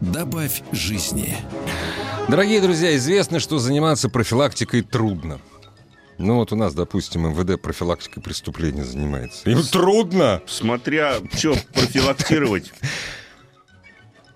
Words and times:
Добавь 0.00 0.62
жизни. 0.72 1.36
Дорогие 2.28 2.60
друзья, 2.60 2.96
известно, 2.96 3.38
что 3.38 3.58
заниматься 3.58 4.08
профилактикой 4.08 4.82
трудно. 4.82 5.40
Ну 6.16 6.36
вот 6.36 6.52
у 6.52 6.56
нас, 6.56 6.74
допустим, 6.74 7.28
МВД 7.28 7.60
профилактикой 7.60 8.22
преступления 8.22 8.84
занимается. 8.84 9.48
Им 9.50 9.62
трудно! 9.62 10.40
Смотря 10.46 11.16
что 11.34 11.54
профилактировать. 11.72 12.72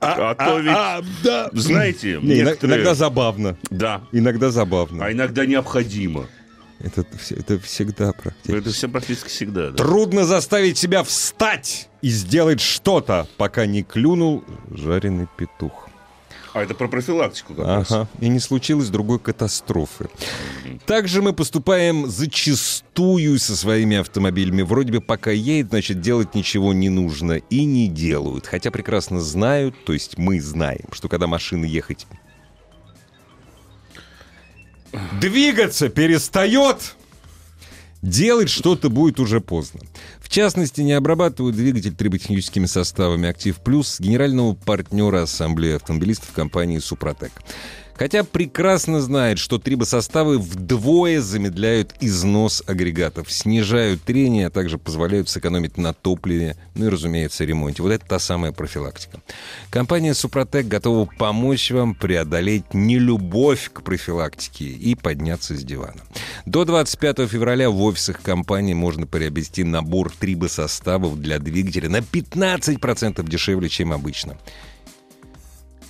А, 0.01 0.35
то 0.35 0.59
ведь, 0.59 1.23
да. 1.23 1.49
знаете, 1.55 2.19
Не, 2.21 2.43
некоторые... 2.43 2.77
Иногда 2.77 2.95
забавно. 2.95 3.57
Да, 3.71 4.03
Иногда 4.13 4.51
забавно. 4.51 5.07
а 5.07 5.13
иногда 5.13 5.47
необходимо. 5.47 6.27
Это, 6.81 7.05
это 7.31 7.59
всегда 7.61 8.13
практически. 8.13 8.59
Это 8.59 8.71
все 8.71 8.89
практически 8.89 9.29
всегда. 9.29 9.71
да. 9.71 9.77
Трудно 9.77 10.25
заставить 10.25 10.77
себя 10.77 11.03
встать 11.03 11.89
и 12.03 12.11
сделать 12.11 12.61
что-то, 12.61 13.27
пока 13.37 13.67
не 13.67 13.83
клюнул 13.83 14.45
жареный 14.71 15.29
петух. 15.37 15.89
А 16.55 16.63
это 16.63 16.73
про 16.75 16.87
профилактику 16.87 17.55
как 17.55 17.67
раз. 17.67 17.91
Ага. 17.91 18.09
И 18.21 18.29
не 18.29 18.39
случилось 18.39 18.89
другой 18.89 19.19
катастрофы. 19.19 20.09
Также 20.87 21.21
мы 21.21 21.33
поступаем 21.33 22.09
зачастую 22.09 23.41
со 23.41 23.57
своими 23.57 23.97
автомобилями. 23.97 24.63
Вроде 24.63 24.93
бы 24.93 25.01
пока 25.01 25.33
едет, 25.33 25.71
значит, 25.71 26.01
делать 26.01 26.37
ничего 26.37 26.73
не 26.73 26.91
нужно. 26.91 27.35
И 27.51 27.65
не 27.65 27.89
делают. 27.89 28.47
Хотя 28.47 28.71
прекрасно 28.71 29.21
знают, 29.21 29.75
то 29.85 29.93
есть 29.93 30.17
мы 30.17 30.41
знаем, 30.41 30.87
что 30.93 31.09
когда 31.09 31.27
машина 31.27 31.65
ехать... 31.65 32.07
Двигаться 35.25 35.89
перестает, 35.89 36.97
делать 38.03 38.51
что-то 38.51 38.91
будет 38.91 39.19
уже 39.19 39.41
поздно. 39.41 39.81
В 40.21 40.29
частности, 40.29 40.83
не 40.83 40.93
обрабатывают 40.93 41.57
двигатель 41.57 41.95
триботехническими 41.95 42.67
составами 42.67 43.31
«Актив 43.31 43.57
Плюс» 43.57 43.99
генерального 44.01 44.53
партнера 44.53 45.23
Ассамблеи 45.23 45.77
автомобилистов 45.77 46.33
компании 46.33 46.79
«Супротек». 46.79 47.33
Хотя 47.97 48.25
прекрасно 48.25 49.01
знает, 49.01 49.39
что 49.39 49.59
трибосоставы 49.59 50.39
вдвое 50.39 51.21
замедляют 51.21 51.95
износ 52.01 52.63
агрегатов, 52.67 53.31
снижают 53.31 54.03
трение, 54.03 54.49
а 54.49 54.51
также 54.51 54.79
позволяют 54.79 55.29
сэкономить 55.29 55.77
на 55.77 55.93
топливе, 55.93 56.57
ну 56.75 56.87
и, 56.87 56.89
разумеется, 56.89 57.45
ремонте. 57.45 57.83
Вот 57.83 57.93
это 57.93 58.05
та 58.05 58.19
самая 58.19 58.53
профилактика. 58.53 59.21
Компания 59.71 60.15
«Супротек» 60.15 60.67
готова 60.67 61.09
помочь 61.19 61.71
вам 61.71 61.95
преодолеть 61.95 62.75
нелюбовь 62.75 63.71
к 63.73 63.83
профилактике 63.83 64.65
и 64.65 64.95
подняться 64.97 65.57
с 65.57 65.63
дивана. 65.63 66.03
До 66.47 66.65
25 66.65 67.29
февраля 67.29 67.71
в 67.71 67.81
офисах 67.81 68.21
компании 68.23 68.75
можно 68.75 69.07
приобрести 69.07 69.63
набор 69.63 70.11
трибосоставов 70.11 71.21
для 71.21 71.39
двигателя 71.39 71.89
на 71.89 71.99
15% 71.99 73.29
дешевле, 73.29 73.69
чем 73.69 73.93
обычно. 73.93 74.37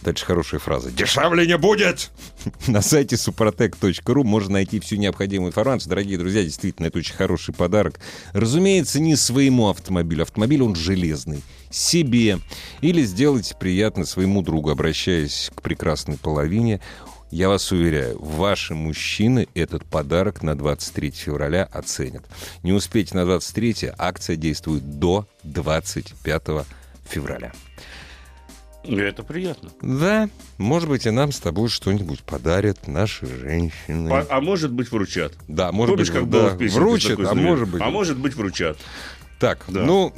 Дальше 0.04 0.26
хорошая 0.26 0.60
фраза. 0.60 0.90
Дешевле 0.90 1.46
не 1.46 1.56
будет! 1.56 2.10
На 2.66 2.82
сайте 2.82 3.16
suprotec.ru 3.16 4.22
можно 4.22 4.52
найти 4.52 4.78
всю 4.78 4.96
необходимую 4.96 5.48
информацию. 5.48 5.88
Дорогие 5.88 6.18
друзья, 6.18 6.42
действительно, 6.42 6.88
это 6.88 6.98
очень 6.98 7.14
хороший 7.14 7.54
подарок. 7.54 7.98
Разумеется, 8.34 9.00
не 9.00 9.16
своему 9.16 9.70
автомобилю. 9.70 10.22
Автомобиль, 10.22 10.62
он 10.62 10.74
железный. 10.74 11.42
Себе. 11.70 12.38
Или 12.82 13.02
сделать 13.02 13.56
приятно 13.58 14.04
своему 14.04 14.42
другу, 14.42 14.70
обращаясь 14.70 15.50
к 15.54 15.62
прекрасной 15.62 16.18
половине. 16.18 16.80
Я 17.30 17.48
вас 17.48 17.72
уверяю, 17.72 18.22
ваши 18.22 18.74
мужчины 18.74 19.48
этот 19.54 19.86
подарок 19.86 20.42
на 20.42 20.54
23 20.54 21.12
февраля 21.12 21.64
оценят. 21.64 22.24
Не 22.62 22.72
успейте 22.72 23.16
на 23.16 23.24
23, 23.24 23.92
акция 23.96 24.36
действует 24.36 24.98
до 25.00 25.26
25 25.44 26.42
февраля. 27.08 27.52
Это 28.86 29.22
приятно. 29.22 29.70
Да, 29.80 30.28
может 30.58 30.88
быть, 30.88 31.06
и 31.06 31.10
нам 31.10 31.32
с 31.32 31.38
тобой 31.40 31.68
что-нибудь 31.68 32.20
подарят 32.20 32.86
наши 32.86 33.26
женщины. 33.26 34.10
А, 34.10 34.26
а 34.28 34.40
может 34.40 34.72
быть, 34.72 34.90
вручат. 34.92 35.32
Да, 35.48 35.72
может 35.72 35.94
Помнишь, 35.94 36.08
быть, 36.10 36.18
как 36.20 36.30
да, 36.30 36.38
было 36.38 36.48
в 36.50 36.58
песенке 36.58 36.80
вручат, 36.80 37.18
а 37.20 37.34
может 37.34 37.68
быть... 37.68 37.82
А 37.82 37.90
может 37.90 38.18
быть, 38.18 38.34
вручат. 38.34 38.76
Так, 39.38 39.64
Да. 39.68 39.84
ну, 39.84 40.12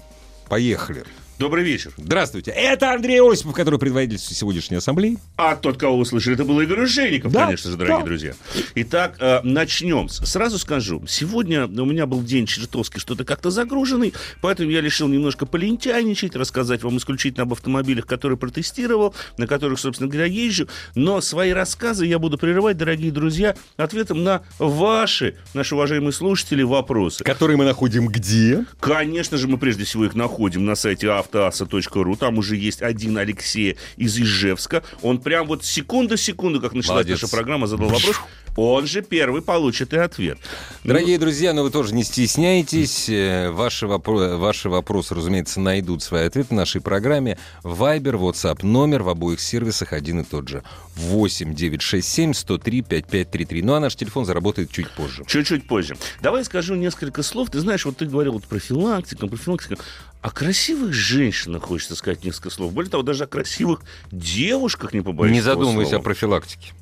поехали. 0.48 1.04
Добрый 1.38 1.64
вечер. 1.64 1.92
Здравствуйте. 1.98 2.50
Это 2.50 2.94
Андрей 2.94 3.20
Осипов, 3.20 3.52
который 3.54 3.78
предводитель 3.78 4.18
сегодняшней 4.18 4.78
ассамблеи. 4.78 5.18
А 5.36 5.54
тот, 5.54 5.76
кого 5.76 5.98
вы 5.98 6.06
слышали, 6.06 6.34
это 6.34 6.44
был 6.44 6.58
Игорь 6.62 6.80
Ушейников, 6.84 7.30
Да, 7.30 7.44
конечно 7.44 7.70
же, 7.70 7.76
дорогие 7.76 7.98
да. 7.98 8.04
друзья. 8.06 8.34
Итак, 8.74 9.16
э, 9.20 9.40
начнем. 9.42 10.08
Сразу 10.08 10.58
скажу, 10.58 11.04
сегодня 11.06 11.66
у 11.66 11.84
меня 11.84 12.06
был 12.06 12.22
день 12.22 12.46
чертовски 12.46 12.98
что-то 12.98 13.24
как-то 13.26 13.50
загруженный, 13.50 14.14
поэтому 14.40 14.70
я 14.70 14.80
решил 14.80 15.08
немножко 15.08 15.44
полентяйничать, 15.44 16.34
рассказать 16.36 16.82
вам 16.82 16.96
исключительно 16.96 17.42
об 17.42 17.52
автомобилях, 17.52 18.06
которые 18.06 18.38
протестировал, 18.38 19.14
на 19.36 19.46
которых, 19.46 19.78
собственно 19.78 20.08
говоря, 20.08 20.24
езжу. 20.24 20.68
Но 20.94 21.20
свои 21.20 21.50
рассказы 21.50 22.06
я 22.06 22.18
буду 22.18 22.38
прерывать, 22.38 22.78
дорогие 22.78 23.12
друзья, 23.12 23.56
ответом 23.76 24.24
на 24.24 24.40
ваши, 24.58 25.36
наши 25.52 25.74
уважаемые 25.74 26.12
слушатели, 26.12 26.62
вопросы. 26.62 27.24
Который 27.24 27.56
мы 27.56 27.66
находим 27.66 28.08
где? 28.08 28.64
Конечно 28.80 29.36
же, 29.36 29.48
мы 29.48 29.58
прежде 29.58 29.84
всего 29.84 30.06
их 30.06 30.14
находим 30.14 30.64
на 30.64 30.74
сайте 30.76 31.10
автоаса.ру. 31.26 32.16
Там 32.16 32.38
уже 32.38 32.56
есть 32.56 32.82
один 32.82 33.18
Алексей 33.18 33.76
из 33.96 34.18
Ижевска. 34.18 34.82
Он 35.02 35.18
прям 35.20 35.46
вот 35.46 35.64
секунда-секунду, 35.64 36.60
как 36.60 36.72
началась 36.72 37.04
Молодец. 37.06 37.22
наша 37.22 37.30
программа, 37.34 37.66
задал 37.66 37.88
вопрос. 37.88 38.16
Он 38.58 38.86
же 38.86 39.02
первый 39.02 39.42
получит 39.42 39.92
и 39.92 39.98
ответ. 39.98 40.38
Дорогие 40.82 41.18
друзья, 41.18 41.52
ну 41.52 41.62
вы 41.62 41.70
тоже 41.70 41.94
не 41.94 42.02
стесняйтесь. 42.04 43.06
Э, 43.10 43.50
Ваши, 43.50 43.84
вопро- 43.84 44.36
ваши 44.38 44.70
вопросы, 44.70 45.14
разумеется, 45.14 45.60
найдут 45.60 46.02
свои 46.02 46.24
ответы 46.26 46.48
в 46.48 46.52
нашей 46.56 46.80
программе. 46.80 47.38
Вайбер, 47.62 48.14
WhatsApp, 48.16 48.64
номер 48.64 49.02
в 49.02 49.10
обоих 49.10 49.40
сервисах 49.40 49.92
один 49.92 50.20
и 50.20 50.24
тот 50.24 50.48
же. 50.48 50.62
8 50.96 51.54
967 51.54 52.32
103 52.32 52.80
5533. 52.80 53.62
Ну 53.62 53.74
а 53.74 53.80
наш 53.80 53.94
телефон 53.94 54.24
заработает 54.24 54.70
чуть 54.70 54.90
позже. 54.92 55.24
Чуть-чуть 55.26 55.66
позже. 55.68 55.96
Давай 56.22 56.42
скажу 56.42 56.76
несколько 56.76 57.22
слов. 57.22 57.50
Ты 57.50 57.60
знаешь, 57.60 57.84
вот 57.84 57.98
ты 57.98 58.06
говорил 58.06 58.32
вот 58.32 58.44
профилактика, 58.44 59.26
профилактика. 59.26 59.76
О 60.22 60.30
красивых 60.30 60.92
женщинах 60.92 61.64
хочется 61.64 61.94
сказать 61.94 62.24
несколько 62.24 62.50
слов. 62.50 62.72
Более 62.72 62.90
того, 62.90 63.02
даже 63.02 63.24
о 63.24 63.26
красивых 63.26 63.82
девушках 64.10 64.92
не 64.92 65.00
побоюсь. 65.00 65.32
Не 65.32 65.40
задумывайся 65.40 65.96
о 65.96 66.00
профилактике. 66.00 66.72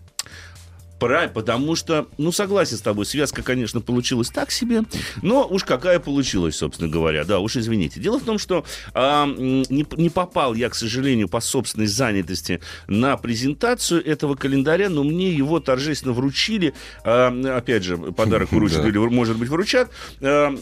Правильно, 1.04 1.34
потому 1.34 1.76
что, 1.76 2.08
ну, 2.16 2.32
согласен 2.32 2.78
с 2.78 2.80
тобой, 2.80 3.04
связка, 3.04 3.42
конечно, 3.42 3.82
получилась 3.82 4.30
так 4.30 4.50
себе, 4.50 4.84
но 5.20 5.46
уж 5.46 5.62
какая 5.64 5.98
получилась, 5.98 6.56
собственно 6.56 6.88
говоря, 6.88 7.24
да, 7.24 7.40
уж 7.40 7.56
извините. 7.56 8.00
Дело 8.00 8.18
в 8.18 8.24
том, 8.24 8.38
что 8.38 8.64
а, 8.94 9.26
не, 9.26 9.86
не 9.98 10.08
попал 10.08 10.54
я, 10.54 10.70
к 10.70 10.74
сожалению, 10.74 11.28
по 11.28 11.40
собственной 11.40 11.88
занятости 11.88 12.60
на 12.88 13.18
презентацию 13.18 14.02
этого 14.02 14.34
календаря, 14.34 14.88
но 14.88 15.04
мне 15.04 15.30
его 15.30 15.60
торжественно 15.60 16.14
вручили, 16.14 16.72
а, 17.04 17.28
опять 17.54 17.84
же, 17.84 17.98
подарок 17.98 18.50
вручат 18.52 18.82
Да. 18.82 18.88
или, 18.88 18.96
может 18.96 19.36
быть, 19.36 19.50
вручат, 19.50 19.90
а, 20.22 20.54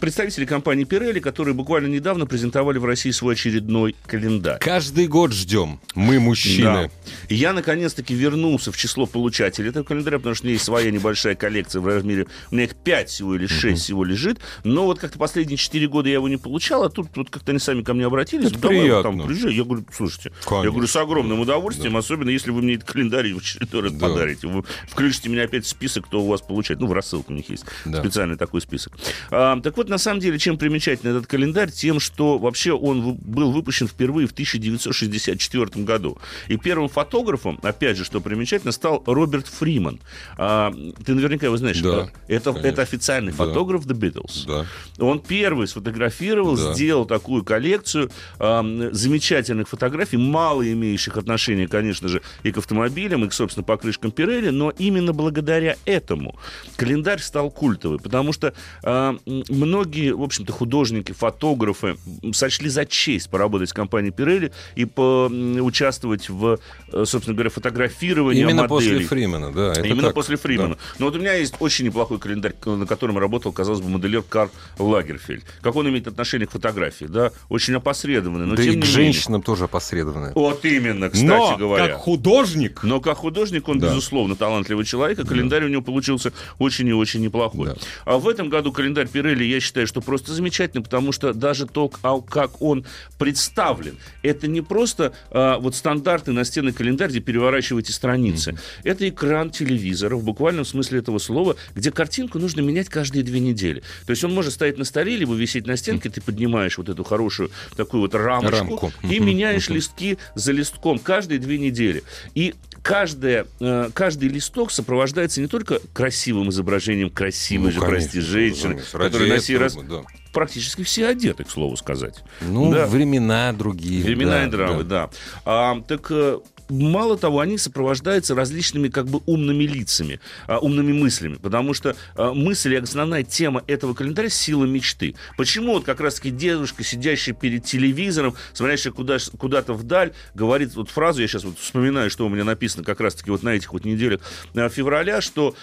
представители 0.00 0.46
компании 0.46 0.86
Pirelli, 0.86 1.20
которые 1.20 1.52
буквально 1.52 1.88
недавно 1.88 2.24
презентовали 2.24 2.78
в 2.78 2.86
России 2.86 3.10
свой 3.10 3.34
очередной 3.34 3.94
календарь. 4.06 4.60
Каждый 4.60 5.08
год 5.08 5.32
ждем. 5.34 5.78
Мы, 5.94 6.20
мужчины. 6.20 6.64
Да. 6.64 6.90
Я 7.28 7.52
наконец-таки 7.52 8.14
вернулся 8.14 8.72
в 8.72 8.78
число 8.78 9.04
получателей 9.04 9.68
этого 9.68 9.89
календаря, 9.90 10.18
потому 10.18 10.34
что 10.34 10.44
у 10.44 10.46
меня 10.46 10.54
есть 10.54 10.64
своя 10.64 10.90
небольшая 10.90 11.34
коллекция 11.34 11.80
в 11.80 11.86
размере... 11.86 12.26
У 12.50 12.54
меня 12.54 12.64
их 12.64 12.76
5 12.76 13.08
всего 13.08 13.34
или 13.34 13.46
6 13.46 13.82
всего 13.82 14.04
лежит. 14.04 14.38
Но 14.64 14.84
вот 14.86 14.98
как-то 14.98 15.18
последние 15.18 15.56
4 15.56 15.88
года 15.88 16.08
я 16.08 16.14
его 16.14 16.28
не 16.28 16.36
получал, 16.36 16.84
а 16.84 16.90
тут 16.90 17.08
вот 17.16 17.30
как-то 17.30 17.50
они 17.52 17.58
сами 17.58 17.82
ко 17.82 17.92
мне 17.94 18.06
обратились. 18.06 18.46
Это 18.50 18.58
«Давай 18.60 18.80
приятно. 18.80 19.02
Там, 19.18 19.26
приезжай». 19.26 19.52
Я 19.54 19.64
говорю, 19.64 19.84
слушайте, 19.92 20.32
Конечно. 20.44 20.64
я 20.64 20.70
говорю, 20.70 20.86
с 20.86 20.96
огромным 20.96 21.40
удовольствием, 21.40 21.96
особенно 21.96 22.30
если 22.30 22.50
вы 22.52 22.62
мне 22.62 22.74
этот 22.74 22.88
календарь 22.90 23.32
в 23.34 23.38
очередной 23.38 23.82
раз 23.82 23.92
Да. 23.92 24.08
подарите. 24.08 24.46
Вы 24.46 24.64
включите 24.88 25.28
меня 25.28 25.42
опять 25.44 25.64
в 25.64 25.68
список, 25.68 26.06
кто 26.06 26.22
у 26.22 26.28
вас 26.28 26.40
получает. 26.40 26.80
Ну, 26.80 26.86
в 26.86 26.92
рассылку 26.92 27.32
у 27.32 27.36
них 27.36 27.50
есть 27.50 27.64
Да. 27.84 28.00
специальный 28.00 28.36
такой 28.36 28.60
список. 28.60 28.92
А, 29.30 29.60
так 29.60 29.76
вот, 29.76 29.88
на 29.88 29.98
самом 29.98 30.20
деле, 30.20 30.38
чем 30.38 30.56
примечателен 30.58 31.16
этот 31.16 31.26
календарь? 31.26 31.70
Тем, 31.70 31.98
что 32.00 32.38
вообще 32.38 32.72
он 32.72 33.14
был 33.16 33.50
выпущен 33.52 33.88
впервые 33.88 34.26
в 34.28 34.32
1964 34.32 35.84
году. 35.84 36.18
И 36.48 36.56
первым 36.56 36.88
фотографом, 36.88 37.58
опять 37.62 37.96
же, 37.96 38.04
что 38.04 38.20
примечательно, 38.20 38.72
стал 38.72 39.02
Роберт 39.06 39.46
Фриман. 39.48 39.79
Фриман. 39.80 40.00
А, 40.36 40.72
ты 41.04 41.14
наверняка 41.14 41.46
его 41.46 41.56
знаешь. 41.56 41.80
Да, 41.80 42.08
это, 42.28 42.50
конечно. 42.52 42.68
это 42.68 42.82
официальный 42.82 43.32
Да. 43.32 43.44
фотограф 43.44 43.86
The 43.86 43.96
Beatles. 43.98 44.46
Да. 44.46 44.66
Он 45.04 45.20
первый 45.20 45.66
сфотографировал, 45.68 46.56
Да. 46.56 46.74
сделал 46.74 47.04
такую 47.06 47.44
коллекцию 47.44 48.10
эм, 48.38 48.92
замечательных 48.94 49.68
фотографий, 49.68 50.16
мало 50.18 50.70
имеющих 50.70 51.16
отношения, 51.16 51.66
конечно 51.68 52.08
же, 52.08 52.22
и 52.42 52.52
к 52.52 52.58
автомобилям, 52.58 53.24
и 53.24 53.28
к, 53.28 53.32
собственно, 53.32 53.64
покрышкам 53.64 54.10
Пирелли, 54.10 54.50
но 54.50 54.70
именно 54.78 55.12
благодаря 55.12 55.76
этому 55.84 56.38
календарь 56.76 57.20
стал 57.20 57.50
культовый, 57.50 57.98
потому 57.98 58.32
что 58.32 58.52
м, 58.84 59.20
многие, 59.48 60.12
в 60.14 60.22
общем-то, 60.22 60.52
художники, 60.52 61.12
фотографы 61.12 61.96
сочли 62.32 62.68
за 62.68 62.84
честь 62.86 63.30
поработать 63.30 63.70
с 63.70 63.72
компанией 63.72 64.12
Пирелли 64.12 64.52
и 64.74 64.84
поучаствовать 64.84 66.28
в, 66.28 66.58
э, 66.92 67.04
собственно 67.06 67.34
говоря, 67.34 67.50
фотографировании 67.50 68.42
Именно 68.42 68.66
моделей. 68.68 68.68
после 68.98 69.06
Фримена, 69.08 69.52
да. 69.52 69.59
Это 69.68 69.82
Именно 69.86 70.02
так. 70.08 70.14
после 70.14 70.36
Фримана. 70.36 70.76
Но 70.98 71.06
вот 71.06 71.16
у 71.16 71.18
меня 71.18 71.34
есть 71.34 71.54
очень 71.60 71.84
неплохой 71.86 72.18
календарь, 72.18 72.54
на 72.64 72.86
котором 72.86 73.18
работал, 73.18 73.52
казалось 73.52 73.80
бы, 73.80 73.88
модельер 73.88 74.22
Карл 74.22 74.50
Лагерфельд. 74.78 75.44
Как 75.62 75.76
он 75.76 75.88
имеет 75.88 76.06
отношение 76.08 76.46
к 76.46 76.50
фотографии? 76.52 77.04
Да, 77.06 77.32
очень 77.48 77.74
опосредованный, 77.74 78.46
но 78.46 78.54
Да 78.56 78.62
тем 78.62 78.72
и 78.72 78.74
к 78.74 78.76
менее. 78.76 78.90
женщинам 78.90 79.42
тоже 79.42 79.64
опосредованно. 79.64 80.32
Вот 80.34 80.64
именно, 80.64 81.08
кстати 81.10 81.24
Но 81.26 81.56
говоря. 81.56 81.88
как 81.88 81.96
художник... 81.98 82.82
Но 82.82 83.00
как 83.00 83.18
художник 83.18 83.68
он, 83.68 83.78
Да. 83.78 83.88
безусловно, 83.88 84.36
талантливый 84.36 84.84
человек, 84.84 85.18
и 85.18 85.24
календарь 85.26 85.64
у 85.64 85.68
него 85.68 85.82
получился 85.82 86.32
очень 86.58 86.88
и 86.88 86.92
очень 86.92 87.20
неплохой. 87.20 87.68
Да. 87.68 87.76
А 88.04 88.18
в 88.18 88.28
этом 88.28 88.48
году 88.48 88.72
календарь 88.72 89.08
Пирелли, 89.08 89.44
я 89.44 89.60
считаю, 89.60 89.86
что 89.86 90.00
просто 90.00 90.32
замечательный, 90.32 90.82
потому 90.82 91.12
что 91.12 91.32
даже 91.34 91.66
то, 91.66 91.90
а, 92.02 92.20
как 92.20 92.60
он 92.62 92.84
представлен, 93.18 93.96
это 94.22 94.46
не 94.48 94.60
просто 94.60 95.12
а, 95.30 95.58
вот 95.58 95.74
стандартный 95.76 96.34
настенный 96.34 96.72
календарь, 96.72 97.10
где 97.10 97.20
переворачиваете 97.20 97.92
страницы. 97.92 98.58
Это 98.82 99.08
экран 99.08 99.49
телевизора, 99.50 100.16
в 100.16 100.24
буквальном 100.24 100.64
смысле 100.64 101.00
этого 101.00 101.18
слова, 101.18 101.56
где 101.74 101.90
картинку 101.90 102.38
нужно 102.38 102.60
менять 102.60 102.88
каждые 102.88 103.22
две 103.22 103.40
недели. 103.40 103.82
То 104.06 104.10
есть 104.10 104.24
он 104.24 104.32
может 104.34 104.52
стоять 104.52 104.78
на 104.78 104.84
столе, 104.84 105.16
либо 105.16 105.34
висеть 105.34 105.66
на 105.66 105.76
стенке, 105.76 106.10
ты 106.10 106.20
поднимаешь 106.20 106.78
вот 106.78 106.88
эту 106.88 107.04
хорошую 107.04 107.50
такую 107.76 108.02
вот 108.02 108.14
рамочку 108.14 108.56
Рамку. 108.56 108.92
и 109.02 109.18
меняешь 109.18 109.68
листки 109.68 110.18
за 110.34 110.52
листком 110.52 110.98
каждые 110.98 111.38
две 111.38 111.58
недели. 111.58 112.02
И 112.34 112.54
каждая, 112.82 113.46
э, 113.60 113.90
каждый 113.92 114.28
листок 114.28 114.70
сопровождается 114.70 115.40
не 115.40 115.46
только 115.46 115.80
красивым 115.92 116.50
изображением 116.50 117.10
красивой 117.10 117.66
Ну, 117.66 117.72
же, 117.72 117.80
конечно, 117.80 117.98
прости, 118.00 118.20
женщины. 118.20 118.82
Ради 118.92 119.12
которая 119.12 119.28
на 119.28 119.40
сей 119.40 119.56
раз 119.56 119.76
мы, 119.76 119.84
да. 119.84 120.02
практически 120.32 120.82
все 120.82 121.06
одеты, 121.06 121.44
к 121.44 121.50
слову 121.50 121.76
сказать. 121.76 122.22
Ну, 122.40 122.72
Да. 122.72 122.86
времена 122.86 123.52
другие. 123.52 124.02
Времена 124.02 124.32
да, 124.32 124.44
и 124.44 124.50
драмы, 124.50 124.84
да. 124.84 125.06
да. 125.06 125.10
А, 125.44 125.80
так 125.82 126.06
э, 126.10 126.38
мало 126.70 127.16
того, 127.16 127.40
они 127.40 127.58
сопровождаются 127.58 128.34
различными 128.34 128.88
как 128.88 129.06
бы 129.06 129.20
умными 129.26 129.64
лицами, 129.64 130.20
а, 130.46 130.58
умными 130.58 130.92
мыслями, 130.92 131.34
потому 131.34 131.74
что 131.74 131.96
а, 132.14 132.32
мысль 132.32 132.74
и 132.74 132.76
основная 132.76 133.22
тема 133.22 133.62
этого 133.66 133.94
календаря— 133.94 134.28
сила 134.30 134.64
мечты. 134.64 135.14
Почему 135.36 135.74
вот 135.74 135.84
как 135.84 136.00
раз-таки 136.00 136.30
девушка, 136.30 136.84
сидящая 136.84 137.34
перед 137.34 137.64
телевизором, 137.64 138.34
смотрящая 138.52 138.92
куда, 138.92 139.18
куда-то 139.38 139.74
вдаль, 139.74 140.12
говорит 140.34 140.74
вот 140.74 140.90
фразу, 140.90 141.20
я 141.20 141.28
сейчас 141.28 141.44
вот 141.44 141.58
вспоминаю, 141.58 142.10
что 142.10 142.26
у 142.26 142.28
меня 142.28 142.44
написано 142.44 142.84
как 142.84 143.00
раз-таки 143.00 143.30
вот 143.30 143.42
на 143.42 143.50
этих 143.50 143.72
вот 143.72 143.84
неделях 143.84 144.20
а, 144.54 144.68
февраля, 144.68 145.20
что 145.20 145.54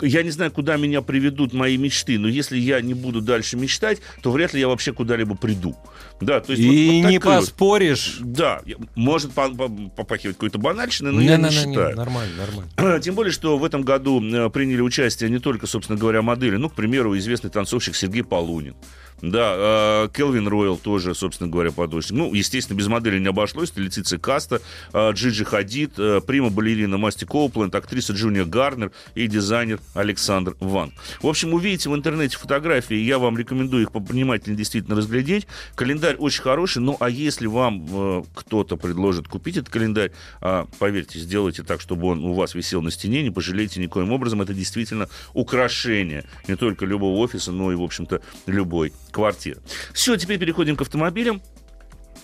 я 0.00 0.22
не 0.22 0.30
знаю, 0.30 0.50
куда 0.50 0.76
меня 0.76 1.00
приведут 1.02 1.52
мои 1.52 1.76
мечты, 1.76 2.18
но 2.18 2.28
если 2.28 2.58
я 2.58 2.80
не 2.80 2.94
буду 2.94 3.20
дальше 3.20 3.56
мечтать, 3.56 3.98
то 4.22 4.30
вряд 4.30 4.52
ли 4.54 4.60
я 4.60 4.68
вообще 4.68 4.92
куда-либо 4.92 5.34
приду. 5.36 5.74
Да, 6.20 6.40
то 6.40 6.52
есть 6.52 6.62
вот- 6.64 6.72
И 6.72 6.86
вот 7.02 7.08
не 7.10 7.18
такая 7.18 7.40
вот- 7.40 7.46
поспоришь. 7.50 8.16
да, 8.20 8.62
может 8.94 9.32
по- 9.32 9.48
по- 9.50 9.68
попахивать 9.68 10.36
какой-то 10.36 10.58
банальщиной, 10.58 11.12
но 11.12 11.20
я 11.20 11.36
не 11.36 11.42
Не-не-не, 11.44 11.72
считаю. 11.72 11.96
Нормально, 11.96 12.32
нормально. 12.36 13.00
Тем 13.02 13.14
более, 13.14 13.32
что 13.32 13.56
в 13.58 13.64
этом 13.64 13.82
году 13.82 14.22
э, 14.22 14.50
приняли 14.50 14.80
участие 14.80 15.30
не 15.30 15.38
только, 15.38 15.66
собственно 15.66 15.98
говоря, 15.98 16.22
модели, 16.22 16.56
ну, 16.56 16.68
к 16.68 16.74
примеру, 16.74 17.16
известный 17.18 17.50
танцовщик 17.50 17.94
Сергей 17.96 18.22
Полунин. 18.24 18.74
Да, 19.22 20.08
Келвин 20.14 20.48
Ройл 20.48 20.76
тоже, 20.76 21.14
собственно 21.14 21.50
говоря, 21.50 21.72
подочник. 21.72 22.18
Ну, 22.18 22.34
естественно, 22.34 22.76
без 22.76 22.86
модели 22.86 23.18
не 23.18 23.28
обошлось. 23.28 23.72
Летиция 23.76 24.18
Каста, 24.18 24.60
э, 24.92 25.12
Джиджи 25.12 25.44
Хадид, 25.44 25.98
э, 25.98 26.20
прима-балерина 26.26 26.98
Масти 26.98 27.24
Коупленд, 27.24 27.74
актриса 27.74 28.12
Джуния 28.12 28.44
Гарнер 28.44 28.92
и 29.14 29.26
дизайнер 29.26 29.80
Александр 29.94 30.56
Ван. 30.60 30.92
В 31.20 31.26
общем, 31.26 31.54
увидите 31.54 31.88
в 31.88 31.94
интернете 31.94 32.36
фотографии, 32.36 32.96
я 32.96 33.18
вам 33.18 33.38
рекомендую 33.38 33.84
их 33.84 33.92
повнимательнее 33.92 34.56
действительно 34.56 34.96
разглядеть. 34.96 35.46
Календарь 35.74 36.16
очень 36.16 36.42
хороший, 36.42 36.82
ну, 36.82 36.96
а 37.00 37.08
если 37.08 37.46
вам 37.46 38.24
кто-то 38.34 38.76
предложит 38.76 39.28
купить 39.28 39.56
этот 39.56 39.70
календарь, 39.70 40.12
а, 40.40 40.66
поверьте, 40.78 41.18
сделайте 41.18 41.62
так, 41.62 41.80
чтобы 41.80 42.08
он 42.08 42.24
у 42.24 42.34
вас 42.34 42.54
висел 42.54 42.82
на 42.82 42.90
стене, 42.90 43.22
не 43.22 43.30
пожалейте 43.30 43.80
никоим 43.80 44.12
образом. 44.12 44.42
Это 44.42 44.54
действительно 44.54 45.08
украшение 45.34 46.24
не 46.48 46.56
только 46.56 46.86
любого 46.86 47.18
офиса, 47.18 47.52
но 47.52 47.72
и, 47.72 47.74
в 47.74 47.82
общем-то, 47.82 48.20
любой 48.46 48.92
квартиры. 49.10 49.60
Все, 49.92 50.16
теперь 50.16 50.38
переходим 50.38 50.76
к 50.76 50.82
автомобилям. 50.82 51.42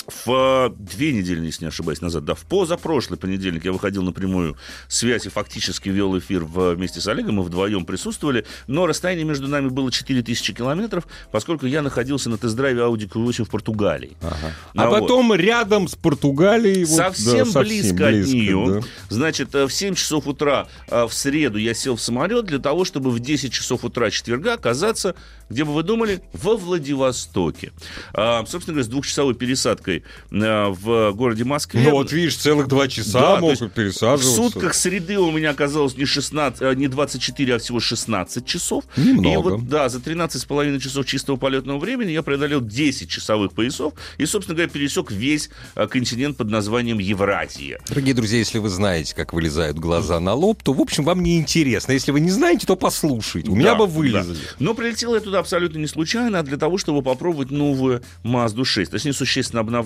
В 0.07 0.71
э, 0.71 0.75
две 0.77 1.13
недели, 1.13 1.45
если 1.45 1.65
не 1.65 1.69
ошибаюсь, 1.69 2.01
назад, 2.01 2.25
да, 2.25 2.35
в 2.35 2.41
позапрошлый 2.41 3.19
понедельник 3.19 3.65
я 3.65 3.73
выходил 3.73 4.03
на 4.03 4.13
прямую 4.13 4.57
связь 4.89 5.27
и 5.27 5.29
фактически 5.29 5.89
вел 5.91 6.19
эфир 6.19 6.45
вместе 6.45 7.01
с 7.01 7.07
Олегом, 7.07 7.37
мы 7.37 7.43
вдвоем 7.45 7.85
присутствовали, 7.85 8.45
но 8.67 8.87
расстояние 8.87 9.25
между 9.25 9.47
нами 9.47 9.69
было 9.69 9.93
4000 9.93 10.55
километров, 10.55 11.07
поскольку 11.31 11.67
я 11.67 11.83
находился 11.83 12.31
на 12.31 12.39
тест-драйве 12.39 12.83
Audi 12.83 13.09
Q8 13.09 13.45
в 13.45 13.51
Португалии. 13.51 14.17
А 14.23 14.35
А 14.75 14.89
вот. 14.89 15.01
потом 15.01 15.35
рядом 15.35 15.87
с 15.87 15.95
Португалией... 15.95 16.85
вот, 16.85 16.97
совсем, 16.97 17.51
да, 17.53 17.61
близко, 17.61 18.09
от 18.09 18.15
нее. 18.15 18.81
да. 18.81 18.87
Значит, 19.09 19.55
э, 19.55 19.67
в 19.67 19.73
7 19.73 19.95
часов 19.95 20.27
утра 20.27 20.67
э, 20.89 21.05
в 21.05 21.13
среду 21.13 21.59
я 21.59 21.75
сел 21.75 21.97
в 21.97 22.01
самолет 22.01 22.47
для 22.47 22.59
того, 22.59 22.85
чтобы 22.85 23.11
в 23.11 23.21
10 23.21 23.53
часов 23.53 23.85
утра 23.85 24.11
четверга 24.11 24.55
оказаться, 24.55 25.15
где 25.49 25.65
бы 25.65 25.73
вы 25.73 25.83
думали, 25.83 26.23
во 26.33 26.57
Владивостоке. 26.57 27.73
А, 28.15 28.45
собственно 28.47 28.75
говоря, 28.75 28.85
с 28.85 28.89
двухчасовой 28.89 29.35
пересадкой 29.35 29.92
э, 29.99 30.67
в 30.69 31.13
городе 31.13 31.45
Москве. 31.45 31.83
Ну 31.83 31.91
вот 31.91 32.13
видишь, 32.13 32.37
целых 32.37 32.69
два 32.69 32.89
часа 32.89 33.21
Да, 33.21 33.41
мог 33.41 33.57
пересаживаться. 33.73 34.29
В 34.43 34.53
сутках 34.53 34.75
среды 34.75 35.19
у 35.19 35.31
меня 35.31 35.51
оказалось 35.51 35.97
не, 35.97 36.05
16, 36.05 36.63
э, 36.63 36.75
не 36.75 36.89
24, 36.89 37.55
а 37.55 37.59
всего 37.59 37.81
16 37.81 38.45
часов. 38.47 38.85
Немного. 38.97 39.29
И 39.31 39.37
вот, 39.37 39.69
да, 39.69 39.89
за 39.89 39.99
13,5 39.99 40.79
часов 40.81 41.07
чистого 41.07 41.37
полетного 41.37 41.79
времени 41.79 42.11
я 42.11 42.23
преодолел 42.23 42.61
10 42.61 43.09
часовых 43.09 43.53
поясов 43.53 43.95
и, 44.19 44.27
собственно 44.27 44.57
говоря, 44.57 44.71
пересек 44.71 45.11
весь 45.11 45.51
э, 45.75 45.87
континент 45.87 46.37
под 46.37 46.49
названием 46.51 46.99
Евразия. 46.99 47.79
Дорогие 47.89 48.15
друзья, 48.15 48.39
если 48.39 48.59
вы 48.59 48.69
знаете, 48.69 49.15
как 49.15 49.33
вылезают 49.33 49.79
глаза 49.79 50.21
на 50.21 50.35
лоб, 50.35 50.63
то, 50.63 50.73
в 50.73 50.81
общем, 50.81 51.05
вам 51.05 51.23
не 51.23 51.39
интересно. 51.39 51.93
Если 51.93 52.13
вы 52.13 52.21
не 52.21 52.31
знаете, 52.31 52.67
то 52.67 52.77
послушайте. 52.77 53.51
У 53.51 53.55
меня 53.55 53.73
Да, 53.73 53.79
бы 53.79 53.87
вылезли. 53.87 54.35
да. 54.35 54.41
Но 54.59 54.75
прилетел 54.75 55.15
я 55.15 55.21
туда 55.21 55.39
абсолютно 55.41 55.79
не 55.79 55.87
случайно, 55.87 56.39
а 56.39 56.43
для 56.43 56.57
того, 56.57 56.79
чтобы 56.79 57.03
попробовать 57.03 57.51
новую 57.51 58.03
Mazda 58.25 58.65
6, 58.65 58.91
точнее, 58.91 59.13
существенно 59.13 59.61
обновленную. 59.61 59.82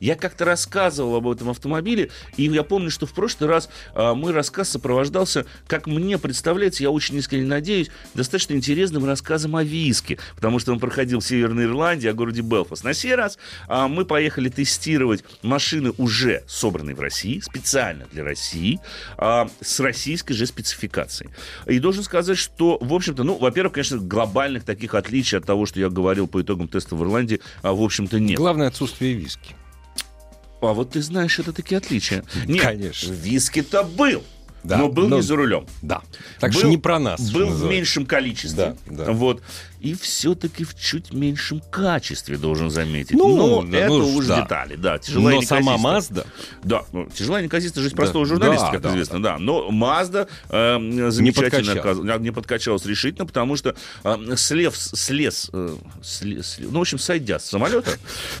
Я 0.00 0.14
как-то 0.14 0.44
рассказывал 0.44 1.16
об 1.16 1.28
этом 1.28 1.50
автомобиле, 1.50 2.10
и 2.36 2.44
я 2.44 2.62
помню, 2.62 2.90
что 2.90 3.06
в 3.06 3.12
прошлый 3.12 3.48
раз 3.48 3.68
а, 3.94 4.14
мой 4.14 4.32
рассказ 4.32 4.70
сопровождался, 4.70 5.46
как 5.66 5.86
мне 5.86 6.18
представляется, 6.18 6.82
я 6.82 6.90
очень 6.90 7.16
искренне 7.16 7.46
надеюсь, 7.46 7.90
достаточно 8.14 8.54
интересным 8.54 9.04
рассказом 9.04 9.56
о 9.56 9.64
виске, 9.64 10.18
потому 10.34 10.58
что 10.58 10.72
он 10.72 10.80
проходил 10.80 11.20
в 11.20 11.24
Северной 11.24 11.64
Ирландии, 11.64 12.08
о 12.08 12.14
городе 12.14 12.42
Белфаст. 12.42 12.84
На 12.84 12.94
сей 12.94 13.14
раз 13.14 13.38
а, 13.68 13.88
мы 13.88 14.04
поехали 14.04 14.48
тестировать 14.48 15.24
машины, 15.42 15.92
уже 15.98 16.44
собранные 16.46 16.94
в 16.94 17.00
России, 17.00 17.40
специально 17.40 18.06
для 18.12 18.24
России, 18.24 18.80
а, 19.16 19.48
с 19.60 19.80
российской 19.80 20.34
же 20.34 20.46
спецификацией. 20.46 21.30
И 21.66 21.78
должен 21.78 22.02
сказать, 22.02 22.38
что, 22.38 22.78
в 22.80 22.92
общем-то, 22.92 23.24
ну, 23.24 23.36
во-первых, 23.38 23.74
конечно, 23.74 23.98
глобальных 23.98 24.64
таких 24.64 24.94
отличий 24.94 25.38
от 25.38 25.44
того, 25.44 25.66
что 25.66 25.80
я 25.80 25.88
говорил 25.88 26.26
по 26.26 26.40
итогам 26.40 26.68
теста 26.68 26.96
в 26.96 27.02
Ирландии, 27.02 27.40
в 27.62 27.82
общем-то, 27.82 28.18
нет. 28.20 28.38
Главное 28.38 28.68
отсутствие 28.68 29.14
виски. 29.14 29.25
А 30.62 30.72
вот 30.72 30.90
ты 30.92 31.02
знаешь, 31.02 31.38
это 31.38 31.52
такие 31.52 31.76
отличия. 31.78 32.24
Нет, 32.46 32.62
Конечно. 32.62 33.12
виски-то 33.12 33.82
был. 33.84 34.24
Да, 34.64 34.78
но 34.78 34.88
был 34.88 35.06
но- 35.06 35.16
не 35.16 35.22
за 35.22 35.36
рулем. 35.36 35.66
Да. 35.82 36.02
Так 36.40 36.50
Был- 36.52 36.58
что 36.58 36.68
не 36.68 36.78
про 36.78 36.98
нас. 36.98 37.30
Был 37.30 37.46
в 37.48 37.64
меньшем 37.68 38.04
количестве. 38.04 38.74
Да, 38.86 39.04
да. 39.04 39.12
Вот. 39.12 39.42
И 39.80 39.94
все-таки 39.94 40.64
в 40.64 40.74
чуть 40.78 41.12
меньшем 41.12 41.60
качестве, 41.70 42.36
должен 42.36 42.70
заметить. 42.70 43.12
Ну, 43.16 43.36
Но 43.36 43.62
да, 43.62 43.78
это 43.78 43.88
ну, 43.88 44.16
уж 44.16 44.26
да. 44.26 44.42
детали. 44.42 44.76
Да, 44.76 44.98
тяжелая 44.98 45.36
Но 45.36 45.42
сама. 45.42 45.76
Мазда 45.78 46.26
Да, 46.64 46.84
ну, 46.92 47.06
тяжелая 47.14 47.42
неказиста 47.44 47.80
жизнь 47.80 47.94
Да. 47.94 48.02
простого 48.02 48.26
журналиста, 48.26 48.66
Да, 48.66 48.72
как 48.72 48.80
да, 48.82 48.90
известно, 48.90 49.22
да. 49.22 49.38
Но 49.38 49.70
Мазда 49.70 50.28
э, 50.48 51.10
замечательно 51.10 51.74
подкачалась. 51.74 51.98
оказ- 51.98 52.20
не 52.20 52.30
подкачалась 52.30 52.86
решительно, 52.86 53.26
потому 53.26 53.56
что 53.56 53.74
э, 54.04 54.36
слев, 54.36 54.76
слез, 54.76 55.50
э, 55.52 55.76
сле- 56.02 56.38
сле- 56.40 56.68
ну, 56.70 56.78
в 56.78 56.82
общем, 56.82 56.98
сойдя 56.98 57.38
с 57.38 57.44
самолета, 57.46 57.92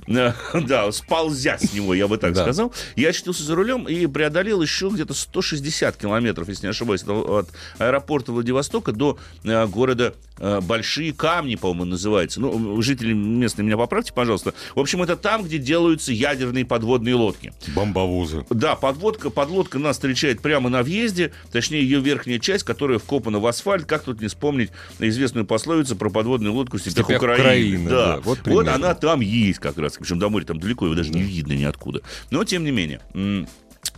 э, 0.08 0.32
да, 0.66 0.90
сползя 0.92 1.58
с 1.58 1.72
него, 1.72 1.94
я 1.94 2.08
бы 2.08 2.16
так 2.18 2.32
Да. 2.32 2.42
сказал, 2.42 2.72
я 2.96 3.10
очутился 3.10 3.42
за 3.44 3.54
рулем 3.54 3.86
и 3.88 4.06
преодолел 4.06 4.62
еще 4.62 4.88
где-то 4.88 5.14
160 5.14 5.96
километров, 5.96 6.48
если 6.48 6.66
не 6.66 6.70
ошибаюсь, 6.70 7.02
от 7.02 7.36
от 7.36 7.48
аэропорта 7.78 8.32
Владивостока 8.32 8.92
до 8.92 9.18
э, 9.44 9.66
города 9.66 10.14
э, 10.38 10.60
Большие 10.60 11.12
камни, 11.26 11.56
по-моему, 11.56 11.86
называется. 11.86 12.40
Ну, 12.40 12.80
жители 12.82 13.12
местные 13.12 13.66
меня 13.66 13.76
поправьте, 13.76 14.12
пожалуйста. 14.12 14.54
В 14.76 14.78
общем, 14.80 15.02
это 15.02 15.16
там, 15.16 15.42
где 15.42 15.58
делаются 15.58 16.12
ядерные 16.12 16.64
подводные 16.64 17.16
лодки. 17.16 17.52
Бомбовозы. 17.74 18.46
Да, 18.48 18.76
подводка, 18.76 19.30
подлодка 19.30 19.80
нас 19.80 19.96
встречает 19.96 20.40
прямо 20.40 20.70
на 20.70 20.84
въезде, 20.84 21.32
точнее, 21.50 21.80
ее 21.82 21.98
верхняя 21.98 22.38
часть, 22.38 22.62
которая 22.62 23.00
вкопана 23.00 23.40
в 23.40 23.46
асфальт. 23.46 23.86
Как 23.86 24.04
тут 24.04 24.20
не 24.20 24.28
вспомнить 24.28 24.70
известную 25.00 25.44
пословицу 25.44 25.96
про 25.96 26.10
подводную 26.10 26.54
лодку 26.54 26.76
в 26.76 26.80
степях 26.80 27.06
степях 27.06 27.22
Украины. 27.22 27.42
Украины, 27.42 27.90
да. 27.90 28.06
да, 28.16 28.20
вот 28.20 28.38
вот 28.44 28.68
она 28.68 28.94
там 28.94 29.20
есть 29.20 29.58
как 29.58 29.76
раз. 29.78 29.96
Причем 29.98 30.20
до 30.20 30.28
моря 30.28 30.44
там 30.44 30.60
далеко, 30.60 30.86
его 30.86 30.94
даже 30.94 31.10
не 31.10 31.22
видно 31.22 31.54
ниоткуда. 31.54 32.02
Но, 32.30 32.44
тем 32.44 32.62
не 32.62 32.70
менее... 32.70 33.00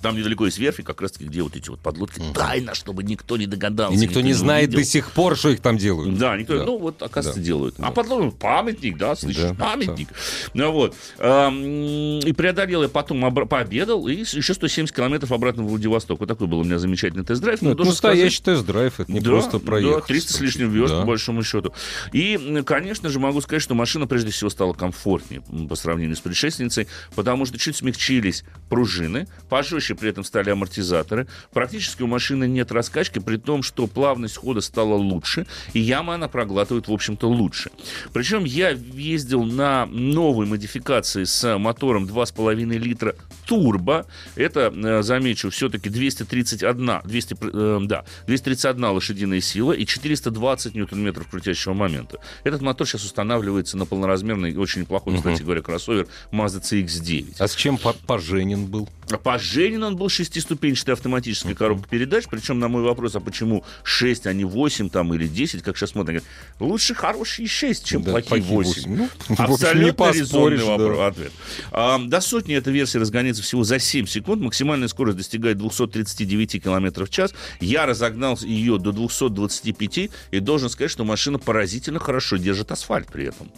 Там 0.03 0.17
недалеко 0.17 0.45
есть 0.47 0.59
верфи, 0.59 0.83
как 0.83 1.01
раз 1.01 1.13
таки, 1.13 1.25
где 1.25 1.43
вот 1.43 1.57
эти 1.57 1.69
вот 1.71 1.81
подлодки. 1.81 2.21
Тайно, 2.35 2.75
чтобы 2.75 3.03
никто 3.03 3.37
не 3.37 3.47
догадался. 3.47 3.95
И 3.95 3.99
никто 3.99 4.21
не 4.21 4.33
знает 4.33 4.69
увидел. 4.69 4.81
до 4.83 4.85
сих 4.89 5.11
пор, 5.13 5.37
что 5.37 5.51
их 5.51 5.61
там 5.61 5.77
делают. 5.79 6.17
Да, 6.19 6.37
никто, 6.37 6.59
Да. 6.59 6.65
ну 6.65 6.79
вот, 6.79 7.03
оказывается, 7.03 7.41
Да. 7.41 7.47
делают. 7.47 7.75
А 7.79 7.83
Да. 7.83 7.91
потом 7.91 8.31
памятник, 8.33 8.97
да, 8.99 9.17
слышишь, 9.17 9.43
Да, 9.43 9.55
памятник. 9.55 10.09
Ну 10.55 10.73
вот. 10.73 10.95
И 11.19 12.33
преодолел 12.37 12.83
я 12.83 12.89
потом, 12.89 13.21
пообедал, 13.49 14.07
и 14.09 14.15
еще 14.15 14.55
170 14.55 14.95
километров 14.95 15.33
обратно 15.33 15.63
в 15.63 15.69
Владивосток. 15.69 16.21
Вот 16.21 16.29
такой 16.29 16.47
был 16.47 16.61
у 16.61 16.65
меня 16.65 16.79
замечательный 16.79 17.25
тест-драйв. 17.25 17.63
Ну, 17.63 17.69
Но 17.71 17.75
это 17.75 17.85
настоящий 17.85 18.43
тест-драйв, 18.43 19.01
это 19.01 19.11
не 19.11 19.21
да, 19.21 19.31
просто 19.31 19.59
Да, 19.59 19.67
проехать. 19.67 20.07
300 20.07 20.33
с 20.33 20.41
лишним 20.41 20.71
верст, 20.71 20.95
Да. 20.95 21.01
по 21.01 21.07
большому 21.07 21.43
счету. 21.43 21.73
И, 22.13 22.63
конечно 22.67 23.09
же, 23.09 23.19
могу 23.21 23.41
сказать, 23.41 23.63
что 23.63 23.75
машина 23.75 24.07
прежде 24.07 24.31
всего 24.31 24.51
стала 24.51 24.73
комфортнее 24.73 25.43
по 25.69 25.75
сравнению 25.77 26.17
с 26.17 26.21
предшественницей, 26.21 26.89
потому 27.15 27.47
что 27.47 27.59
чуть 27.59 27.77
смягчились 27.77 28.45
пружины, 28.69 29.27
пожестче 29.49 29.88
при 29.95 30.11
этом 30.11 30.25
стали 30.25 30.51
амортизаторы. 30.51 31.27
Практически 31.53 32.03
у 32.03 32.07
машины 32.07 32.47
нет 32.47 32.73
раскачки, 32.73 33.19
при 33.19 33.37
том, 33.37 33.63
что 33.63 33.87
плавность 33.87 34.37
хода 34.37 34.61
стала 34.61 34.95
лучше, 34.95 35.47
и 35.73 35.81
яма 35.81 36.15
она 36.15 36.29
проглатывает, 36.29 36.89
в 36.89 36.93
общем-то, 36.93 37.29
лучше. 37.29 37.71
Причем 38.13 38.45
я 38.45 38.71
ездил 38.71 39.45
на 39.45 39.87
новой 39.87 40.47
модификации 40.47 41.25
с 41.25 41.59
мотором 41.59 42.05
2,5 42.05 42.79
литра 42.79 43.15
турбо. 43.49 44.07
Это, 44.37 44.71
э, 44.75 45.03
замечу, 45.03 45.49
все-таки 45.49 45.89
231, 45.89 47.01
200, 47.05 47.37
э, 47.41 47.79
да, 47.83 48.05
231 48.27 48.85
лошадиная 48.93 49.41
сила 49.41 49.73
и 49.73 49.87
420 49.87 50.75
ньютон-метров 50.75 51.29
крутящего 51.29 51.73
момента. 51.73 52.19
Этот 52.45 52.61
мотор 52.61 52.87
сейчас 52.87 53.05
устанавливается 53.05 53.79
на 53.79 53.87
полноразмерный, 53.87 54.55
очень 54.57 54.83
неплохой, 54.83 55.17
кстати 55.17 55.43
говоря, 55.43 55.63
кроссовер 55.63 56.07
Mazda 56.31 56.61
CX-9. 56.63 57.37
А 57.39 57.49
с 57.49 57.55
чем 57.55 57.79
по- 57.79 57.95
поженен 57.95 58.67
был? 58.67 58.87
Поженен 59.23 59.83
он 59.83 59.97
был 59.97 60.11
шестиступенчатой 60.11 60.93
автоматической 60.93 61.55
коробкой 61.55 61.89
передач, 61.89 62.25
причем 62.31 62.59
на 62.59 62.69
мой 62.69 62.83
вопрос, 62.83 63.17
а 63.17 63.21
почему 63.21 63.65
6, 63.83 64.27
а 64.27 64.35
не 64.35 64.45
8 64.45 64.91
там, 64.91 65.15
или 65.15 65.27
10, 65.27 65.63
как 65.63 65.79
сейчас 65.79 65.93
говорят, 65.93 66.23
лучше 66.61 66.95
хорошие 66.95 67.49
6, 67.49 67.85
чем 67.85 68.03
Да, 68.03 68.11
плохие 68.11 68.43
плохие 68.43 68.57
8. 68.57 68.69
восемь. 68.69 68.97
Ну, 68.97 69.09
в 69.29 69.31
общем, 69.31 69.37
не 69.39 69.55
Абсолютно 69.55 69.93
поспоришь, 69.95 70.21
резонный 70.21 70.59
да. 70.59 70.65
вопрос, 70.65 70.99
ответ. 71.01 71.33
А, 71.73 71.99
до 71.99 72.21
сотни 72.21 72.55
эта 72.55 72.71
версия 72.71 72.99
разгоняется 73.39 73.43
всего 73.43 73.65
за 73.65 73.79
7 73.79 74.07
секунд, 74.07 74.43
максимальная 74.43 74.89
скорость 74.89 75.17
достигает 75.17 75.59
239 75.59 76.63
км 76.63 77.05
в 77.05 77.11
час. 77.11 77.33
Я 77.61 77.87
разогнал 77.87 78.39
ее 78.41 78.79
до 78.79 78.93
225 78.93 80.11
и 80.31 80.41
должен 80.41 80.69
сказать, 80.69 80.91
что 80.91 81.05
машина 81.05 81.39
поразительно 81.39 81.99
хорошо 81.99 82.37
держит 82.37 82.73
асфальт 82.73 83.09
при 83.13 83.27
этом. 83.27 83.51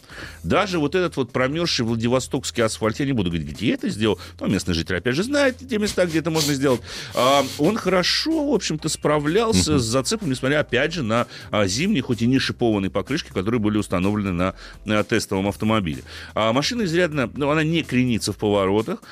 Даже 0.42 0.78
вот 0.78 0.94
этот 0.94 1.16
вот 1.16 1.32
промерзший 1.32 1.84
Владивостокский 1.84 2.62
асфальт, 2.62 3.00
я 3.00 3.06
не 3.06 3.12
буду 3.12 3.30
говорить, 3.30 3.49
где 3.49 3.68
я 3.68 3.75
это 3.75 3.88
сделал, 3.88 4.18
но 4.40 4.46
местные 4.46 4.75
жители, 4.75 4.96
опять 4.96 5.14
же, 5.14 5.22
знают 5.22 5.56
те 5.58 5.78
места, 5.78 6.06
где 6.06 6.18
это 6.18 6.30
можно 6.30 6.54
сделать. 6.54 6.80
А, 7.14 7.44
он 7.58 7.76
хорошо, 7.76 8.50
в 8.50 8.54
общем-то, 8.54 8.88
справлялся 8.88 9.78
с 9.78 9.82
зацепом, 9.82 10.30
несмотря, 10.30 10.60
опять 10.60 10.92
же, 10.92 11.02
на 11.02 11.26
а, 11.50 11.66
зимние, 11.66 12.02
хоть 12.02 12.22
и 12.22 12.26
не 12.26 12.38
шипованные 12.38 12.90
покрышки, 12.90 13.30
которые 13.32 13.60
были 13.60 13.78
установлены 13.78 14.32
на, 14.84 15.04
тестовом 15.04 15.49
автомобиле. 15.49 16.02
А, 16.34 16.52
машина 16.52 16.84
изрядно, 16.84 17.30
ну, 17.34 17.50
она 17.50 17.64
не 17.64 17.82
кренится 17.82 18.32
в 18.32 18.37
поворотах, 18.37 19.02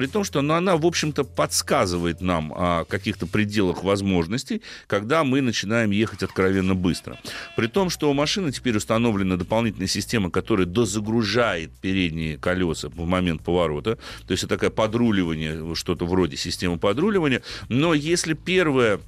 при 0.00 0.06
том, 0.06 0.24
что 0.24 0.40
ну, 0.40 0.54
она, 0.54 0.78
в 0.78 0.86
общем-то, 0.86 1.24
подсказывает 1.24 2.22
нам 2.22 2.54
о 2.56 2.86
каких-то 2.86 3.26
пределах 3.26 3.84
возможностей, 3.84 4.62
когда 4.86 5.24
мы 5.24 5.42
начинаем 5.42 5.90
ехать 5.90 6.22
откровенно 6.22 6.74
быстро. 6.74 7.18
При 7.54 7.66
том, 7.66 7.90
что 7.90 8.10
у 8.10 8.14
машины 8.14 8.50
теперь 8.50 8.78
установлена 8.78 9.36
дополнительная 9.36 9.88
система, 9.88 10.30
которая 10.30 10.66
дозагружает 10.66 11.70
передние 11.82 12.38
колеса 12.38 12.88
в 12.88 13.04
момент 13.04 13.42
поворота. 13.42 13.98
То 14.26 14.32
есть 14.32 14.42
это 14.42 14.54
такое 14.54 14.70
подруливание, 14.70 15.74
что-то 15.74 16.06
вроде 16.06 16.38
системы 16.38 16.78
подруливания. 16.78 17.42
Но 17.68 17.92
если 17.92 18.32
первое 18.32 19.00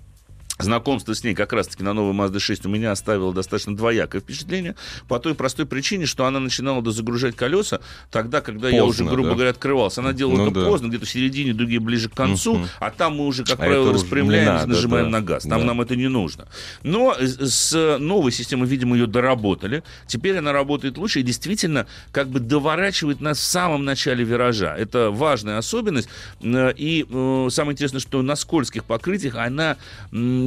Знакомство 0.62 1.14
с 1.14 1.24
ней 1.24 1.34
как 1.34 1.52
раз-таки 1.52 1.82
на 1.82 1.92
новой 1.92 2.14
Mazda 2.14 2.38
6 2.38 2.66
у 2.66 2.68
меня 2.68 2.92
оставило 2.92 3.32
достаточно 3.32 3.76
двоякое 3.76 4.20
впечатление 4.20 4.74
по 5.08 5.18
той 5.18 5.34
простой 5.34 5.66
причине, 5.66 6.06
что 6.06 6.24
она 6.26 6.40
начинала 6.40 6.82
дозагружать 6.82 7.36
колеса 7.36 7.80
тогда, 8.10 8.40
когда 8.40 8.68
я 8.68 8.84
уже, 8.84 8.98
Поздно, 8.98 9.10
грубо 9.12 9.28
да? 9.30 9.34
говоря, 9.34 9.50
открывался. 9.50 10.00
Она 10.00 10.12
делала 10.12 10.36
Ну 10.38 10.46
это 10.50 10.60
да. 10.60 10.66
поздно, 10.66 10.88
где-то 10.88 11.06
в 11.06 11.10
середине, 11.10 11.52
другие 11.54 11.80
ближе 11.80 12.08
к 12.08 12.14
концу, 12.14 12.66
а 12.80 12.90
там 12.90 13.16
мы 13.16 13.26
уже, 13.26 13.44
как 13.44 13.54
А 13.54 13.56
правило, 13.56 13.92
распрямляемся, 13.92 14.52
надо, 14.52 14.66
нажимаем 14.68 15.06
да. 15.06 15.18
на 15.18 15.20
газ. 15.24 15.42
Там 15.44 15.60
Да. 15.60 15.66
нам 15.66 15.80
это 15.80 15.96
не 15.96 16.08
нужно. 16.08 16.46
Но 16.82 17.14
с- 17.18 17.98
новой 17.98 18.32
системой, 18.32 18.68
видимо, 18.68 18.96
ее 18.96 19.06
доработали. 19.06 19.82
Теперь 20.06 20.38
она 20.38 20.52
работает 20.52 20.98
лучше 20.98 21.20
и 21.20 21.22
действительно 21.22 21.86
как 22.12 22.28
бы 22.28 22.40
доворачивает 22.40 23.20
нас 23.20 23.38
в 23.38 23.42
самом 23.42 23.84
начале 23.84 24.24
виража. 24.24 24.74
Это 24.76 25.10
важная 25.10 25.58
особенность. 25.58 26.08
Э, 26.42 26.72
И 26.76 27.06
э, 27.08 27.48
самое 27.50 27.72
интересное, 27.74 28.00
что 28.00 28.22
на 28.22 28.36
скользких 28.36 28.84
покрытиях 28.84 29.36
она 29.36 29.76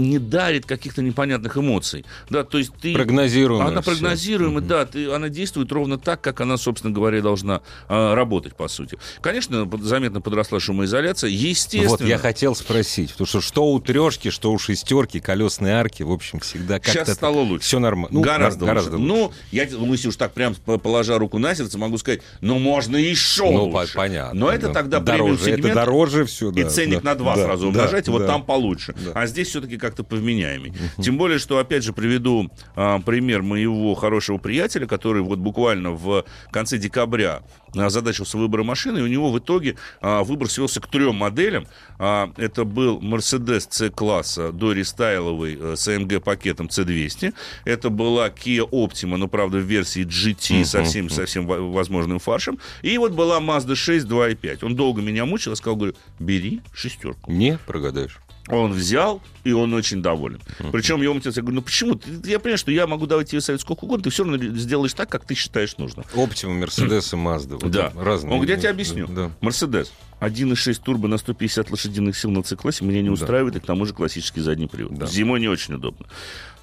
не 0.06 0.20
дарит 0.20 0.66
каких-то 0.66 1.02
непонятных 1.02 1.58
эмоций. 1.58 2.06
Да, 2.30 2.44
то 2.44 2.58
есть 2.58 2.72
ты... 2.82 2.94
Прогнозируемо 2.94 3.68
Она 3.68 3.82
всё. 3.82 3.92
прогнозируема, 3.92 4.62
да, 4.62 4.86
ты, 4.86 5.12
она 5.12 5.30
действует 5.30 5.72
ровно 5.72 5.98
так, 5.98 6.22
как 6.22 6.42
она, 6.42 6.58
собственно 6.58 6.94
говоря, 6.94 7.22
должна 7.22 7.62
э, 7.90 8.14
работать, 8.14 8.56
по 8.56 8.68
сути. 8.68 8.98
Конечно, 9.22 9.70
заметно 9.82 10.22
подросла 10.22 10.60
шумоизоляция. 10.60 11.30
Естественно. 11.30 11.90
Вот 11.90 12.02
я 12.02 12.18
хотел 12.18 12.56
спросить, 12.56 13.12
потому 13.12 13.28
что 13.28 13.42
что 13.42 13.72
у 13.72 13.80
трешки, 13.80 14.30
что 14.30 14.52
у 14.52 14.58
шестерки, 14.60 15.20
колесные 15.20 15.76
арки, 15.76 16.04
в 16.04 16.12
общем, 16.12 16.40
всегда 16.40 16.76
как-то... 16.76 16.92
Сейчас 16.92 17.14
стало 17.14 17.40
лучше. 17.40 17.66
Все 17.66 17.80
нормально. 17.80 18.10
Ну, 18.12 18.22
гораздо, 18.22 18.66
на- 18.66 18.74
лучше. 18.74 18.90
гораздо 18.90 18.98
лучше. 18.98 19.08
Ну, 19.08 19.32
я, 19.52 19.68
ну, 19.72 19.92
если 19.94 20.08
уж 20.10 20.16
так 20.16 20.34
прям 20.34 20.56
положа 20.56 21.18
руку 21.18 21.38
на 21.40 21.56
сердце, 21.56 21.78
могу 21.78 21.98
сказать, 21.98 22.22
ну, 22.42 22.60
можно 22.60 22.98
еще 22.98 23.50
Ну, 23.52 23.66
лучше. 23.66 23.96
понятно. 23.96 24.40
Но 24.40 24.52
это 24.52 24.68
да. 24.68 24.74
тогда 24.74 25.00
дороже. 25.00 25.24
премиум-сегмент, 25.24 25.66
Это 25.66 25.76
дороже 25.76 26.26
все, 26.26 26.52
да. 26.52 26.62
и 26.62 26.70
ценник 26.70 27.02
да, 27.02 27.12
на 27.12 27.16
два 27.16 27.36
да, 27.36 27.44
сразу 27.44 27.64
да, 27.64 27.68
умножайте, 27.70 28.12
вот 28.12 28.20
да. 28.20 28.28
там 28.28 28.44
получше. 28.44 28.94
Да. 28.98 29.12
А 29.14 29.28
здесь 29.28 29.50
все-таки 29.50 29.78
как-то 29.96 30.04
повменяемый. 30.04 30.74
Тем 31.02 31.18
более, 31.18 31.40
что, 31.40 31.58
опять 31.58 31.84
же, 31.84 31.94
приведу 31.94 32.52
а, 32.76 33.00
пример 33.00 33.42
моего 33.42 33.96
хорошего 33.96 34.38
приятеля, 34.38 34.86
который 34.88 35.22
вот 35.22 35.40
буквально 35.40 35.92
в 35.92 36.26
конце 36.52 36.78
декабря 36.78 37.42
озадачился 37.74 38.38
выбором 38.38 38.68
машины, 38.68 39.00
и 39.00 39.02
у 39.02 39.08
него 39.08 39.32
в 39.32 39.40
итоге 39.40 39.76
а, 40.02 40.24
выбор 40.24 40.50
свелся 40.50 40.82
к 40.82 40.88
трем 40.88 41.16
моделям. 41.16 41.66
А, 41.98 42.32
это 42.38 42.66
был 42.66 43.00
Mercedes 43.00 43.68
C-класса 43.70 44.52
до 44.52 44.74
рестайловый 44.74 45.58
э, 45.60 45.76
с 45.78 45.88
AMG-пакетом 45.88 46.68
C200. 46.68 47.34
Это 47.66 47.90
была 47.90 48.28
Kia 48.30 48.68
Optima, 48.70 49.16
но, 49.18 49.28
правда, 49.28 49.58
в 49.58 49.62
версии 49.62 50.06
GT 50.06 50.66
со 50.66 50.84
всем, 50.84 51.10
со 51.10 51.26
всем 51.26 51.48
во- 51.48 51.60
возможным 51.72 52.20
фаршем. 52.20 52.60
И 52.82 52.98
вот 52.98 53.14
была 53.14 53.40
Mazda 53.40 53.76
6 53.76 54.06
2.5. 54.08 54.66
Он 54.66 54.76
долго 54.76 55.02
меня 55.02 55.26
мучил, 55.26 55.52
я 55.52 55.56
сказал, 55.56 55.76
говорю, 55.78 55.96
бери 56.20 56.62
шестерку. 56.74 57.32
Не 57.32 57.58
прогадаешь. 57.58 58.20
Он 58.48 58.74
взял, 58.74 59.22
и 59.44 59.52
он 59.54 59.74
очень 59.74 60.02
доволен. 60.02 60.40
Причем 60.72 60.98
я 61.02 61.10
ему 61.10 61.20
я 61.24 61.32
говорю, 61.32 61.56
ну 61.56 61.62
почему? 61.62 62.00
Я 62.24 62.40
понимаю, 62.40 62.58
что 62.58 62.72
я 62.72 62.86
могу 62.86 63.08
давать 63.08 63.30
тебе 63.30 63.42
совет 63.42 63.62
сколько 63.62 63.86
угодно, 63.86 64.04
ты 64.04 64.10
все 64.12 64.24
равно 64.24 64.38
сделаешь 64.56 64.94
так, 64.94 65.10
как 65.10 65.26
ты 65.26 65.34
считаешь 65.34 65.78
нужно. 65.78 66.04
Оптима, 66.14 66.54
Мерседес 66.54 67.14
и 67.14 67.16
Мазда. 67.16 67.58
Да. 67.58 67.92
Разные. 67.96 68.32
Он 68.32 68.38
говорит, 68.38 68.56
я 68.56 68.62
тебе 68.62 68.70
объясню. 68.70 69.08
Да. 69.08 69.32
Мерседес. 69.42 69.92
1.6 70.20 70.82
турбо 70.84 71.08
на 71.08 71.18
150 71.18 71.72
лошадиных 71.72 72.18
сил 72.18 72.32
на 72.32 72.44
C-классе 72.44 72.86
меня 72.86 73.02
не 73.02 73.10
устраивает, 73.10 73.56
и 73.56 73.60
к 73.60 73.66
тому 73.66 73.86
же 73.86 73.94
классический 73.94 74.42
задний 74.42 74.68
привод. 74.68 74.94
Да. 74.94 75.08
Зимой 75.08 75.40
не 75.40 75.48
очень 75.48 75.74
удобно. 75.74 76.06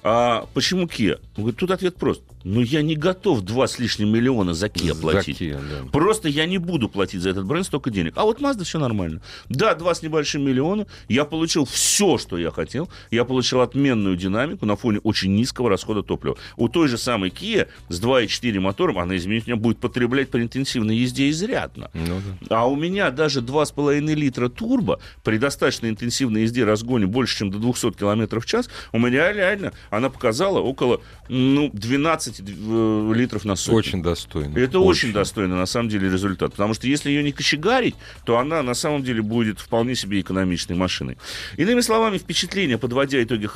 А 0.03 0.47
почему 0.53 0.85
Kia? 0.85 1.19
Он 1.37 1.43
говорит, 1.43 1.57
тут 1.57 1.71
ответ 1.71 1.95
прост. 1.95 2.21
Ну, 2.43 2.59
я 2.61 2.81
не 2.81 2.95
готов 2.95 3.41
два 3.41 3.67
с 3.67 3.79
лишним 3.79 4.09
миллиона 4.09 4.53
за 4.53 4.67
Kia 4.67 4.93
За 4.93 5.01
платить. 5.01 5.41
Kia, 5.41 5.57
да. 5.57 5.89
Просто 5.91 6.27
я 6.27 6.45
не 6.45 6.57
буду 6.57 6.89
платить 6.89 7.21
за 7.21 7.29
этот 7.29 7.45
бренд 7.45 7.65
столько 7.65 7.89
денег. 7.89 8.13
А 8.17 8.23
вот 8.23 8.41
Mazda 8.41 8.65
все 8.65 8.79
нормально. 8.79 9.21
Да, 9.47 9.75
два 9.75 9.95
с 9.95 10.01
небольшим 10.01 10.43
миллиона. 10.45 10.85
Я 11.07 11.23
получил 11.23 11.63
все, 11.63 12.17
что 12.17 12.37
я 12.37 12.51
хотел. 12.51 12.89
Я 13.11 13.23
получил 13.23 13.61
отменную 13.61 14.17
динамику 14.17 14.65
на 14.65 14.75
фоне 14.75 14.99
очень 15.03 15.33
низкого 15.35 15.69
расхода 15.69 16.03
топлива. 16.03 16.35
У 16.57 16.67
той 16.67 16.89
же 16.89 16.97
самой 16.97 17.29
Kia 17.29 17.67
с 17.87 18.01
2.4 18.01 18.59
мотором, 18.59 18.99
она, 18.99 19.15
извините 19.15 19.51
меня, 19.51 19.55
будет 19.55 19.77
потреблять 19.77 20.29
при 20.29 20.41
интенсивной 20.41 20.97
езде 20.97 21.29
изрядно. 21.29 21.89
Ну 21.93 22.21
да. 22.41 22.57
А 22.57 22.67
у 22.67 22.75
меня 22.75 23.09
даже 23.09 23.39
2,5 23.39 24.01
литра 24.15 24.49
турбо 24.49 24.99
при 25.23 25.37
достаточно 25.37 25.87
интенсивной 25.87 26.41
езде 26.41 26.65
разгоне 26.65 27.07
больше, 27.07 27.37
чем 27.37 27.51
до 27.51 27.57
200 27.57 27.91
км 27.93 28.41
в 28.41 28.45
час, 28.45 28.69
у 28.91 28.99
меня 28.99 29.31
реально 29.31 29.71
она 29.97 30.09
показала 30.09 30.59
около 30.59 31.01
ну, 31.29 31.69
12 31.71 32.39
э, 32.39 33.13
литров 33.13 33.45
на 33.45 33.55
сотню. 33.55 33.77
Очень 33.77 34.01
достойно. 34.01 34.57
Это 34.57 34.79
очень. 34.79 35.09
очень 35.09 35.13
достойно, 35.13 35.55
на 35.55 35.67
самом 35.67 35.89
деле, 35.89 36.09
результат. 36.09 36.51
Потому 36.51 36.73
что 36.73 36.87
если 36.87 37.09
ее 37.11 37.21
не 37.21 37.31
кочегарить, 37.31 37.95
то 38.25 38.39
она 38.39 38.63
на 38.63 38.73
самом 38.73 39.03
деле 39.03 39.21
будет 39.21 39.59
вполне 39.59 39.95
себе 39.95 40.21
экономичной 40.21 40.75
машиной. 40.75 41.17
Иными 41.57 41.81
словами, 41.81 42.17
впечатление, 42.17 42.79
подводя 42.79 43.21
итоги, 43.21 43.47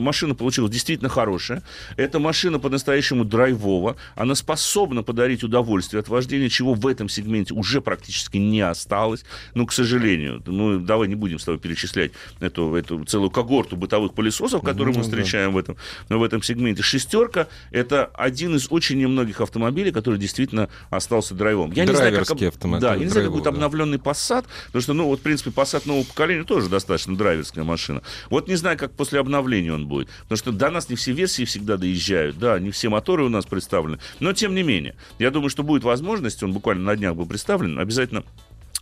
машина 0.00 0.34
получилась 0.34 0.72
действительно 0.72 1.10
хорошая. 1.10 1.62
Эта 1.96 2.18
машина 2.18 2.58
по-настоящему 2.58 3.24
драйвова. 3.24 3.96
Она 4.14 4.34
способна 4.34 5.02
подарить 5.02 5.44
удовольствие 5.44 6.00
от 6.00 6.08
вождения, 6.08 6.48
чего 6.48 6.72
в 6.72 6.86
этом 6.86 7.10
сегменте 7.10 7.52
уже 7.52 7.82
практически 7.82 8.38
не 8.38 8.62
осталось. 8.62 9.24
Ну, 9.54 9.66
к 9.66 9.72
сожалению. 9.72 10.42
Ну, 10.46 10.78
давай 10.78 11.08
не 11.08 11.14
будем 11.14 11.38
с 11.38 11.44
тобой 11.44 11.60
перечислять 11.60 12.12
эту, 12.40 12.74
эту 12.74 13.04
целую 13.04 13.30
когорту 13.30 13.76
бытовых 13.76 14.14
пылесосов, 14.14 14.62
которые 14.62 14.94
ну, 14.94 15.00
мы 15.00 15.04
встречаем 15.04 15.50
да. 15.50 15.54
в, 15.54 15.58
этом, 15.58 15.73
в 16.08 16.22
этом 16.22 16.42
сегменте. 16.42 16.82
Шестерка— 16.82 17.48
это 17.70 18.06
один 18.14 18.54
из 18.56 18.66
очень 18.70 18.98
немногих 18.98 19.40
автомобилей, 19.40 19.92
который 19.92 20.18
действительно 20.18 20.68
остался 20.90 21.34
драйвом. 21.34 21.72
Я 21.72 21.84
не 21.84 21.94
знаю, 21.94 22.14
как, 22.14 22.30
автомобиль. 22.30 22.80
Да, 22.80 22.94
я 22.94 23.00
не 23.00 23.08
знаю, 23.08 23.26
как 23.26 23.32
будет 23.32 23.44
да. 23.44 23.50
обновленный 23.50 23.98
Passat, 23.98 24.44
потому 24.66 24.82
что, 24.82 24.92
ну, 24.92 25.06
вот, 25.06 25.20
в 25.20 25.22
принципе, 25.22 25.50
Passat 25.50 25.82
нового 25.86 26.04
поколения 26.04 26.44
тоже 26.44 26.68
достаточно 26.68 27.16
драйверская 27.16 27.64
машина. 27.64 28.02
Вот 28.30 28.48
не 28.48 28.56
знаю, 28.56 28.78
как 28.78 28.92
после 28.92 29.20
обновления 29.20 29.72
он 29.72 29.86
будет. 29.86 30.08
Потому 30.22 30.36
что 30.36 30.52
до 30.52 30.70
нас 30.70 30.88
не 30.88 30.96
все 30.96 31.12
версии 31.12 31.44
всегда 31.44 31.76
доезжают, 31.76 32.38
да, 32.38 32.58
не 32.58 32.70
все 32.70 32.88
моторы 32.88 33.24
у 33.24 33.28
нас 33.28 33.46
представлены. 33.46 33.98
Но, 34.20 34.32
тем 34.32 34.54
не 34.54 34.62
менее, 34.62 34.94
я 35.18 35.30
думаю, 35.30 35.50
что 35.50 35.62
будет 35.62 35.84
возможность, 35.84 36.42
он 36.42 36.52
буквально 36.52 36.84
на 36.84 36.96
днях 36.96 37.14
был 37.14 37.26
представлен, 37.26 37.78
обязательно 37.78 38.24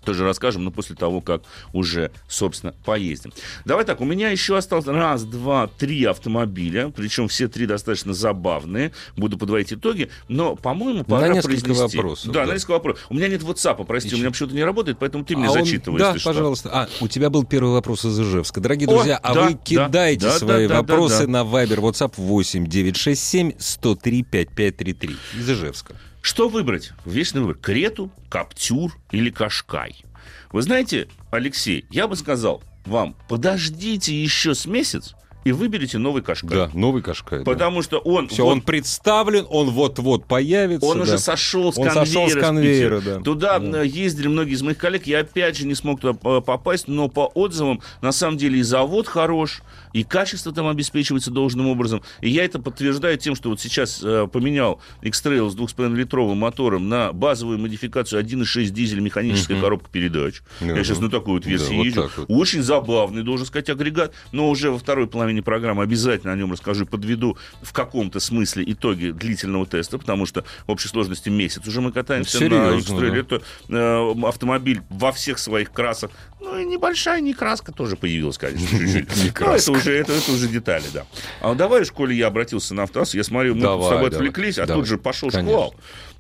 тоже 0.05 0.25
расскажем, 0.25 0.65
но 0.65 0.71
после 0.71 0.97
того, 0.97 1.21
как 1.21 1.43
уже, 1.73 2.11
собственно, 2.29 2.75
поездим. 2.85 3.33
Давай 3.65 3.85
так, 3.85 4.01
у 4.01 4.05
меня 4.05 4.31
еще 4.31 4.57
осталось 4.57 4.87
раз, 4.87 5.25
два, 5.25 5.67
три 5.67 6.05
автомобиля, 6.05 6.93
причем 6.95 7.29
все 7.29 7.49
три 7.49 7.67
достаточно 7.67 8.13
забавные. 8.13 8.93
Буду 9.17 9.39
подводить 9.39 9.73
итоги, 9.73 10.11
но, 10.29 10.57
по-моему, 10.57 11.05
пора 11.05 11.29
на 11.29 11.35
несколько 11.35 11.61
произнести. 11.61 11.97
вопросов. 11.97 12.33
Да, 12.33 12.41
да, 12.41 12.47
на 12.47 12.53
несколько 12.53 12.73
вопросов. 12.73 13.07
У 13.09 13.15
меня 13.15 13.29
нет 13.29 13.43
WhatsApp, 13.43 13.85
прости, 13.85 14.09
Еще. 14.09 14.17
у 14.17 14.19
меня 14.21 14.31
почему-то 14.31 14.55
не 14.55 14.65
работает, 14.65 14.99
поэтому 14.99 15.25
ты 15.25 15.37
мне 15.37 15.49
а 15.49 15.53
зачитывай, 15.53 15.99
Да, 15.99 16.15
пожалуйста. 16.23 16.69
Что. 16.69 16.79
А, 16.79 16.89
у 17.01 17.09
тебя 17.09 17.31
был 17.31 17.45
первый 17.45 17.73
вопрос 17.73 18.05
из 18.05 18.19
Ижевска. 18.19 18.61
Дорогие 18.61 18.89
О, 18.89 18.95
друзья, 18.95 19.17
а 19.17 19.35
да, 19.35 19.47
вы 19.47 19.55
кидайте 19.55 20.27
да, 20.27 20.39
свои 20.39 20.69
да, 20.69 20.79
вопросы 20.79 21.27
да, 21.27 21.27
да, 21.27 21.45
да. 21.45 21.45
на 21.45 21.65
Viber, 21.65 21.79
WhatsApp 21.79 22.15
8 22.17 22.67
967 22.67 23.53
103 23.59 24.23
5533 24.23 25.17
из 25.39 25.51
Ижевска. 25.51 25.97
Что 26.23 26.49
выбрать? 26.49 26.93
Вечный 27.05 27.43
выбор. 27.43 27.57
Крету, 27.57 28.11
Каптюр 28.31 28.97
или 29.11 29.29
Кашкай? 29.31 30.05
Вы 30.53 30.63
знаете, 30.63 31.09
Алексей, 31.31 31.85
я 31.91 32.07
бы 32.07 32.17
сказал 32.17 32.63
вам, 32.87 33.17
подождите 33.29 34.15
еще 34.15 34.55
с 34.55 34.67
месяц, 34.67 35.15
и 35.45 35.53
выберите 35.53 35.99
новый 35.99 36.23
Кашкай. 36.23 36.51
Да, 36.51 36.71
новый 36.75 37.03
Кашкай. 37.03 37.45
Потому 37.45 37.79
да. 37.79 37.83
что 37.83 37.99
он... 37.99 38.29
Все, 38.29 38.45
вот, 38.45 38.53
он 38.53 38.61
представлен, 38.63 39.47
он 39.51 39.71
вот-вот 39.71 40.27
появится. 40.27 40.87
Он 40.87 40.99
да. 40.99 41.03
уже 41.03 41.19
сошел 41.19 41.73
с 41.73 41.79
он 41.79 41.89
конвейера. 41.89 42.07
Сошел 42.07 42.29
с 42.29 42.35
конвейера 42.35 43.01
да. 43.01 43.21
Туда 43.21 43.59
да. 43.59 43.83
ездили 43.83 44.29
многие 44.29 44.53
из 44.53 44.63
моих 44.63 44.79
коллег. 44.79 45.07
Я 45.07 45.21
опять 45.21 45.57
же 45.57 45.67
не 45.67 45.75
смог 45.75 46.01
туда 46.01 46.19
э, 46.23 46.41
попасть, 46.41 46.89
но 46.89 47.09
по 47.09 47.27
отзывам, 47.35 47.81
на 48.01 48.13
самом 48.13 48.37
деле, 48.37 48.59
и 48.59 48.63
завод 48.63 49.09
хорош, 49.09 49.63
и 49.93 50.05
качество 50.05 50.53
там 50.53 50.69
обеспечивается 50.69 51.31
должным 51.31 51.69
образом. 51.69 52.03
И 52.21 52.31
я 52.31 52.45
это 52.45 52.61
подтверждаю 52.61 53.19
тем, 53.19 53.35
что 53.35 53.51
вот 53.51 53.61
сейчас 53.61 54.01
э, 54.03 54.27
поменял 54.33 54.81
X-Trail 55.03 55.51
с 55.51 55.57
2,5-литровым 55.57 56.37
мотором 56.37 56.89
на 56.89 57.13
базовую 57.13 57.59
модификацию 57.59 58.23
1,6 58.23 58.67
дизель 58.71 59.01
механическая 59.01 59.57
uh-huh. 59.57 59.61
коробка 59.61 59.91
передач. 59.91 60.43
Uh-huh. 60.61 60.77
Я 60.77 60.85
сейчас 60.85 61.01
на 61.01 61.11
такой 61.11 61.35
вот 61.35 61.47
версии 61.47 61.69
да, 61.69 61.85
езжу. 61.85 62.03
Вот 62.17 62.23
вот. 62.29 62.41
Очень 62.41 62.63
забавный, 62.63 63.23
должен 63.23 63.47
сказать, 63.47 63.71
агрегат. 63.71 64.13
Но 64.33 64.49
уже 64.49 64.71
во 64.71 64.79
второй 64.79 65.07
половине 65.07 65.32
программы 65.41 65.83
обязательно 65.83 66.33
о 66.33 66.37
нем 66.37 66.53
расскажу, 66.53 66.87
подведу 66.87 67.37
в 67.63 67.73
каком-то 67.73 68.21
смысле 68.21 68.65
итоги 68.67 69.11
длительного 69.11 69.67
теста, 69.67 69.99
потому 69.99 70.27
что 70.27 70.45
в 70.67 70.71
общей 70.71 70.89
сложности 70.89 71.29
месяц 71.29 71.67
уже 71.67 71.81
мы 71.81 71.93
катаемся 71.93 72.39
Серьезно, 72.39 72.71
на 72.73 72.79
X-Trail. 72.79 73.11
Да? 73.11 73.17
Это 73.17 73.43
э, 73.69 74.27
автомобиль 74.29 74.83
во 74.91 75.13
всех 75.13 75.39
своих 75.39 75.73
красах. 75.73 76.11
Ну 76.41 76.59
и 76.59 76.65
небольшая 76.65 77.21
некраска 77.21 77.73
тоже 77.73 77.97
появилась, 77.97 78.39
конечно, 78.39 78.79
чуть-чуть. 78.79 79.35
это 79.41 79.73
уже, 79.73 79.93
это, 79.97 80.13
это 80.13 80.33
уже 80.33 80.49
детали, 80.49 80.85
да. 80.93 81.07
А 81.41 81.55
давай, 81.55 81.85
в 81.85 81.87
школе 81.87 82.17
я 82.17 82.27
обратился 82.27 82.75
на 82.75 82.85
автоаз, 82.85 83.15
я 83.15 83.25
смотрю, 83.25 83.55
мы 83.55 83.63
давай, 83.63 83.87
с 83.87 83.91
тобой 83.91 84.09
отвлеклись, 84.09 84.59
а 84.59 84.67
давай. 84.67 84.83
тут 84.83 84.89
же 84.89 84.99
пошел 84.99 85.31
Конечно. 85.31 85.51
шквал. 85.53 85.75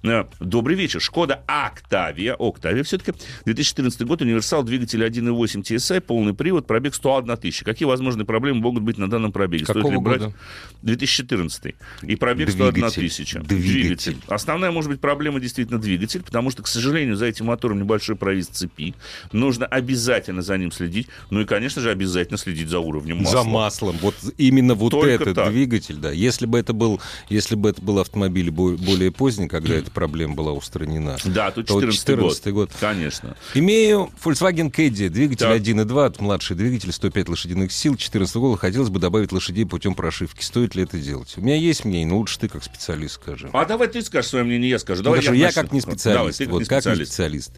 Э, 0.04 0.24
добрый 0.40 0.76
вечер. 0.76 1.00
Шкода 1.00 1.42
Октавия, 1.46 2.34
Октавия 2.38 2.82
все-таки, 2.82 3.12
2014 3.44 4.02
год, 4.02 4.20
универсал, 4.22 4.64
двигатель 4.64 5.04
1.8 5.04 5.62
TSI, 5.62 6.00
полный 6.00 6.34
привод, 6.34 6.66
пробег 6.66 6.94
101 6.94 7.36
тысяча. 7.36 7.64
Какие 7.64 7.86
возможные 7.86 8.26
проблемы 8.26 8.60
могут 8.60 8.82
быть 8.82 8.98
на 8.98 9.08
данном 9.08 9.30
пробеге? 9.30 9.64
Какого 9.64 9.82
Стоит 9.82 9.94
ли 9.94 10.00
брать? 10.00 10.20
Года? 10.22 10.34
2014. 10.82 11.74
И 12.02 12.16
пробег 12.16 12.48
двигатель. 12.48 12.80
101 12.80 12.90
тысяча. 12.90 13.40
Двигатель. 13.40 13.72
двигатель. 13.72 14.16
Основная, 14.26 14.72
может 14.72 14.90
быть, 14.90 15.00
проблема 15.00 15.38
действительно 15.38 15.78
двигатель, 15.78 16.22
потому 16.22 16.50
что, 16.50 16.64
к 16.64 16.66
сожалению, 16.66 17.14
за 17.14 17.26
этим 17.26 17.46
мотором 17.46 17.78
небольшой 17.78 18.16
провис 18.16 18.48
цепи. 18.48 18.94
Нужно 19.30 19.66
обязательно 19.66 20.42
за 20.42 20.58
ним 20.58 20.72
следить. 20.72 21.06
Ну 21.30 21.42
и, 21.42 21.44
конечно 21.44 21.80
же, 21.80 21.90
обязательно 21.90 22.38
следить 22.38 22.68
за 22.68 22.80
уровнем 22.80 23.18
масла. 23.18 23.42
За 23.42 23.48
маслом. 23.48 23.96
Вот 24.00 24.16
именно 24.36 24.74
вот 24.74 24.90
Только 24.90 25.10
этот 25.10 25.36
так. 25.36 25.50
двигатель, 25.50 25.96
да. 25.96 26.10
Если 26.10 26.46
бы 26.46 26.58
это 26.58 26.72
был, 26.72 27.00
если 27.28 27.54
бы 27.54 27.70
это 27.70 27.80
был 27.80 28.00
автомобиль 28.00 28.50
более 28.50 29.12
поздний, 29.12 29.46
когда 29.46 29.74
это 29.74 29.91
проблема 29.92 30.34
была 30.34 30.52
устранена. 30.52 31.16
Да, 31.24 31.50
тут 31.50 31.68
14, 31.68 31.98
14 31.98 32.44
год. 32.46 32.54
год. 32.54 32.70
Конечно. 32.80 33.36
Имею 33.54 34.10
Volkswagen 34.22 34.70
Caddy, 34.70 35.08
двигатель 35.08 35.46
так. 35.46 35.60
1.2, 35.60 36.22
младший 36.22 36.56
двигатель, 36.56 36.92
105 36.92 37.28
лошадиных 37.28 37.72
сил, 37.72 37.96
14 37.96 38.36
года. 38.36 38.58
Хотелось 38.58 38.88
бы 38.88 38.98
добавить 38.98 39.32
лошадей 39.32 39.66
путем 39.66 39.94
прошивки. 39.94 40.42
Стоит 40.42 40.74
ли 40.74 40.82
это 40.82 40.98
делать? 40.98 41.34
У 41.36 41.40
меня 41.40 41.56
есть 41.56 41.84
мнение, 41.84 42.06
но 42.06 42.18
лучше 42.18 42.38
ты 42.38 42.48
как 42.48 42.64
специалист 42.64 43.14
скажи. 43.14 43.50
А 43.52 43.64
давай 43.64 43.88
ты 43.88 44.02
скажешь 44.02 44.30
свое 44.30 44.44
мнение, 44.44 44.70
я 44.70 44.78
скажу. 44.78 45.02
Давай 45.02 45.22
я, 45.22 45.32
я 45.32 45.52
как 45.52 45.72
не 45.72 45.80
специалист. 45.80 46.18
Давай, 46.18 46.32
ты 46.32 46.44
как 46.44 46.52
вот, 46.52 46.58
не 46.60 46.64
специалист. 46.64 46.86
Как 46.86 46.98
не 46.98 47.04
специалист. 47.04 47.52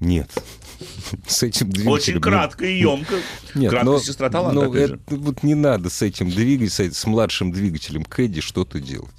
Нет. 0.00 0.30
С 1.26 1.42
этим 1.42 1.70
двигателем. 1.70 1.92
Очень 1.92 2.20
кратко 2.20 2.64
и 2.64 2.80
емко. 2.80 3.14
Нет, 3.54 3.70
кратко 3.70 3.90
но, 3.90 3.98
сестра 3.98 4.30
таланта, 4.30 4.62
но 4.62 4.74
это, 4.74 4.98
вот 5.08 5.42
не 5.42 5.54
надо 5.54 5.90
с 5.90 6.02
этим 6.02 6.30
двигателем, 6.30 6.92
с 6.92 7.06
младшим 7.06 7.52
двигателем 7.52 8.04
Кэдди 8.04 8.40
что-то 8.40 8.80
делать. 8.80 9.10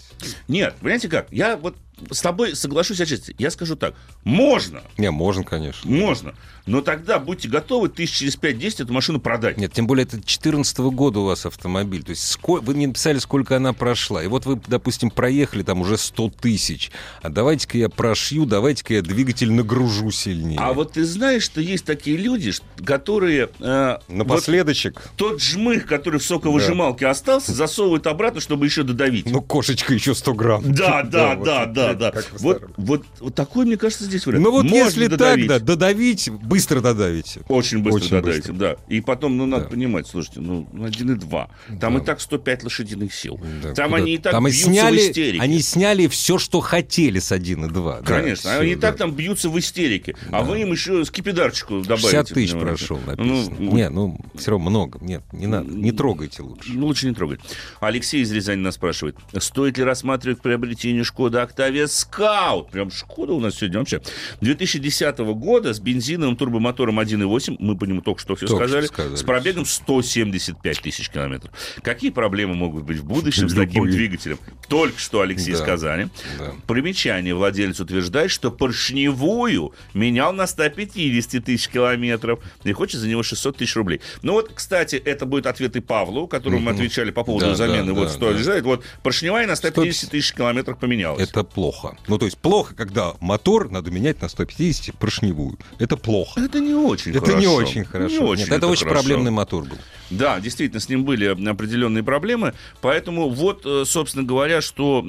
Нет, 0.48 0.76
понимаете 0.80 1.10
как? 1.10 1.32
Я 1.32 1.58
вот 1.58 1.76
с 2.12 2.22
тобой 2.22 2.56
соглашусь 2.56 3.00
отчасти. 3.02 3.36
Я 3.38 3.52
скажу 3.52 3.76
так. 3.76 3.96
Можно. 4.24 4.82
Не, 4.98 5.12
можно, 5.12 5.44
конечно. 5.44 5.90
Можно. 5.90 6.34
Но 6.66 6.82
тогда 6.82 7.20
будьте 7.20 7.48
готовы 7.48 7.90
тысяч 7.90 8.18
через 8.18 8.38
5-10 8.38 8.84
эту 8.84 8.94
машину 8.94 9.20
продать. 9.20 9.58
Нет, 9.58 9.74
тем 9.74 9.88
более 9.88 10.04
это 10.04 10.18
2014 10.18 10.78
года 10.78 11.20
у 11.20 11.26
вас 11.26 11.46
автомобиль. 11.46 12.04
То 12.04 12.12
есть 12.12 12.28
сколько, 12.28 12.64
вы 12.64 12.76
не 12.76 12.88
написали, 12.88 13.18
сколько 13.18 13.58
она 13.58 13.74
прошла. 13.74 14.24
И 14.24 14.28
вот 14.28 14.46
вы, 14.46 14.60
допустим, 14.68 15.10
проехали 15.10 15.64
там 15.64 15.82
уже 15.82 15.98
100 15.98 16.30
тысяч. 16.42 16.92
А 17.22 17.30
давайте-ка 17.30 17.78
я 17.78 17.90
прошью, 17.90 18.46
давайте-ка 18.46 18.94
я 18.96 19.02
двигатель 19.02 19.52
нагружу 19.52 20.12
сильнее. 20.12 20.60
А 20.60 20.74
вот 20.74 20.94
ты 20.94 21.06
знаешь, 21.06 21.44
что 21.44 21.60
есть 21.60 21.86
такие 21.86 22.18
люди, 22.18 22.52
которые... 22.86 23.50
Э, 23.60 23.98
Напоследочек. 24.08 25.02
Вот 25.02 25.12
тот 25.16 25.42
жмых, 25.42 25.86
который 25.86 26.20
в 26.20 26.24
соковыжималке 26.24 27.06
да. 27.06 27.12
остался, 27.12 27.52
засовывают 27.52 28.08
обратно, 28.08 28.42
чтобы 28.42 28.66
еще 28.66 28.84
додавить. 28.84 29.26
Ну, 29.26 29.42
кошечка 29.42 29.94
еще 29.94 30.14
100 30.14 30.34
грамм. 30.34 30.74
Да, 30.74 31.04
да, 31.04 31.36
да, 31.36 31.66
да, 31.66 31.89
да. 31.94 32.14
Вот, 32.40 32.64
вот, 32.78 33.06
вот 33.20 33.36
такой, 33.36 33.66
мне 33.66 33.78
кажется, 33.78 34.06
здесь 34.06 34.26
вариант. 34.26 34.44
Ну 34.44 34.52
вот 34.52 34.66
если 34.66 35.08
так, 35.08 35.46
да, 35.48 35.60
додавить, 35.60 36.30
быстро 36.30 36.82
додавите. 36.82 37.42
Очень 37.48 37.80
быстро 37.80 37.98
Очень 37.98 38.10
додавите, 38.12 38.52
быстро. 38.52 38.54
да. 38.54 38.76
И 38.88 39.02
потом, 39.02 39.38
ну, 39.38 39.46
надо 39.46 39.66
да. 39.66 39.70
понимать, 39.70 40.08
слушайте, 40.08 40.40
ну, 40.40 40.68
1,2. 40.74 41.50
Там 41.80 41.94
да. 41.94 42.00
и 42.00 42.06
так 42.06 42.22
105 42.22 42.64
лошадиных 42.64 43.14
сил. 43.14 43.40
Да, 43.64 43.74
Там 43.74 43.92
куда? 43.92 44.04
они 44.04 44.16
и 44.16 44.18
так 44.18 44.32
там 44.32 44.46
бьются 44.46 44.64
сняли, 44.66 44.98
в 44.98 45.00
истерике. 45.00 45.42
Они 45.42 45.62
сняли 45.62 46.08
все, 46.08 46.38
что 46.38 46.60
хотели 46.60 47.20
с 47.20 47.32
1,2. 47.32 48.06
Конечно. 48.06 48.52
Да, 48.52 48.60
они 48.60 48.72
и 48.72 48.76
так 48.76 48.98
там 48.98 49.14
бьются 49.14 49.50
в 49.50 49.58
истерике. 49.60 50.16
А 50.28 50.32
да. 50.32 50.38
А 50.40 50.42
вы 50.44 50.62
им 50.62 50.72
еще 50.72 51.06
скипидарчику 51.06 51.82
добавите. 51.82 52.10
60 52.10 52.28
тысяч 52.30 52.52
прошел, 52.54 53.00
написано. 53.06 53.56
Ну, 53.60 53.76
не, 53.76 53.90
ну, 53.90 54.20
все 54.36 54.52
равно 54.52 54.70
много. 54.70 55.00
Нет, 55.02 55.24
не 55.32 55.48
надо. 55.48 55.70
Не 55.70 55.92
трогайте 55.92 56.44
лучше. 56.44 56.72
Ну, 56.74 56.88
лучше 56.88 57.08
не 57.08 57.14
трогать. 57.14 57.40
Алексей 57.80 58.22
из 58.22 58.32
Рязани 58.32 58.62
нас 58.62 58.76
спрашивает. 58.76 59.16
Стоит 59.38 59.78
ли 59.78 59.84
рассматривать 59.84 60.42
приобретение 60.42 61.04
Шкода 61.04 61.44
Октавия 61.44 61.79
Скаут? 61.88 62.72
Прям 62.72 62.92
Шкода 62.92 63.34
у 63.34 63.40
нас 63.40 63.56
сегодня 63.56 63.80
вообще. 63.80 64.02
2010 64.42 65.18
года 65.20 65.74
с 65.74 65.80
бензиновым 65.80 66.36
турбомотором 66.36 67.00
1.8 67.00 67.58
мы 67.60 67.78
по 67.78 67.86
нему 67.86 68.02
только 68.02 68.22
что 68.22 68.36
все 68.36 68.48
только 68.48 68.68
сказали, 68.68 68.86
сказали, 68.88 69.16
с 69.16 69.24
пробегом 69.24 69.66
175 69.66 70.82
тысяч 70.82 71.10
километров. 71.10 71.52
Какие 71.82 72.12
проблемы 72.12 72.56
могут 72.56 72.84
быть 72.84 72.98
в 72.98 73.06
будущем 73.06 73.50
с 73.50 73.54
таким 73.54 73.90
двигателем? 73.90 74.40
Только 74.68 75.00
что 75.00 75.22
Алексей 75.22 75.54
да. 75.54 75.58
сказали. 75.58 76.10
Да. 76.38 76.54
Примечание. 76.68 77.34
Владелец 77.34 77.80
утверждает, 77.80 78.32
что 78.32 78.52
поршневую 78.52 79.74
менял 79.94 80.34
на 80.34 80.48
150 80.48 81.44
тысяч 81.44 81.70
километров 81.70 82.40
и 82.64 82.72
хочет 82.72 83.00
за 83.00 83.08
него 83.08 83.24
600 83.24 83.58
тысяч 83.58 83.76
рублей. 83.76 84.02
Ну 84.22 84.34
вот, 84.34 84.52
кстати, 84.54 84.96
это 84.96 85.26
будет 85.26 85.46
ответ 85.46 85.76
и 85.76 85.80
Павлу, 85.80 86.28
которому 86.28 86.60
мы 86.60 86.72
отвечали 86.72 87.12
по 87.12 87.24
поводу 87.24 87.48
да, 87.48 87.56
замены. 87.56 87.88
Да, 87.88 87.94
вот 87.94 88.08
да, 88.08 88.14
что 88.14 88.32
да. 88.32 88.38
лежит. 88.38 88.64
Вот 88.64 88.84
поршневая 89.04 89.48
на 89.48 89.56
150 89.56 90.10
тысяч 90.10 90.34
километров 90.34 90.78
поменялась. 90.78 91.22
Это 91.22 91.44
плохо 91.44 91.69
плохо. 91.72 91.98
Ну, 92.08 92.18
то 92.18 92.26
есть 92.26 92.38
плохо, 92.38 92.74
когда 92.76 93.14
мотор 93.20 93.70
надо 93.70 93.92
менять 93.92 94.22
на 94.22 94.30
150 94.30 94.96
поршневую. 94.96 95.58
Это 95.78 95.98
плохо. 95.98 96.40
Это 96.40 96.60
не 96.60 96.74
очень 96.74 97.12
это 97.12 97.22
хорошо. 97.22 97.40
не 97.40 97.48
очень 97.48 97.86
хорошо. 97.86 98.16
Не 98.16 98.20
очень 98.20 98.44
Нет, 98.46 98.52
это, 98.54 98.68
очень 98.68 98.86
хорошо. 98.86 99.02
проблемный 99.02 99.32
мотор 99.32 99.64
был. 99.66 99.78
Да, 100.10 100.40
действительно, 100.40 100.80
с 100.80 100.90
ним 100.90 101.04
были 101.06 101.26
определенные 101.26 102.04
проблемы. 102.04 102.54
Поэтому 102.82 103.30
вот, 103.30 103.62
э, 103.66 103.84
собственно 103.86 104.26
говоря, 104.26 104.62
что 104.62 105.04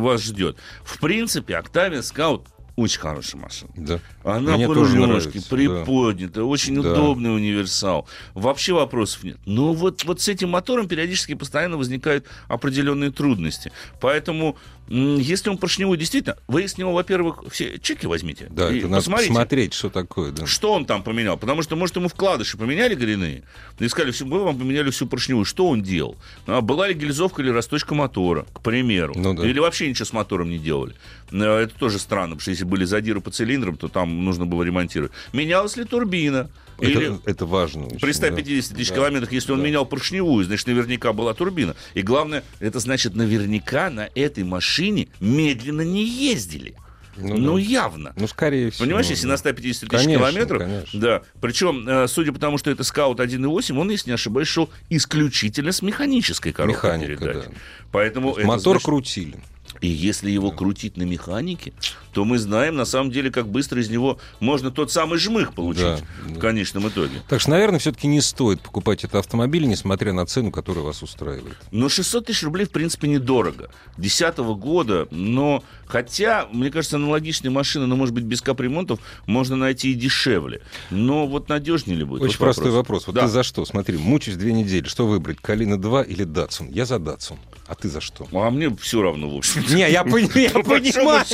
вас 0.00 0.22
ждет. 0.22 0.56
В 0.84 0.98
принципе, 1.00 1.54
Octavia 1.54 2.00
Scout 2.00 2.46
очень 2.76 3.00
хорошая 3.00 3.40
машина. 3.40 3.70
Да. 3.74 4.00
Она 4.22 4.56
Мне 4.56 4.66
по 4.68 4.74
тоже 4.74 4.96
ножке, 4.96 5.30
нравится, 5.38 5.48
приподнята, 5.50 6.44
очень 6.44 6.80
Да. 6.80 6.92
удобный 6.92 7.34
универсал. 7.34 8.06
Вообще 8.34 8.74
вопросов 8.74 9.24
нет. 9.24 9.38
Но 9.46 9.72
вот, 9.72 10.04
вот 10.04 10.20
с 10.20 10.28
этим 10.28 10.50
мотором 10.50 10.86
периодически 10.86 11.34
постоянно 11.34 11.78
возникают 11.78 12.26
определенные 12.48 13.10
трудности. 13.10 13.72
Поэтому, 13.98 14.58
если 14.88 15.50
он 15.50 15.58
поршневой, 15.58 15.96
действительно, 15.96 16.36
вы 16.46 16.68
с 16.68 16.78
него, 16.78 16.92
во-первых, 16.92 17.44
все 17.50 17.78
чеки 17.78 18.06
возьмите. 18.06 18.46
Да, 18.50 18.70
и 18.72 18.78
это 18.78 18.88
надо 18.88 18.96
посмотрите. 19.02 19.28
посмотреть, 19.30 19.74
что 19.74 19.90
такое. 19.90 20.30
Да. 20.32 20.46
Что 20.46 20.72
он 20.72 20.84
там 20.86 21.02
поменял? 21.02 21.36
Потому 21.36 21.62
что, 21.62 21.76
может, 21.76 21.96
ему 21.96 22.08
вкладыши 22.08 22.56
поменяли 22.56 22.94
коренные? 22.94 23.42
И 23.78 23.88
сказали, 23.88 24.12
все, 24.12 24.24
мы 24.24 24.40
вам 24.42 24.58
поменяли 24.58 24.90
всю 24.90 25.06
поршневую. 25.06 25.44
Что 25.44 25.68
он 25.68 25.82
делал? 25.82 26.16
А 26.46 26.60
была 26.60 26.88
ли 26.88 26.94
гильзовка 26.94 27.42
или 27.42 27.50
расточка 27.50 27.94
мотора, 27.94 28.46
к 28.52 28.60
примеру? 28.60 29.14
Ну 29.16 29.34
да. 29.34 29.46
Или 29.46 29.58
вообще 29.58 29.88
ничего 29.88 30.04
с 30.06 30.12
мотором 30.12 30.50
не 30.50 30.58
делали? 30.58 30.94
Э, 31.32 31.62
Это 31.62 31.74
тоже 31.78 31.98
странно, 31.98 32.36
потому 32.36 32.40
что 32.42 32.50
если 32.52 32.64
были 32.64 32.84
задиры 32.84 33.20
по 33.20 33.30
цилиндрам, 33.30 33.76
то 33.76 33.88
там 33.88 34.24
нужно 34.24 34.46
было 34.46 34.62
ремонтировать. 34.62 35.12
Менялась 35.32 35.76
ли 35.76 35.84
турбина? 35.84 36.48
Это, 36.78 36.90
Или 36.90 37.18
это 37.24 37.46
важно. 37.46 37.86
очень, 37.86 38.00
при 38.00 38.12
150 38.12 38.76
тысяч 38.76 38.90
да. 38.90 38.96
километрах, 38.96 39.32
если 39.32 39.50
он 39.52 39.60
Да. 39.60 39.64
менял 39.64 39.86
поршневую, 39.86 40.44
значит, 40.44 40.66
наверняка 40.66 41.14
была 41.14 41.32
турбина. 41.32 41.74
И 41.94 42.02
главное, 42.02 42.44
это 42.60 42.80
значит, 42.80 43.14
наверняка 43.14 43.88
на 43.88 44.10
этой 44.14 44.44
машине 44.44 44.75
медленно 45.20 45.82
не 45.82 46.04
ездили. 46.04 46.74
Ну 47.18 47.34
Ну, 47.38 47.54
да. 47.54 47.60
явно. 47.62 48.12
Ну, 48.16 48.26
скорее 48.28 48.70
всего. 48.70 48.84
Понимаешь, 48.84 49.06
если 49.06 49.22
да. 49.24 49.30
на 49.30 49.36
150 49.38 49.88
тысяч 49.88 50.02
Конечно, 50.02 50.18
километров, 50.30 50.62
конечно. 50.62 51.00
да. 51.00 51.22
Причем, 51.40 51.88
э, 51.88 52.08
судя 52.08 52.30
по 52.32 52.38
тому, 52.38 52.58
что 52.58 52.70
это 52.70 52.84
Скаут 52.84 53.20
1.8, 53.20 53.78
он, 53.78 53.88
если 53.90 54.10
не 54.10 54.14
ошибаюсь, 54.14 54.48
шел 54.48 54.68
исключительно 54.90 55.72
с 55.72 55.80
механической 55.80 56.52
коробкой 56.52 56.98
Механика, 56.98 57.24
передач. 57.24 57.44
да. 57.46 57.52
Поэтому 57.90 58.32
это 58.34 58.46
Мотор 58.46 58.74
значит- 58.74 58.84
крутили. 58.84 59.34
И 59.80 59.88
если 59.88 60.30
его 60.30 60.50
крутить 60.52 60.96
на 60.98 61.02
механике, 61.04 61.72
то 62.16 62.24
мы 62.24 62.38
знаем, 62.38 62.76
на 62.76 62.86
самом 62.86 63.10
деле, 63.10 63.30
как 63.30 63.46
быстро 63.46 63.78
из 63.78 63.90
него 63.90 64.18
можно 64.40 64.70
тот 64.70 64.90
самый 64.90 65.18
жмых 65.18 65.52
получить 65.52 65.82
Да, 65.82 65.98
в 66.24 66.38
конечном 66.38 66.88
итоге. 66.88 67.20
Так 67.28 67.42
что, 67.42 67.50
наверное, 67.50 67.78
все-таки 67.78 68.06
не 68.06 68.22
стоит 68.22 68.58
покупать 68.62 69.04
этот 69.04 69.16
автомобиль, 69.16 69.66
несмотря 69.66 70.14
на 70.14 70.24
цену, 70.24 70.50
которая 70.50 70.82
вас 70.82 71.02
устраивает. 71.02 71.58
Но 71.72 71.90
600 71.90 72.24
тысяч 72.24 72.42
рублей, 72.42 72.64
в 72.64 72.70
принципе, 72.70 73.06
недорого. 73.06 73.68
Десятого 73.98 74.54
года, 74.54 75.06
но 75.10 75.62
хотя, 75.86 76.48
мне 76.50 76.70
кажется, 76.70 76.96
аналогичные 76.96 77.50
машины, 77.50 77.84
но, 77.84 77.96
может 77.96 78.14
быть, 78.14 78.24
без 78.24 78.40
капремонтов, 78.40 78.98
можно 79.26 79.54
найти 79.54 79.92
и 79.92 79.94
дешевле. 79.94 80.62
Но 80.88 81.26
вот 81.26 81.50
надежнее 81.50 81.98
ли 81.98 82.04
будет? 82.04 82.22
Очень 82.22 82.38
Вот 82.38 82.38
простой 82.38 82.70
вопрос. 82.70 83.06
Вот 83.06 83.14
Да. 83.16 83.22
ты 83.22 83.28
за 83.28 83.42
что? 83.42 83.62
Смотри, 83.66 83.98
мучаюсь 83.98 84.38
две 84.38 84.54
недели. 84.54 84.86
Что 84.88 85.06
выбрать, 85.06 85.36
Калина 85.42 85.78
2 85.78 86.00
или 86.04 86.24
Датсун? 86.24 86.70
Я 86.70 86.86
за 86.86 86.98
Датсун. 86.98 87.36
А 87.68 87.74
ты 87.74 87.88
за 87.88 88.00
что? 88.00 88.28
А 88.32 88.48
мне 88.50 88.74
все 88.76 89.02
равно, 89.02 89.28
в 89.28 89.36
общем. 89.36 89.60
Не, 89.68 89.90
я 89.90 90.04
понимаю. 90.04 91.24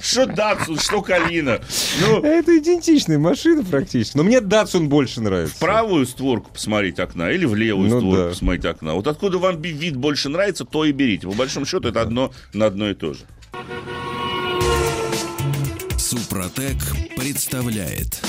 Что 0.00 0.26
Датсун, 0.26 0.78
что 0.78 1.02
Калина. 1.02 1.60
Ну, 2.00 2.22
Это 2.22 2.56
идентичные 2.58 3.18
машины 3.18 3.64
практически. 3.64 4.16
Но 4.16 4.22
мне 4.22 4.40
Датсун 4.40 4.88
больше 4.88 5.20
нравится. 5.20 5.54
в 5.54 5.58
правую 5.58 6.06
створку 6.06 6.52
посмотреть 6.52 6.98
окна 7.00 7.30
или 7.30 7.44
в 7.44 7.54
левую 7.54 7.88
Ну 7.90 7.98
створку 8.00 8.22
да. 8.22 8.28
посмотреть 8.30 8.64
окна. 8.64 8.94
Вот 8.94 9.06
откуда 9.06 9.38
вам 9.38 9.56
би- 9.56 9.72
вид 9.72 9.96
больше 9.96 10.28
нравится, 10.28 10.64
то 10.64 10.84
и 10.84 10.92
берите. 10.92 11.26
По 11.26 11.34
большому 11.34 11.66
счету, 11.66 11.88
это 11.88 12.00
одно 12.00 12.32
на 12.52 12.66
одно 12.66 12.88
и 12.88 12.94
то 12.94 13.12
же. 13.14 13.20
Супротек 15.98 16.76
представляет 17.16 18.20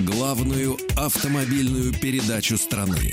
главную 0.00 0.76
автомобильную 0.96 1.92
передачу 1.94 2.58
страны. 2.58 3.12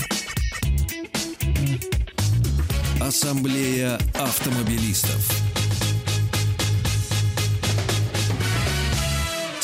Ассамблея 3.00 3.98
автомобилистов. 4.14 5.39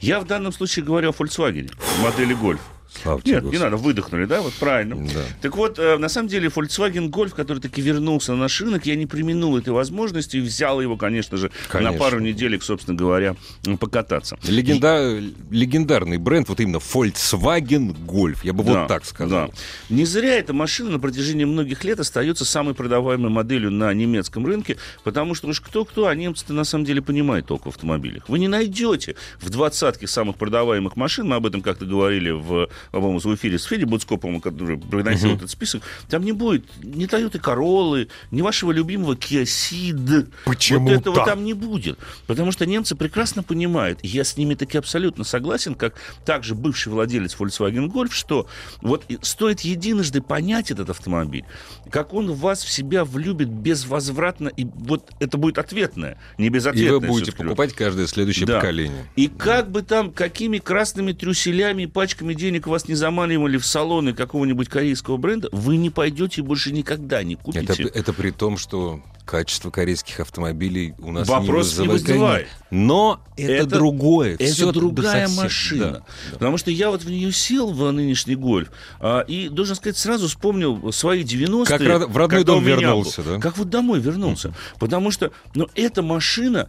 Я 0.00 0.20
в 0.20 0.26
данном 0.26 0.52
случае 0.52 0.84
говорю 0.84 1.10
о 1.10 1.12
Volkswagen, 1.12 1.70
модели 2.02 2.36
Golf. 2.36 2.60
Слава 3.02 3.20
тебе, 3.22 3.34
Нет, 3.34 3.42
не 3.44 3.50
Господи. 3.50 3.62
надо, 3.64 3.76
выдохнули, 3.76 4.24
да, 4.26 4.40
вот 4.42 4.52
правильно. 4.54 4.96
Да. 4.96 5.20
Так 5.42 5.56
вот, 5.56 5.78
э, 5.78 5.96
на 5.98 6.08
самом 6.08 6.28
деле, 6.28 6.48
Volkswagen 6.48 7.08
Golf, 7.08 7.30
который 7.34 7.60
таки 7.60 7.80
вернулся 7.80 8.32
на 8.32 8.38
наш 8.38 8.60
рынок, 8.60 8.84
я 8.86 8.96
не 8.96 9.06
применил 9.06 9.56
этой 9.56 9.70
возможности 9.72 10.36
и 10.38 10.40
взял 10.40 10.80
его, 10.80 10.96
конечно 10.96 11.36
же, 11.36 11.50
Конечно. 11.68 11.92
на 11.92 11.98
пару 11.98 12.20
неделек, 12.20 12.62
собственно 12.62 12.96
говоря, 12.96 13.36
покататься. 13.78 14.38
Легенда- 14.42 15.20
Легендарный 15.50 16.18
бренд, 16.18 16.48
вот 16.48 16.60
именно 16.60 16.76
Volkswagen 16.78 17.94
Golf. 18.06 18.38
Я 18.42 18.52
бы 18.52 18.64
Да, 18.64 18.80
вот 18.80 18.88
так 18.88 19.04
сказал. 19.04 19.48
да. 19.48 19.54
Не 19.94 20.04
зря 20.04 20.34
эта 20.38 20.52
машина 20.52 20.90
на 20.90 20.98
протяжении 20.98 21.44
многих 21.44 21.84
лет 21.84 22.00
остается 22.00 22.44
самой 22.44 22.74
продаваемой 22.74 23.30
моделью 23.30 23.70
на 23.70 23.92
немецком 23.94 24.46
рынке, 24.46 24.76
потому 25.04 25.34
что 25.34 25.48
уж 25.48 25.60
кто-кто, 25.60 26.06
а 26.06 26.14
немцы-то 26.14 26.52
на 26.52 26.64
самом 26.64 26.84
деле 26.84 27.02
понимают 27.02 27.46
толк 27.46 27.66
в 27.66 27.68
автомобилях. 27.68 28.28
Вы 28.28 28.38
не 28.38 28.48
найдете 28.48 29.16
в 29.40 29.50
двадцатке 29.50 30.06
самых 30.06 30.36
продаваемых 30.36 30.96
машин, 30.96 31.28
мы 31.28 31.36
об 31.36 31.46
этом 31.46 31.62
как-то 31.62 31.84
говорили 31.86 32.30
в, 32.30 32.68
по-моему, 32.90 33.18
в 33.18 33.34
эфире 33.34 33.58
с 33.58 33.64
Федей 33.64 33.84
Буцко, 33.84 34.16
по-моему, 34.16 34.40
который 34.40 34.78
приносил 34.78 35.34
этот 35.34 35.50
список, 35.50 35.82
там 36.08 36.24
не 36.24 36.32
будет 36.32 36.64
ни 36.82 37.06
Toyota 37.06 37.38
Королы, 37.38 38.08
ни 38.30 38.42
вашего 38.42 38.72
любимого 38.72 39.14
Kia 39.14 39.42
Ceed. 39.42 40.28
Почему 40.44 40.88
Вот 40.88 41.00
этого 41.00 41.16
так? 41.16 41.26
там 41.26 41.44
не 41.44 41.54
будет. 41.54 41.98
Потому 42.26 42.52
что 42.52 42.66
немцы 42.66 42.94
прекрасно 42.96 43.42
понимают, 43.42 43.98
и 44.02 44.08
я 44.08 44.24
с 44.24 44.36
ними 44.36 44.54
таки 44.54 44.78
абсолютно 44.78 45.24
согласен, 45.24 45.74
как 45.74 45.94
также 46.24 46.54
бывший 46.54 46.88
владелец 46.92 47.36
Volkswagen 47.38 47.88
Golf, 47.88 48.10
что 48.12 48.46
вот 48.80 49.04
и 49.08 49.18
стоит 49.22 49.60
единожды 49.60 50.20
понять 50.22 50.70
этот 50.70 50.90
автомобиль, 50.90 51.44
как 51.90 52.14
он 52.14 52.32
вас 52.32 52.62
в 52.64 52.70
себя 52.70 53.04
влюбит 53.04 53.48
безвозвратно, 53.48 54.48
и 54.48 54.64
вот 54.64 55.10
это 55.20 55.38
будет 55.38 55.58
ответное, 55.58 56.18
не 56.38 56.46
И 56.46 56.48
безответное. 56.50 56.92
вы 56.98 57.06
будете 57.06 57.32
покупать 57.32 57.72
каждое 57.74 58.06
следующее 58.06 58.46
Да. 58.46 58.56
поколение. 58.60 59.06
И 59.16 59.28
как 59.28 59.70
бы 59.70 59.82
там, 59.82 60.12
какими 60.12 60.58
красными 60.58 61.12
трюселями 61.12 61.84
и 61.84 61.86
пачками 61.86 62.34
денег 62.34 62.66
вас 62.70 62.88
не 62.88 62.94
заманивали 62.94 63.58
в 63.58 63.66
салоны 63.66 64.12
какого-нибудь 64.14 64.68
корейского 64.68 65.16
бренда, 65.16 65.48
вы 65.52 65.76
не 65.76 65.90
пойдете 65.90 66.40
и 66.40 66.44
больше 66.44 66.72
никогда 66.72 67.22
не 67.22 67.34
Это, 67.34 67.42
купите. 67.42 67.82
это 67.84 68.12
при 68.12 68.30
том, 68.30 68.56
что 68.56 69.00
качество 69.26 69.70
корейских 69.70 70.18
автомобилей 70.18 70.94
у 70.98 71.12
нас 71.12 71.28
Вопрос 71.28 71.78
не 71.78 71.82
не 71.86 71.88
вызывает. 71.92 72.10
вызывает. 72.10 72.48
Но 72.72 73.20
это, 73.36 73.52
Это- 73.52 73.66
другое. 73.66 74.34
Это 74.34 74.44
Всё 74.52 74.72
другая 74.72 75.26
совсем, 75.28 75.44
машина. 75.44 75.84
да, 75.84 75.90
да. 75.92 76.04
Потому 76.32 76.56
что 76.56 76.70
я 76.72 76.90
вот 76.90 77.02
в 77.04 77.10
нее 77.10 77.30
сел, 77.30 77.70
в 77.72 77.92
нынешний 77.92 78.34
гольф, 78.34 78.70
а, 78.98 79.20
и, 79.20 79.48
должен 79.48 79.76
сказать, 79.76 79.96
сразу 79.96 80.26
вспомнил 80.26 80.92
свои 80.92 81.22
90-е. 81.22 81.78
Как 81.78 82.08
в 82.08 82.16
родной 82.16 82.42
дом 82.42 82.64
вернулся, 82.64 83.22
был. 83.22 83.34
да? 83.34 83.40
Как 83.40 83.56
вот 83.56 83.70
домой 83.70 84.00
вернулся. 84.00 84.52
Потому 84.80 85.12
что, 85.12 85.30
ну, 85.54 85.68
эта 85.76 86.02
машина, 86.02 86.68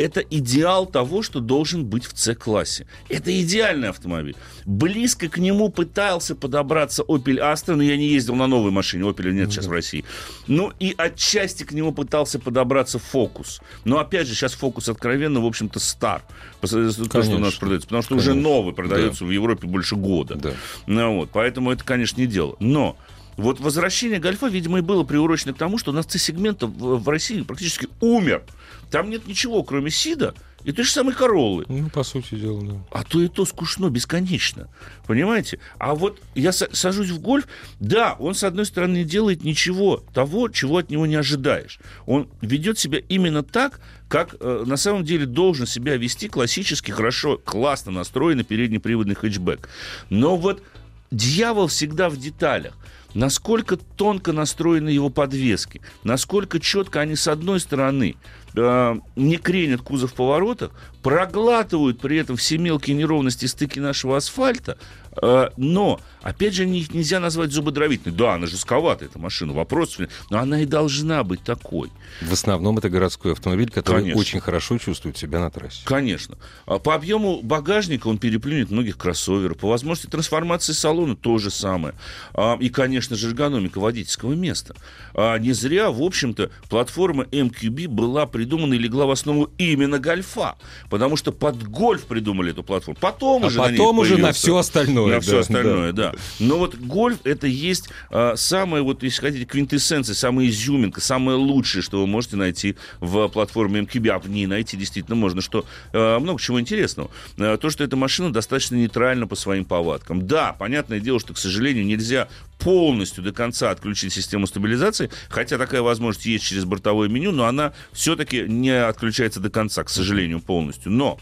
это 0.00 0.20
идеал 0.20 0.86
того, 0.86 1.22
что 1.22 1.40
должен 1.40 1.84
быть 1.84 2.06
в 2.06 2.18
С-классе. 2.18 2.86
Это 3.08 3.38
идеальный 3.40 3.90
автомобиль. 3.90 4.34
Близко 4.64 5.28
к 5.28 5.38
нему 5.38 5.68
пытался 5.68 6.34
подобраться 6.34 7.02
Opel 7.02 7.38
Astra, 7.38 7.74
но 7.74 7.82
я 7.82 7.96
не 7.96 8.08
ездил 8.08 8.34
на 8.34 8.46
новой 8.46 8.70
машине, 8.70 9.04
Opel 9.04 9.30
нет 9.32 9.50
сейчас 9.50 9.66
в 9.66 9.72
России. 9.72 10.04
Ну 10.46 10.72
и 10.80 10.94
отчасти 10.96 11.64
к 11.64 11.72
нему 11.72 11.92
пытался 11.92 12.38
подобраться 12.38 12.98
Focus. 13.12 13.60
Но 13.84 13.98
опять 13.98 14.26
же, 14.26 14.34
сейчас 14.34 14.56
Focus 14.60 14.90
откровенно, 14.90 15.40
в 15.40 15.46
общем-то, 15.46 15.78
стар. 15.78 16.22
С 16.62 16.70
тем, 16.70 16.90
что 16.90 17.00
у 17.02 17.04
нас 17.18 17.30
Конечно. 17.30 17.60
продается. 17.60 17.86
Потому 17.88 18.02
что 18.02 18.14
уже 18.16 18.30
Конечно. 18.30 18.48
новый 18.48 18.74
продается 18.74 19.24
в 19.24 19.30
Европе 19.30 19.66
больше 19.66 19.96
года. 19.96 20.36
Да. 20.36 20.52
Ну, 20.86 21.16
вот, 21.18 21.30
поэтому 21.32 21.70
это, 21.72 21.84
конечно, 21.84 22.20
не 22.20 22.26
дело. 22.26 22.56
Но 22.60 22.96
вот 23.40 23.60
возвращение 23.60 24.18
гольфа, 24.18 24.48
видимо, 24.48 24.78
и 24.78 24.82
было 24.82 25.04
приурочено 25.04 25.52
к 25.52 25.58
тому, 25.58 25.78
что 25.78 25.90
у 25.90 25.94
нас 25.94 26.06
C-сегмента 26.06 26.66
в, 26.66 27.02
в 27.02 27.08
России 27.08 27.42
практически 27.42 27.88
умер. 28.00 28.42
Там 28.90 29.10
нет 29.10 29.26
ничего, 29.26 29.62
кроме 29.62 29.90
Сида 29.90 30.34
и 30.64 30.72
той 30.72 30.84
же 30.84 30.90
самой 30.90 31.14
Короллы. 31.14 31.64
Ну, 31.68 31.88
по 31.88 32.02
сути 32.02 32.34
дела, 32.34 32.62
да. 32.62 32.74
А 32.90 33.04
то 33.04 33.22
и 33.22 33.28
то 33.28 33.44
скучно 33.44 33.88
бесконечно. 33.88 34.68
Понимаете? 35.06 35.58
А 35.78 35.94
вот 35.94 36.20
я 36.34 36.52
сажусь 36.52 37.10
в 37.10 37.20
гольф, 37.20 37.46
да, 37.78 38.14
он, 38.18 38.34
с 38.34 38.44
одной 38.44 38.66
стороны, 38.66 38.98
не 38.98 39.04
делает 39.04 39.42
ничего 39.42 40.04
того, 40.12 40.48
чего 40.48 40.78
от 40.78 40.90
него 40.90 41.06
не 41.06 41.14
ожидаешь. 41.14 41.78
Он 42.06 42.28
ведет 42.42 42.78
себя 42.78 42.98
именно 43.08 43.42
так, 43.42 43.80
как 44.08 44.36
э, 44.40 44.64
на 44.66 44.76
самом 44.76 45.04
деле 45.04 45.24
должен 45.24 45.66
себя 45.66 45.96
вести 45.96 46.28
классический, 46.28 46.92
хорошо, 46.92 47.38
классно 47.38 47.92
настроенный 47.92 48.44
переднеприводный 48.44 49.14
хэтчбэк. 49.14 49.68
Но 50.10 50.36
вот 50.36 50.62
дьявол 51.10 51.68
всегда 51.68 52.10
в 52.10 52.16
деталях 52.16 52.74
насколько 53.14 53.76
тонко 53.76 54.32
настроены 54.32 54.88
его 54.88 55.10
подвески, 55.10 55.80
насколько 56.04 56.60
четко 56.60 57.00
они 57.00 57.16
с 57.16 57.28
одной 57.28 57.60
стороны 57.60 58.16
э, 58.54 58.96
не 59.16 59.36
кренят 59.36 59.82
кузов 59.82 60.12
в 60.12 60.14
поворотах, 60.14 60.72
проглатывают 61.02 62.00
при 62.00 62.18
этом 62.18 62.36
все 62.36 62.58
мелкие 62.58 62.96
неровности 62.96 63.46
стыки 63.46 63.78
нашего 63.78 64.16
асфальта, 64.16 64.78
э, 65.20 65.50
но 65.56 66.00
Опять 66.22 66.54
же, 66.54 66.68
их 66.68 66.92
нельзя 66.92 67.18
назвать 67.18 67.50
зубодровительной. 67.50 68.14
Да, 68.14 68.34
она 68.34 68.46
жестковатая, 68.46 69.08
эта 69.08 69.18
машина, 69.18 69.54
вопрос, 69.54 69.98
но 70.28 70.38
она 70.38 70.60
и 70.60 70.66
должна 70.66 71.24
быть 71.24 71.42
такой. 71.42 71.90
В 72.20 72.32
основном 72.32 72.76
это 72.76 72.90
городской 72.90 73.32
автомобиль, 73.32 73.70
который 73.70 74.02
Конечно. 74.02 74.20
очень 74.20 74.40
хорошо 74.40 74.76
чувствует 74.76 75.16
себя 75.16 75.40
на 75.40 75.50
трассе. 75.50 75.80
Конечно. 75.84 76.36
А 76.66 76.78
по 76.78 76.94
объему 76.94 77.40
багажника 77.42 78.08
он 78.08 78.18
переплюнет 78.18 78.70
многих 78.70 78.98
кроссоверов. 78.98 79.56
По 79.58 79.68
возможности 79.68 80.10
трансформации 80.10 80.72
салона 80.72 81.16
то 81.16 81.38
же 81.38 81.50
самое. 81.50 81.94
А, 82.34 82.58
и, 82.60 82.68
конечно 82.68 83.16
же, 83.16 83.28
эргономика 83.28 83.78
водительского 83.78 84.34
места. 84.34 84.74
А, 85.14 85.38
не 85.38 85.52
зря, 85.52 85.90
в 85.90 86.02
общем-то, 86.02 86.50
платформа 86.68 87.24
MQB 87.24 87.88
была 87.88 88.26
придумана 88.40 88.72
и 88.72 88.78
легла 88.78 89.04
в 89.04 89.10
основу 89.10 89.50
именно 89.58 89.98
гольфа. 89.98 90.56
Потому 90.88 91.16
что 91.16 91.30
под 91.30 91.62
гольф 91.62 92.06
придумали 92.06 92.52
эту 92.52 92.62
платформу. 92.62 92.98
Потом 92.98 93.44
а 93.44 93.46
уже 93.48 93.58
потом 93.58 93.96
на 93.96 94.02
уже 94.02 94.16
на 94.16 94.32
все 94.32 94.56
остальное. 94.56 95.06
На 95.06 95.14
да, 95.16 95.20
все 95.20 95.38
остальное, 95.40 95.92
да. 95.92 96.12
да. 96.12 96.18
Но 96.38 96.56
вот 96.56 96.74
гольф 96.76 97.18
это 97.24 97.46
есть 97.46 97.90
а, 98.08 98.36
самое, 98.36 98.82
вот, 98.82 99.02
если 99.02 99.20
хотите, 99.20 99.44
квинтэссенция, 99.44 100.14
самая 100.14 100.48
изюминка, 100.48 101.02
самое 101.02 101.36
лучшее, 101.36 101.82
что 101.82 102.00
вы 102.00 102.06
можете 102.06 102.36
найти 102.36 102.76
в 103.00 103.28
платформе 103.28 103.80
MQB. 103.82 104.08
А 104.08 104.18
в 104.18 104.30
ней 104.30 104.46
найти 104.46 104.78
действительно 104.78 105.16
можно, 105.16 105.42
что 105.42 105.66
а, 105.92 106.18
много 106.18 106.40
чего 106.40 106.58
интересного. 106.58 107.10
А, 107.38 107.58
то, 107.58 107.68
что 107.68 107.84
эта 107.84 107.96
машина 107.96 108.32
достаточно 108.32 108.76
нейтральна 108.76 109.26
по 109.26 109.36
своим 109.36 109.66
повадкам. 109.66 110.26
Да, 110.26 110.54
понятное 110.58 111.00
дело, 111.00 111.20
что, 111.20 111.34
к 111.34 111.38
сожалению, 111.38 111.84
нельзя 111.84 112.28
полностью 112.60 113.24
до 113.24 113.32
конца 113.32 113.70
отключить 113.70 114.12
систему 114.12 114.46
стабилизации, 114.46 115.10
хотя 115.28 115.58
такая 115.58 115.82
возможность 115.82 116.26
есть 116.26 116.44
через 116.44 116.64
бортовое 116.64 117.08
меню, 117.08 117.32
но 117.32 117.46
она 117.46 117.72
все-таки 117.92 118.42
не 118.42 118.70
отключается 118.70 119.40
до 119.40 119.50
конца, 119.50 119.82
к 119.82 119.88
сожалению, 119.88 120.40
полностью. 120.40 120.92
Но 120.92 121.18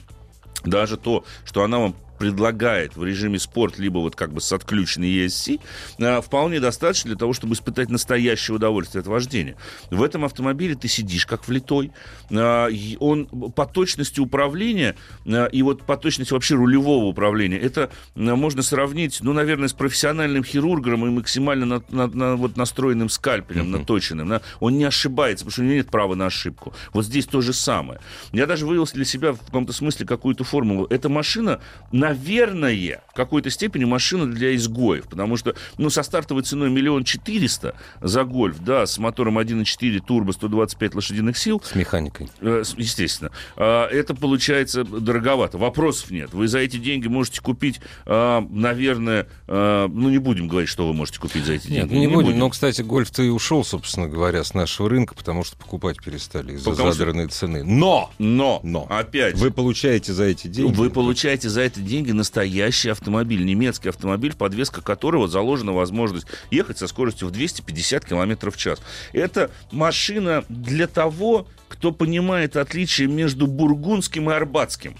даже 0.64 0.96
то, 0.96 1.24
что 1.44 1.62
она 1.62 1.78
вам 1.78 1.94
предлагает 2.18 2.96
в 2.96 3.04
режиме 3.04 3.38
спорт, 3.38 3.78
либо 3.78 3.98
вот 3.98 4.16
как 4.16 4.32
бы 4.32 4.40
с 4.40 4.52
отключенной 4.52 5.08
ESC, 5.08 5.60
а, 6.00 6.20
вполне 6.20 6.60
достаточно 6.60 7.08
для 7.08 7.18
того, 7.18 7.32
чтобы 7.32 7.54
испытать 7.54 7.88
настоящее 7.90 8.56
удовольствие 8.56 9.00
от 9.00 9.06
вождения. 9.06 9.56
В 9.90 10.02
этом 10.02 10.24
автомобиле 10.24 10.74
ты 10.74 10.88
сидишь 10.88 11.26
как 11.26 11.46
влитой. 11.48 11.92
А, 12.30 12.68
он 12.98 13.26
по 13.26 13.66
точности 13.66 14.20
управления 14.20 14.96
а, 15.26 15.46
и 15.46 15.62
вот 15.62 15.82
по 15.84 15.96
точности 15.96 16.32
вообще 16.32 16.56
рулевого 16.56 17.06
управления, 17.06 17.58
это 17.58 17.90
можно 18.14 18.62
сравнить, 18.62 19.18
ну, 19.22 19.32
наверное, 19.32 19.68
с 19.68 19.72
профессиональным 19.72 20.44
хирургом 20.44 21.06
и 21.06 21.10
максимально 21.10 21.66
на, 21.66 21.82
на, 21.88 22.06
на, 22.06 22.36
вот 22.36 22.56
настроенным 22.56 23.08
скальпелем, 23.08 23.66
uh-huh. 23.66 23.78
наточенным. 23.78 24.40
Он 24.60 24.76
не 24.76 24.84
ошибается, 24.84 25.44
потому 25.44 25.52
что 25.52 25.62
у 25.62 25.64
него 25.64 25.76
нет 25.76 25.90
права 25.90 26.14
на 26.14 26.26
ошибку. 26.26 26.74
Вот 26.92 27.04
здесь 27.04 27.26
то 27.26 27.40
же 27.40 27.52
самое. 27.52 28.00
Я 28.32 28.46
даже 28.46 28.66
вывел 28.66 28.86
для 28.92 29.04
себя 29.04 29.32
в 29.32 29.38
каком-то 29.38 29.72
смысле 29.72 30.06
какую-то 30.06 30.44
формулу. 30.44 30.86
Эта 30.90 31.08
машина 31.08 31.60
на 31.92 32.07
наверное, 32.08 33.02
в 33.08 33.14
какой-то 33.14 33.50
степени 33.50 33.84
машина 33.84 34.26
для 34.26 34.54
изгоев, 34.54 35.08
потому 35.08 35.36
что, 35.36 35.54
ну, 35.76 35.90
со 35.90 36.02
стартовой 36.02 36.42
ценой 36.42 36.70
миллион 36.70 37.04
четыреста 37.04 37.74
за 38.00 38.24
гольф, 38.24 38.60
да, 38.60 38.86
с 38.86 38.98
мотором 38.98 39.38
1.4 39.38 40.00
турбо 40.06 40.32
125 40.32 40.94
лошадиных 40.94 41.36
сил. 41.36 41.60
С 41.64 41.74
механикой. 41.74 42.28
Э, 42.40 42.62
естественно. 42.76 43.30
Э, 43.56 43.84
это 43.84 44.14
получается 44.14 44.84
дороговато. 44.84 45.58
Вопросов 45.58 46.10
нет. 46.10 46.32
Вы 46.32 46.48
за 46.48 46.60
эти 46.60 46.76
деньги 46.76 47.08
можете 47.08 47.40
купить, 47.40 47.80
э, 48.06 48.40
наверное, 48.50 49.26
э, 49.46 49.88
ну, 49.90 50.08
не 50.08 50.18
будем 50.18 50.48
говорить, 50.48 50.70
что 50.70 50.86
вы 50.86 50.94
можете 50.94 51.20
купить 51.20 51.44
за 51.44 51.54
эти 51.54 51.68
деньги. 51.68 51.80
Нет, 51.80 51.90
не, 51.90 52.00
не 52.00 52.06
будем. 52.06 52.26
будем. 52.26 52.38
Но, 52.38 52.50
кстати, 52.50 52.82
гольф-то 52.82 53.22
и 53.22 53.28
ушел, 53.28 53.64
собственно 53.64 54.08
говоря, 54.08 54.44
с 54.44 54.54
нашего 54.54 54.88
рынка, 54.88 55.14
потому 55.14 55.44
что 55.44 55.56
покупать 55.56 56.02
перестали 56.02 56.54
из-за 56.54 56.74
задранной 56.74 57.28
цены. 57.28 57.64
Но! 57.64 58.10
Но! 58.18 58.60
Но! 58.62 58.86
Опять! 58.88 59.36
Вы 59.36 59.50
получаете 59.50 60.12
за 60.12 60.24
эти 60.24 60.46
деньги... 60.46 60.74
Вы 60.74 60.90
получаете 60.90 61.48
за 61.48 61.62
эти 61.62 61.80
деньги 61.80 61.97
деньги 61.98 62.12
настоящий 62.12 62.90
автомобиль, 62.90 63.44
немецкий 63.44 63.88
автомобиль, 63.88 64.32
подвеска 64.32 64.82
которого 64.82 65.26
заложена 65.26 65.72
возможность 65.72 66.28
ехать 66.52 66.78
со 66.78 66.86
скоростью 66.86 67.26
в 67.26 67.32
250 67.32 68.04
км 68.04 68.50
в 68.50 68.56
час. 68.56 68.80
Это 69.12 69.50
машина 69.72 70.44
для 70.48 70.86
того, 70.86 71.48
кто 71.68 71.90
понимает 71.90 72.56
отличие 72.56 73.08
между 73.08 73.48
бургундским 73.48 74.30
и 74.30 74.32
арбатским. 74.32 74.96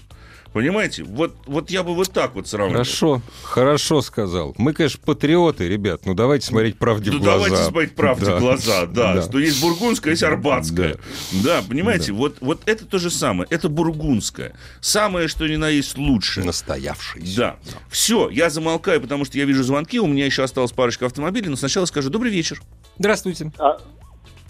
Понимаете? 0.53 1.03
Вот, 1.03 1.35
вот 1.45 1.69
я 1.69 1.83
бы 1.83 1.93
вот 1.93 2.11
так 2.11 2.33
вот 2.33 2.47
сравнил. 2.47 2.73
Хорошо, 2.73 3.21
хорошо 3.43 4.01
сказал. 4.01 4.55
Мы, 4.57 4.73
конечно, 4.73 4.99
патриоты, 5.05 5.67
ребят, 5.67 6.01
ну 6.05 6.15
давайте 6.15 6.47
смотреть 6.47 6.77
правде 6.77 7.11
ну, 7.11 7.19
в 7.19 7.21
глаза. 7.21 7.45
давайте 7.45 7.69
смотреть 7.69 7.95
правде 7.95 8.25
да. 8.25 8.35
в 8.37 8.39
глаза, 8.39 8.85
да, 8.87 9.13
да. 9.15 9.21
Что 9.21 9.37
есть 9.37 9.61
бургундская, 9.61 10.13
есть 10.13 10.23
арбатская. 10.23 10.97
Да, 11.43 11.61
да 11.61 11.63
понимаете? 11.67 12.11
Да. 12.11 12.17
Вот, 12.17 12.37
вот 12.41 12.61
это 12.65 12.85
то 12.85 12.97
же 12.97 13.11
самое. 13.11 13.47
Это 13.51 13.69
бургундская. 13.69 14.55
Самое, 14.81 15.27
что 15.27 15.47
ни 15.47 15.55
на 15.55 15.69
есть 15.69 15.97
лучшее. 15.97 16.45
Настоявшееся. 16.45 17.37
Да. 17.37 17.55
да. 17.65 17.77
Все, 17.89 18.29
я 18.29 18.49
замолкаю, 18.49 19.01
потому 19.01 19.25
что 19.25 19.37
я 19.37 19.45
вижу 19.45 19.63
звонки, 19.63 19.99
у 19.99 20.07
меня 20.07 20.25
еще 20.25 20.43
осталось 20.43 20.71
парочка 20.71 21.05
автомобилей, 21.05 21.49
но 21.49 21.57
сначала 21.57 21.85
скажу 21.85 22.09
добрый 22.09 22.31
вечер. 22.31 22.61
Здравствуйте. 22.97 23.51
А... 23.59 23.77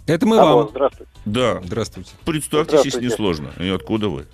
Это 0.07 0.25
мы 0.25 0.39
Алло, 0.39 0.57
вам. 0.57 0.69
Здравствуйте. 0.69 1.11
Да. 1.25 1.61
Здравствуйте. 1.63 2.11
Представьтесь, 2.25 2.85
если 2.85 3.03
не 3.03 3.09
сложно. 3.09 3.49
И 3.59 3.67
откуда 3.67 4.09
вы? 4.09 4.25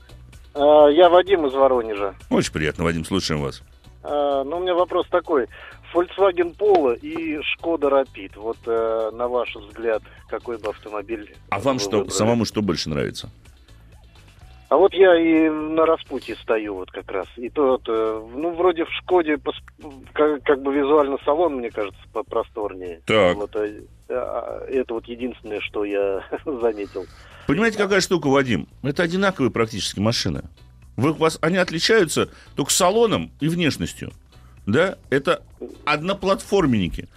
А, 0.55 0.87
я 0.87 1.09
Вадим 1.09 1.45
из 1.45 1.53
Воронежа. 1.53 2.15
Очень 2.29 2.53
приятно, 2.53 2.85
Вадим, 2.85 3.03
слушаем 3.05 3.41
вас. 3.41 3.61
А, 4.03 4.43
ну, 4.43 4.57
у 4.57 4.59
меня 4.61 4.73
вопрос 4.73 5.07
такой. 5.09 5.47
Volkswagen 5.93 6.55
Polo 6.57 6.97
и 6.97 7.41
Шкода 7.41 7.87
Rapid. 7.87 8.31
Вот 8.37 8.57
э, 8.65 9.11
на 9.13 9.27
ваш 9.27 9.55
взгляд, 9.55 10.01
какой 10.27 10.57
бы 10.57 10.69
автомобиль? 10.69 11.35
А 11.49 11.59
вам 11.59 11.79
что, 11.79 11.97
выбрали? 11.97 12.09
самому 12.09 12.45
что 12.45 12.61
больше 12.61 12.89
нравится? 12.89 13.29
А 14.67 14.77
вот 14.77 14.93
я 14.93 15.15
и 15.15 15.47
на 15.47 15.85
распутье 15.85 16.35
стою 16.35 16.75
вот 16.75 16.91
как 16.91 17.09
раз. 17.11 17.27
И 17.37 17.49
то, 17.49 17.77
то 17.77 18.27
ну, 18.33 18.51
вроде 18.51 18.85
в 18.85 18.91
Шкоде 18.91 19.37
как, 20.13 20.43
как 20.43 20.61
бы 20.61 20.73
визуально 20.73 21.17
салон, 21.23 21.57
мне 21.57 21.69
кажется, 21.69 22.01
попросторнее. 22.11 23.01
Так. 23.05 23.37
Вот, 23.37 23.55
а, 23.55 24.65
это 24.67 24.93
вот 24.93 25.05
единственное, 25.05 25.61
что 25.61 25.85
я 25.85 26.23
заметил. 26.45 27.05
Понимаете, 27.47 27.77
какая 27.77 28.01
штука, 28.01 28.27
Вадим? 28.27 28.67
Это 28.81 29.03
одинаковые 29.03 29.51
практически 29.51 29.99
машины. 29.99 30.43
Вы, 30.95 31.13
вас, 31.13 31.37
они 31.41 31.57
отличаются 31.57 32.29
только 32.55 32.71
салоном 32.71 33.31
и 33.39 33.47
внешностью. 33.47 34.11
Да? 34.65 34.97
Это 35.09 35.43
одноплатформенники. 35.85 37.07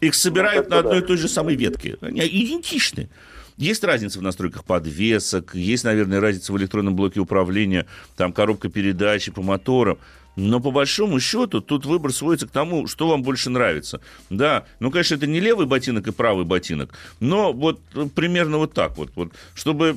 Их 0.00 0.14
собирают 0.14 0.68
ну, 0.68 0.76
на 0.76 0.80
одной 0.80 0.98
и 0.98 1.02
той 1.02 1.16
же 1.16 1.28
самой 1.28 1.56
ветке. 1.56 1.96
Они 2.00 2.20
идентичны. 2.20 3.08
Есть 3.56 3.82
разница 3.84 4.18
в 4.18 4.22
настройках 4.22 4.64
подвесок, 4.64 5.54
есть, 5.54 5.84
наверное, 5.84 6.20
разница 6.20 6.52
в 6.52 6.58
электронном 6.58 6.94
блоке 6.94 7.20
управления, 7.20 7.86
там 8.14 8.32
коробка 8.34 8.68
передачи 8.68 9.32
по 9.32 9.42
моторам. 9.42 9.98
Но 10.36 10.60
по 10.60 10.70
большому 10.70 11.18
счету 11.18 11.60
тут 11.60 11.86
выбор 11.86 12.12
сводится 12.12 12.46
к 12.46 12.50
тому, 12.50 12.86
что 12.86 13.08
вам 13.08 13.22
больше 13.22 13.50
нравится. 13.50 14.00
Да, 14.30 14.64
ну, 14.80 14.90
конечно, 14.90 15.14
это 15.14 15.26
не 15.26 15.40
левый 15.40 15.66
ботинок 15.66 16.06
и 16.06 16.12
правый 16.12 16.44
ботинок, 16.44 16.92
но 17.20 17.52
вот 17.52 17.80
примерно 18.14 18.58
вот 18.58 18.74
так 18.74 18.96
вот, 18.98 19.10
вот 19.14 19.32
чтобы 19.54 19.96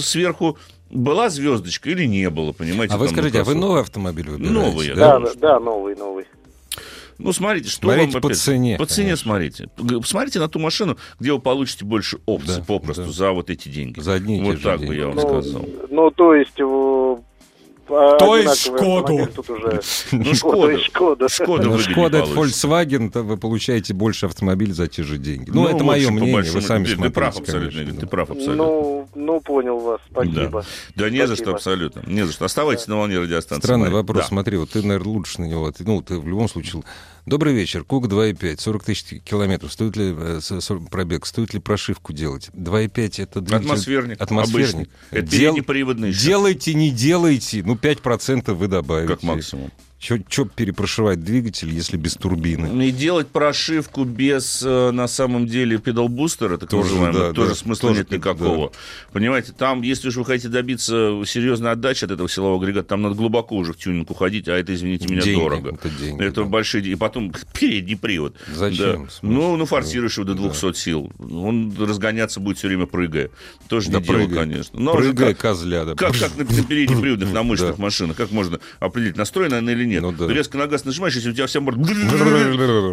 сверху 0.00 0.58
была 0.90 1.28
звездочка 1.28 1.90
или 1.90 2.04
не 2.04 2.30
было, 2.30 2.52
понимаете? 2.52 2.94
А 2.94 2.98
вы 2.98 3.08
скажите, 3.08 3.40
а 3.40 3.44
вы 3.44 3.54
новый 3.54 3.82
автомобиль 3.82 4.30
выбираете? 4.30 4.58
Новый, 4.58 4.94
да? 4.94 5.18
Да, 5.18 5.30
да, 5.36 5.60
новый, 5.60 5.94
новый. 5.96 6.24
Ну, 7.18 7.32
смотрите, 7.32 7.70
что 7.70 7.86
смотрите 7.86 8.12
вам... 8.12 8.22
по 8.22 8.28
опять, 8.28 8.38
цене. 8.38 8.76
По 8.76 8.86
цене 8.86 9.16
смотрите. 9.16 9.68
Смотрите 10.04 10.38
на 10.38 10.48
ту 10.48 10.58
машину, 10.58 10.98
где 11.18 11.32
вы 11.32 11.40
получите 11.40 11.84
больше 11.84 12.18
опций 12.26 12.58
да, 12.58 12.64
попросту 12.64 13.04
да. 13.04 13.10
за 13.10 13.32
вот 13.32 13.48
эти 13.48 13.68
деньги. 13.68 14.00
За 14.00 14.14
одни 14.14 14.40
Вот 14.40 14.62
так 14.62 14.80
деньги. 14.80 14.90
бы 14.90 14.96
я 14.96 15.06
вам 15.06 15.16
ну, 15.16 15.22
сказал. 15.22 15.66
Ну, 15.90 16.10
то 16.10 16.34
есть 16.34 16.60
То 17.86 18.36
есть 18.36 18.66
одинаковый 18.66 18.78
Шкоду. 18.78 19.14
автомобиль 19.14 19.32
Тут 19.34 19.50
уже 19.50 19.80
Ну, 20.12 20.34
Шкода 20.34 22.18
Ну, 22.18 22.24
это. 22.24 22.32
Volkswagen, 22.32 23.10
то 23.10 23.22
вы 23.22 23.36
получаете 23.36 23.94
больше 23.94 24.26
автомобиль 24.26 24.72
за 24.72 24.88
те 24.88 25.02
же 25.02 25.18
деньги. 25.18 25.50
Ну, 25.50 25.66
это 25.66 25.78
в 25.78 25.86
мое 25.86 26.02
общем, 26.06 26.14
мнение, 26.14 26.50
вы 26.52 26.60
сами 26.60 26.84
смотрите. 26.84 27.02
Ты 27.02 27.10
прав 27.10 27.38
абсолютно, 27.38 27.70
конечно, 27.70 27.80
Игорь, 27.82 27.94
да. 27.94 28.00
ты 28.00 28.06
прав 28.06 28.30
абсолютно. 28.30 28.56
Ну, 28.56 29.08
ну, 29.14 29.40
понял 29.40 29.78
вас. 29.78 30.00
Спасибо. 30.10 30.64
Да, 30.94 31.10
не 31.10 31.26
за 31.26 31.36
что 31.36 31.52
абсолютно. 31.52 32.02
Не 32.06 32.26
за 32.26 32.32
что. 32.32 32.44
Оставайтесь 32.44 32.86
на 32.86 32.96
волне 32.96 33.18
радиостанции. 33.18 33.66
Странный 33.66 33.90
вопрос, 33.90 34.22
Да. 34.22 34.28
смотри, 34.28 34.56
вот 34.56 34.70
ты, 34.70 34.82
наверное, 34.82 35.12
лучше 35.12 35.40
на 35.40 35.46
него, 35.46 35.70
ты, 35.70 35.84
ну, 35.84 36.02
ты 36.02 36.18
в 36.18 36.26
любом 36.26 36.48
случае... 36.48 36.82
Добрый 37.26 37.54
вечер, 37.54 37.82
Кук 37.82 38.06
2,5, 38.06 38.60
40 38.60 38.84
тысяч 38.84 39.20
километров, 39.24 39.72
стоит 39.72 39.96
ли 39.96 40.14
э, 40.16 40.40
пробег, 40.88 41.26
стоит 41.26 41.54
ли 41.54 41.58
прошивку 41.58 42.12
делать? 42.12 42.50
2,5 42.52 43.20
это 43.20 43.40
двигатель... 43.40 43.66
Атмосферник. 43.66 44.20
Атмосферник. 44.20 44.74
Обычный. 44.74 44.90
Это 45.10 45.26
Дел- 45.26 45.54
переднеприводный. 45.54 46.12
Делайте, 46.12 46.74
не 46.74 46.92
делайте, 46.92 47.64
ну, 47.64 47.74
5% 47.74 48.54
вы 48.54 48.68
добавите. 48.68 49.12
Как 49.12 49.24
максимум. 49.24 49.72
Че 50.28 50.44
перепрошивать 50.54 51.24
двигатель, 51.24 51.70
если 51.70 51.96
без 51.96 52.14
турбины? 52.14 52.86
И 52.86 52.92
делать 52.92 53.26
прошивку 53.26 54.04
без, 54.04 54.62
э, 54.64 54.90
на 54.92 55.08
самом 55.08 55.46
деле, 55.46 55.78
педал-бустера, 55.78 56.58
так 56.58 56.68
Тоже, 56.68 56.90
называемого, 56.90 57.26
да, 57.28 57.32
тоже 57.32 57.48
да. 57.50 57.54
смысла 57.56 57.88
Тоже, 57.88 58.00
нет 58.02 58.10
никакого. 58.12 58.72
Понимаете, 59.12 59.52
там, 59.52 59.82
если 59.82 60.08
уж 60.08 60.16
вы 60.16 60.24
хотите 60.24 60.48
добиться 60.48 61.22
серьезной 61.26 61.72
отдачи 61.72 62.04
от 62.04 62.12
этого 62.12 62.28
силового 62.28 62.62
агрегата, 62.62 62.88
там 62.88 63.02
надо 63.02 63.16
глубоко 63.16 63.56
уже 63.56 63.72
в 63.72 63.78
тюнинг 63.78 64.10
уходить, 64.10 64.46
а 64.48 64.52
это, 64.56 64.72
извините 64.74 65.08
меня, 65.08 65.22
Деньги, 65.22 65.40
дорого. 65.40 65.70
это 65.74 65.88
деньги, 65.90 66.22
Это 66.22 66.42
да. 66.42 66.48
большие 66.48 66.82
деньги. 66.82 66.94
И 66.94 66.98
потом 66.98 67.32
передний 67.58 67.96
привод. 67.96 68.36
Зачем? 68.54 69.04
Да. 69.06 69.10
Ну, 69.22 69.56
ну, 69.56 69.66
форсируешь 69.66 70.16
его 70.18 70.24
до 70.26 70.34
200 70.34 70.74
сил. 70.74 71.12
Он 71.18 71.74
разгоняться 71.78 72.38
будет 72.38 72.58
все 72.58 72.68
время 72.68 72.86
прыгая. 72.86 73.30
Тоже 73.68 73.90
Да 73.90 73.98
не 73.98 74.04
дело, 74.04 74.16
прыгай. 74.18 74.36
конечно. 74.36 74.78
Но 74.78 74.92
уже 74.94 75.08
Прыгай, 75.12 75.34
как- 75.34 75.42
козля, 75.42 75.84
да. 75.84 75.94
Как, 75.94 76.16
как 76.16 76.36
на, 76.36 76.44
на 76.44 76.62
переднеприводных, 76.64 77.32
на 77.32 77.42
мощных 77.42 77.76
Да. 77.76 77.82
машинах? 77.82 78.16
Как 78.16 78.30
можно 78.30 78.60
определить, 78.78 79.16
настроена 79.16 79.58
она 79.58 79.72
или 79.72 79.84
нет? 79.84 79.95
Ну 80.00 80.12
да. 80.12 80.26
Ты 80.26 80.32
резко 80.34 80.58
на 80.58 80.66
газ 80.66 80.84
нажимаешь, 80.84 81.14
если 81.14 81.30
у 81.30 81.32
тебя 81.32 81.46
вся 81.46 81.60
морда... 81.60 81.84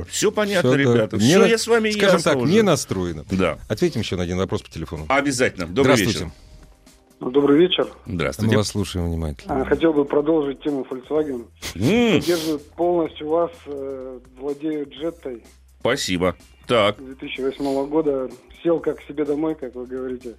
Все 0.09 0.31
понятно, 0.31 0.71
да. 0.71 0.77
ребята. 0.77 1.17
Не 1.17 1.23
Все, 1.23 1.39
на- 1.39 1.45
я 1.45 1.57
с 1.57 1.67
вами 1.67 1.91
Скажем 1.91 2.15
ясно 2.17 2.31
так, 2.31 2.41
уже. 2.41 2.51
не 2.51 2.61
настроено. 2.61 3.25
Да. 3.31 3.59
Ответим 3.67 4.01
еще 4.01 4.15
на 4.15 4.23
один 4.23 4.37
вопрос 4.37 4.61
по 4.61 4.69
телефону. 4.69 5.05
Обязательно. 5.09 5.67
Добрый 5.67 5.95
Здравствуйте. 5.95 6.19
вечер. 6.25 7.31
Добрый 7.31 7.57
вечер. 7.59 7.87
Мы 8.05 8.15
Здравствуйте. 8.15 8.57
вас 8.57 8.67
слушаем 8.67 9.07
внимательно. 9.09 9.63
Хотел 9.65 9.93
бы 9.93 10.03
продолжить 10.03 10.61
тему 10.61 10.85
Volkswagen. 10.89 11.45
М, 11.75 12.19
Поддерживаю 12.19 12.59
полностью 12.75 13.27
вас, 13.29 13.51
э, 13.65 14.19
владею 14.37 14.89
джеттой 14.89 15.43
Спасибо. 15.79 16.35
Так. 16.67 16.97
2008 16.97 17.87
года. 17.87 18.29
Сел 18.61 18.79
как 18.79 19.01
себе 19.03 19.25
домой, 19.25 19.55
как 19.55 19.75
вы 19.75 19.85
говорите. 19.85 20.35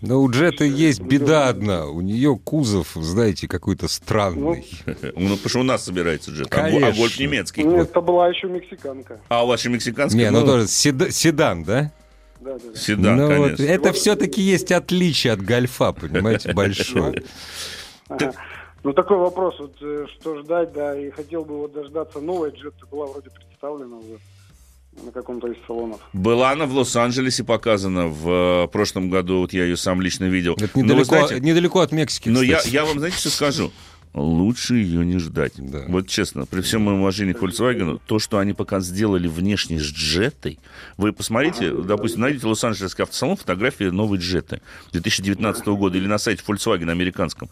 Но 0.00 0.22
у 0.22 0.30
Джета 0.30 0.64
есть 0.64 1.00
Ну, 1.00 1.06
беда 1.06 1.26
да. 1.26 1.48
одна. 1.48 1.86
У 1.86 2.00
нее 2.00 2.38
кузов, 2.42 2.92
знаете, 2.94 3.48
какой-то 3.48 3.88
странный. 3.88 4.64
Ну, 5.16 5.30
потому 5.36 5.48
что 5.48 5.60
у 5.60 5.64
нас 5.64 5.84
собирается 5.84 6.30
джет. 6.30 6.46
А, 6.50 6.62
Конечно. 6.62 6.88
а 6.88 6.92
гольф 6.92 7.18
немецкий. 7.18 7.64
Ну, 7.64 7.76
это 7.82 8.00
была 8.00 8.28
еще 8.28 8.46
мексиканка. 8.48 9.20
А 9.28 9.44
у 9.44 9.48
вашей 9.48 9.72
мексиканской? 9.72 10.20
Не, 10.20 10.30
ну 10.30 10.46
тоже 10.46 10.66
седа- 10.68 11.10
седан, 11.10 11.64
да? 11.64 11.92
Да, 12.40 12.54
да, 12.58 12.60
да. 12.72 12.78
Седан, 12.78 13.16
Ну 13.16 13.26
вот 13.26 13.36
конечно. 13.56 13.62
это 13.64 13.92
все-таки 13.92 14.40
есть 14.40 14.70
отличие 14.70 15.32
от 15.32 15.42
гольфа, 15.42 15.92
понимаете, 15.92 16.52
большое. 16.52 17.22
Ага. 18.08 18.32
Ну, 18.84 18.92
такой 18.94 19.18
вопрос, 19.18 19.56
вот, 19.58 19.76
э, 19.82 20.06
что 20.18 20.40
ждать, 20.40 20.72
да, 20.72 20.98
и 20.98 21.10
хотел 21.10 21.44
бы 21.44 21.58
вот 21.58 21.72
дождаться 21.74 22.20
новой 22.20 22.50
джетты, 22.50 22.86
была 22.90 23.04
вроде 23.06 23.28
представлена 23.28 23.96
уже 23.96 24.18
на 25.04 25.12
каком-то 25.12 25.48
из 25.48 25.56
салонов. 25.66 26.00
Была 26.12 26.50
она 26.50 26.66
в 26.66 26.74
Лос-Анджелесе 26.74 27.44
показана 27.44 28.08
в 28.08 28.64
э, 28.64 28.68
прошлом 28.68 29.10
году. 29.10 29.40
Вот 29.40 29.52
я 29.52 29.64
ее 29.64 29.76
сам 29.76 30.00
лично 30.00 30.24
видел. 30.24 30.54
Это 30.54 30.70
Но 30.74 30.80
вы 30.80 30.82
недалеко, 30.82 31.04
знаете, 31.04 31.40
недалеко 31.40 31.80
от 31.80 31.92
Мексики, 31.92 32.28
Но 32.28 32.42
я, 32.42 32.58
кстати. 32.58 32.74
я 32.74 32.84
вам, 32.84 32.98
знаете, 32.98 33.18
что 33.18 33.30
скажу? 33.30 33.72
Лучше 34.14 34.76
ее 34.76 35.04
не 35.04 35.18
ждать. 35.18 35.52
Да. 35.56 35.84
Вот 35.88 36.08
честно, 36.08 36.46
при 36.46 36.62
всем 36.62 36.82
моем 36.82 37.00
уважении 37.00 37.34
к 37.34 37.42
Volkswagen, 37.42 38.00
то, 38.06 38.18
что 38.18 38.38
они 38.38 38.52
пока 38.52 38.80
сделали 38.80 39.28
внешне 39.28 39.78
с 39.78 39.84
джетой, 39.84 40.58
вы 40.96 41.12
посмотрите, 41.12 41.72
допустим, 41.72 42.22
найдите 42.22 42.46
Лос-Анджелесский 42.46 43.04
автосалон, 43.04 43.36
фотографии 43.36 43.84
новой 43.84 44.18
джеты 44.18 44.60
2019 44.92 45.66
года 45.68 45.98
или 45.98 46.06
на 46.06 46.18
сайте 46.18 46.42
Volkswagen 46.46 46.90
американском. 46.90 47.50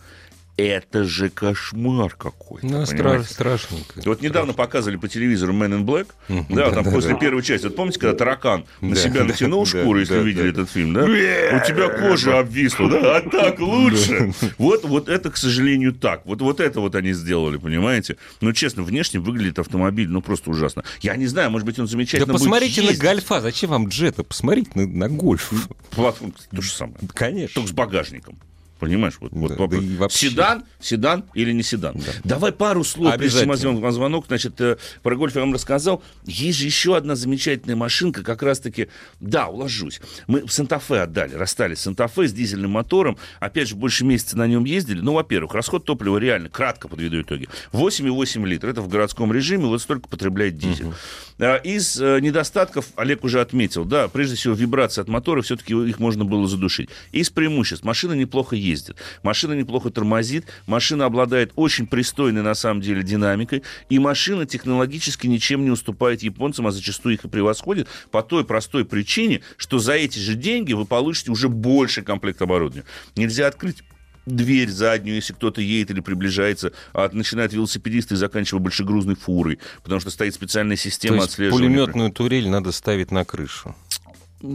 Это 0.57 1.05
же 1.05 1.29
кошмар 1.29 2.15
какой-то. 2.15 2.67
Ну, 2.67 2.83
стра- 2.85 3.23
страшненько. 3.25 4.01
Вот 4.07 4.23
недавно 4.23 4.55
показывали 4.55 4.97
по 4.97 5.07
телевизору 5.07 5.53
Man 5.53 5.81
in 5.81 5.85
Black, 5.85 6.09
да, 6.49 6.71
там 6.71 6.83
Да, 6.83 6.91
после 6.91 7.13
да. 7.13 7.19
первой 7.19 7.43
части. 7.43 7.67
Вот 7.67 7.77
помните, 7.77 8.01
когда 8.01 8.17
таракан 8.17 8.65
на 8.81 8.95
Да, 8.95 9.01
себя 9.01 9.21
да, 9.21 9.25
натянул 9.25 9.65
да, 9.65 9.69
шкуру, 9.71 10.01
если 10.01 10.15
да, 10.15 10.21
видели 10.23 10.45
да. 10.45 10.49
этот 10.63 10.71
фильм, 10.71 10.95
да? 10.95 11.05
У 11.05 11.09
тебя 11.09 11.91
кожа 11.91 12.39
обвисла, 12.39 12.89
да? 12.89 13.17
А 13.19 13.21
так 13.21 13.61
лучше. 13.61 14.33
Вот, 14.57 14.85
вот 14.85 15.11
это, 15.11 15.31
к 15.31 15.37
сожалению, 15.37 15.93
так. 15.93 16.25
Вот, 16.25 16.41
вот 16.41 16.61
это 16.61 16.81
вот 16.81 16.95
они 16.95 17.13
сделали, 17.13 17.59
понимаете? 17.59 18.17
Ну, 18.41 18.53
честно, 18.55 18.83
внешне 18.83 19.21
выглядит 19.21 19.59
автомобиль, 19.59 20.09
ну, 20.09 20.23
просто 20.23 20.49
ужасно. 20.51 20.85
Я 21.03 21.17
не 21.17 21.27
знаю, 21.27 21.51
может 21.51 21.67
быть, 21.67 21.79
он 21.79 21.85
Да 21.85 21.91
замечательно 21.91 22.33
будет 22.33 22.41
посмотрите 22.43 22.81
на 22.81 22.95
гольфа, 22.97 23.41
зачем 23.43 23.71
вам 23.71 23.89
джета? 23.89 24.25
Посмотрите 24.25 24.71
на, 24.75 24.87
на 24.87 25.09
гольф. 25.11 25.53
Платформа 25.91 26.33
то 26.51 26.63
же 26.63 26.71
самое. 26.73 26.97
Конечно. 27.13 27.55
Только 27.57 27.69
с 27.69 27.73
багажником. 27.73 28.39
Понимаешь, 28.79 29.15
вот, 29.21 29.33
вот 29.33 29.51
Да, 29.53 29.57
вопрос. 29.57 29.83
да 29.85 29.97
вообще. 30.01 30.31
Седан, 30.31 30.65
седан 30.81 31.25
или 31.35 31.53
не 31.53 31.63
седан? 31.63 31.97
Давай 32.25 32.53
пару 32.53 32.85
слов, 32.85 33.17
прежде 33.17 33.41
чем 33.41 33.49
возьмем 33.49 33.77
вам 33.81 33.93
звонок. 33.93 34.27
Значит, 34.27 34.61
э, 34.61 34.77
про 35.03 35.17
гольф 35.17 35.35
я 35.35 35.41
вам 35.41 35.55
рассказал. 35.55 36.03
Есть 36.25 36.59
же 36.59 36.67
еще 36.67 36.97
одна 36.97 37.15
замечательная 37.15 37.77
машинка, 37.77 38.23
как 38.23 38.43
раз-таки, 38.43 38.89
да, 39.21 39.47
уложусь. 39.49 40.01
Мы 40.27 40.47
в 40.47 40.53
Санта-Фе 40.53 41.01
отдали, 41.01 41.35
расстались 41.35 41.79
с 41.79 41.83
Санта-Фе 41.83 42.29
с 42.29 42.33
дизельным 42.33 42.73
мотором. 42.73 43.17
Опять 43.41 43.69
же, 43.69 43.77
больше 43.77 44.05
месяца 44.05 44.37
на 44.37 44.47
нем 44.47 44.65
ездили. 44.65 45.01
Ну, 45.01 45.15
во-первых, 45.15 45.55
расход 45.55 45.85
топлива 45.85 46.19
реально, 46.19 46.49
кратко 46.51 46.89
подведу 46.89 47.23
итоги. 47.23 47.49
8,8 47.73 48.45
литра. 48.47 48.69
Это 48.69 48.83
в 48.83 48.89
городском 48.89 49.33
режиме, 49.33 49.65
вот 49.67 49.81
столько 49.81 50.09
потребляет 50.09 50.59
дизель. 50.59 50.87
А, 51.36 51.36
Из 51.39 52.01
э, 52.01 52.21
недостатков 52.21 52.87
Олег 52.97 53.23
уже 53.23 53.43
отметил, 53.43 53.85
да, 53.85 54.09
прежде 54.09 54.37
всего 54.37 54.55
вибрации 54.55 55.03
от 55.03 55.09
мотора, 55.09 55.43
все-таки 55.43 55.75
их 55.75 55.99
можно 55.99 56.25
было 56.25 56.49
задушить. 56.49 56.89
Из 57.13 57.29
преимуществ. 57.29 57.85
Машина 57.85 58.15
неплохо 58.15 58.57
ездит, 58.57 58.97
машина 59.23 59.53
неплохо 59.53 59.91
тормозит, 59.91 60.47
машина 60.67 61.05
обладает 61.05 61.53
очень 61.55 61.87
пристойной 61.87 62.43
на 62.43 62.55
самом 62.55 62.81
деле 62.81 63.03
динамикой, 63.03 63.63
и 63.91 63.99
машина 63.99 64.47
технологически 64.47 65.27
ничем 65.27 65.63
не 65.63 65.71
уступает 65.71 66.23
японцам, 66.23 66.69
а 66.69 66.71
зачастую 66.71 67.17
их 67.17 67.25
и 67.25 67.29
превосходит 67.29 67.87
по 68.11 68.23
той 68.23 68.45
простой 68.45 68.87
причине, 68.87 69.43
что 69.59 69.79
за 69.79 69.93
эти 69.93 70.19
же 70.19 70.35
деньги 70.35 70.73
вы 70.73 70.87
получите 70.87 71.31
уже 71.31 71.51
больше 71.51 72.03
комплект 72.03 72.41
оборудования. 72.41 72.87
Нельзя 73.15 73.47
открыть 73.47 73.83
дверь 74.27 74.69
заднюю, 74.69 75.17
если 75.17 75.33
кто-то 75.33 75.61
едет 75.61 75.93
или 75.93 76.01
приближается, 76.01 76.73
а 76.93 77.09
начинает 77.13 77.53
велосипедисты 77.53 78.15
и 78.15 78.17
заканчивая 78.17 78.61
большегрузной 78.61 79.15
фурой, 79.15 79.59
потому 79.83 80.01
что 80.01 80.11
стоит 80.11 80.35
специальная 80.35 80.77
То 80.77 80.83
система 80.83 81.17
есть 81.17 81.29
отслеживания. 81.29 81.69
пулеметную 81.69 82.13
турель 82.13 82.49
надо 82.49 82.73
ставить 82.73 83.11
на 83.11 83.25
крышу. 83.25 83.75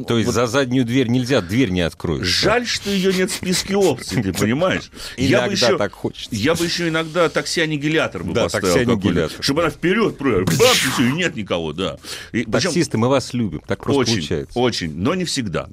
То 0.08 0.20
есть 0.20 0.32
за 0.32 0.46
заднюю 0.46 0.86
дверь 0.86 1.08
нельзя, 1.08 1.42
дверь 1.42 1.72
не 1.72 1.82
откроешь. 1.82 2.28
Жаль, 2.28 2.68
что 2.68 2.92
ее 2.92 3.12
нет 3.12 3.32
в 3.32 3.36
списке 3.36 3.76
опций, 3.76 4.22
ты 4.22 4.32
понимаешь? 4.40 4.92
Я 5.18 5.40
бы 5.42 5.48
Иногда 5.48 5.68
еще, 5.68 5.78
так 5.78 5.92
хочется. 5.94 6.30
я 6.36 6.54
бы 6.54 6.66
еще 6.66 6.88
иногда 6.90 7.30
такси-аннигилятор 7.30 8.24
бы 8.24 8.34
Да, 8.34 8.44
поставил 8.44 8.96
какой-то, 8.98 9.30
чтобы 9.42 9.62
она 9.64 9.72
вперед, 9.72 10.18
прыгала, 10.20 10.46
бах, 10.46 10.76
и 10.76 10.90
все, 10.92 11.08
и 11.10 11.12
нет 11.14 11.36
никого, 11.36 11.74
да. 11.74 11.98
И 12.32 12.44
причем- 12.44 12.52
Таксисты, 12.52 13.00
мы 13.00 13.10
вас 13.10 13.34
любим. 13.34 13.62
Так 13.68 13.84
просто 13.84 14.02
очень, 14.02 14.14
получается. 14.18 14.60
очень, 14.60 14.96
но 14.96 15.16
не 15.16 15.26
всегда. 15.26 15.68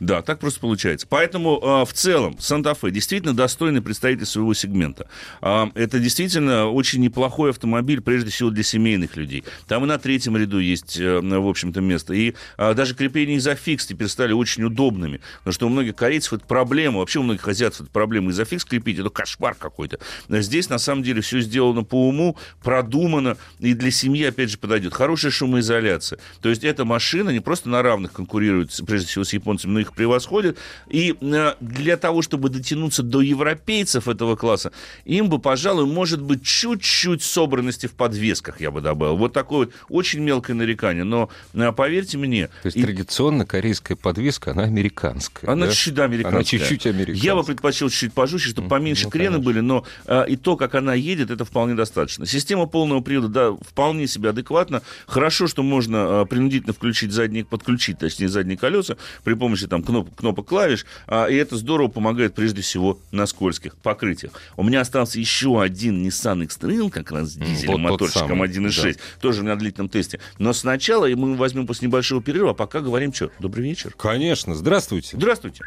Да, 0.00 0.22
так 0.22 0.40
просто 0.40 0.58
получается. 0.58 1.06
Поэтому 1.08 1.60
э, 1.62 1.84
в 1.88 1.92
целом 1.92 2.36
Санта-Фе 2.40 2.90
действительно 2.90 3.34
достойный 3.34 3.82
представитель 3.82 4.26
своего 4.26 4.52
сегмента. 4.54 5.06
А, 5.40 5.70
это 5.76 6.00
действительно 6.00 6.66
очень 6.66 7.00
неплохой 7.00 7.50
автомобиль, 7.50 8.00
прежде 8.00 8.30
всего 8.30 8.50
для 8.50 8.64
семейных 8.64 9.16
людей. 9.16 9.44
Там 9.68 9.84
и 9.84 9.86
на 9.86 9.98
третьем 9.98 10.36
ряду 10.36 10.58
есть, 10.58 10.98
э, 10.98 11.20
в 11.20 11.48
общем-то, 11.48 11.80
место. 11.80 12.14
И 12.14 12.34
а, 12.56 12.74
даже 12.74 12.94
крепления 12.96 13.43
изофикс 13.44 13.86
теперь 13.86 14.08
стали 14.08 14.32
очень 14.32 14.64
удобными. 14.64 15.20
Потому 15.38 15.54
что 15.54 15.66
у 15.66 15.68
многих 15.68 15.96
корейцев 15.96 16.32
это 16.32 16.46
проблема, 16.46 16.98
вообще 16.98 17.20
у 17.20 17.22
многих 17.22 17.46
азиатов 17.46 17.82
это 17.82 17.90
проблема. 17.90 18.30
Изофикс 18.30 18.64
крепить, 18.64 18.98
это 18.98 19.10
кошмар 19.10 19.54
какой-то. 19.54 19.98
А 20.28 20.40
Здесь, 20.40 20.68
на 20.68 20.78
самом 20.78 21.02
деле, 21.02 21.20
все 21.20 21.40
сделано 21.40 21.84
по 21.84 22.08
уму, 22.08 22.36
продумано, 22.62 23.36
и 23.58 23.74
для 23.74 23.90
семьи, 23.90 24.24
опять 24.24 24.50
же, 24.50 24.58
подойдет. 24.58 24.94
Хорошая 24.94 25.30
шумоизоляция. 25.30 26.18
То 26.40 26.48
есть 26.48 26.64
эта 26.64 26.84
машина 26.84 27.30
не 27.30 27.40
просто 27.40 27.68
на 27.68 27.82
равных 27.82 28.12
конкурирует, 28.12 28.70
прежде 28.86 29.08
всего, 29.08 29.24
с 29.24 29.32
японцами, 29.32 29.72
но 29.72 29.80
их 29.80 29.92
превосходит. 29.92 30.58
И 30.88 31.14
э, 31.20 31.54
для 31.60 31.96
того, 31.96 32.22
чтобы 32.22 32.48
дотянуться 32.48 33.02
до 33.02 33.20
европейцев 33.20 34.08
этого 34.08 34.36
класса, 34.36 34.72
им 35.04 35.28
бы, 35.28 35.38
пожалуй, 35.38 35.86
может 35.86 36.22
быть, 36.22 36.44
чуть-чуть 36.44 37.22
собранности 37.22 37.86
в 37.86 37.92
подвесках, 37.92 38.60
я 38.60 38.70
бы 38.70 38.80
добавил. 38.80 39.16
Вот 39.16 39.32
такое 39.32 39.66
вот 39.66 39.72
очень 39.88 40.20
мелкое 40.20 40.54
нарекание. 40.54 41.04
Но 41.04 41.28
э, 41.54 41.72
поверьте 41.72 42.18
мне... 42.18 42.48
То 42.62 42.66
есть 42.66 42.76
и- 42.76 42.82
традиционно 42.82 43.33
корейская 43.44 43.96
подвеска, 43.96 44.52
она 44.52 44.64
американская. 44.64 45.50
Она 45.50 45.66
да? 45.66 45.72
чуть-чуть 45.72 45.94
да, 45.94 46.04
американская. 46.04 46.38
Она 46.38 46.44
чуть-чуть 46.44 46.86
американская. 46.86 47.24
Я 47.24 47.34
бы 47.34 47.44
предпочел 47.44 47.88
чуть-чуть 47.88 48.12
пожестче, 48.12 48.50
чтобы 48.50 48.68
поменьше 48.68 49.04
ну, 49.04 49.10
крены 49.10 49.26
конечно. 49.32 49.44
были, 49.44 49.60
но 49.60 49.84
а, 50.06 50.22
и 50.22 50.36
то, 50.36 50.56
как 50.56 50.74
она 50.74 50.94
едет, 50.94 51.30
это 51.30 51.44
вполне 51.44 51.74
достаточно. 51.74 52.26
Система 52.26 52.66
полного 52.66 53.00
привода, 53.00 53.28
да, 53.28 53.52
вполне 53.66 54.06
себе 54.06 54.30
адекватна. 54.30 54.82
Хорошо, 55.06 55.46
что 55.48 55.62
можно 55.62 56.20
а, 56.20 56.24
принудительно 56.24 56.72
включить 56.72 57.12
задние, 57.12 57.44
подключить, 57.44 57.98
точнее, 57.98 58.28
задние 58.28 58.56
колеса 58.56 58.96
при 59.24 59.34
помощи 59.34 59.66
там 59.66 59.82
кнопок, 59.82 60.14
кнопок 60.14 60.46
клавиш, 60.48 60.86
а, 61.06 61.26
и 61.26 61.34
это 61.34 61.56
здорово 61.56 61.88
помогает 61.88 62.34
прежде 62.34 62.62
всего 62.62 62.98
на 63.10 63.26
скользких 63.26 63.76
покрытиях. 63.76 64.32
У 64.56 64.62
меня 64.62 64.80
остался 64.80 65.18
еще 65.18 65.60
один 65.60 66.06
Nissan 66.06 66.44
X-Trail, 66.44 66.90
как 66.90 67.10
раз 67.10 67.30
с 67.30 67.34
дизельным 67.34 67.82
вот 67.82 67.90
моторчиком 67.90 68.28
самый, 68.28 68.48
1.6, 68.48 68.98
тоже 69.20 69.42
на 69.42 69.56
длительном 69.56 69.88
тесте. 69.88 70.20
Но 70.38 70.52
сначала 70.52 71.06
мы 71.08 71.36
возьмем 71.36 71.66
после 71.66 71.88
небольшого 71.88 72.22
перерыва, 72.22 72.50
а 72.50 72.54
пока 72.54 72.80
говорим 72.80 73.12
что? 73.12 73.23
Добрый 73.38 73.64
вечер. 73.64 73.92
Конечно. 73.96 74.54
Здравствуйте. 74.54 75.16
Здравствуйте. 75.16 75.62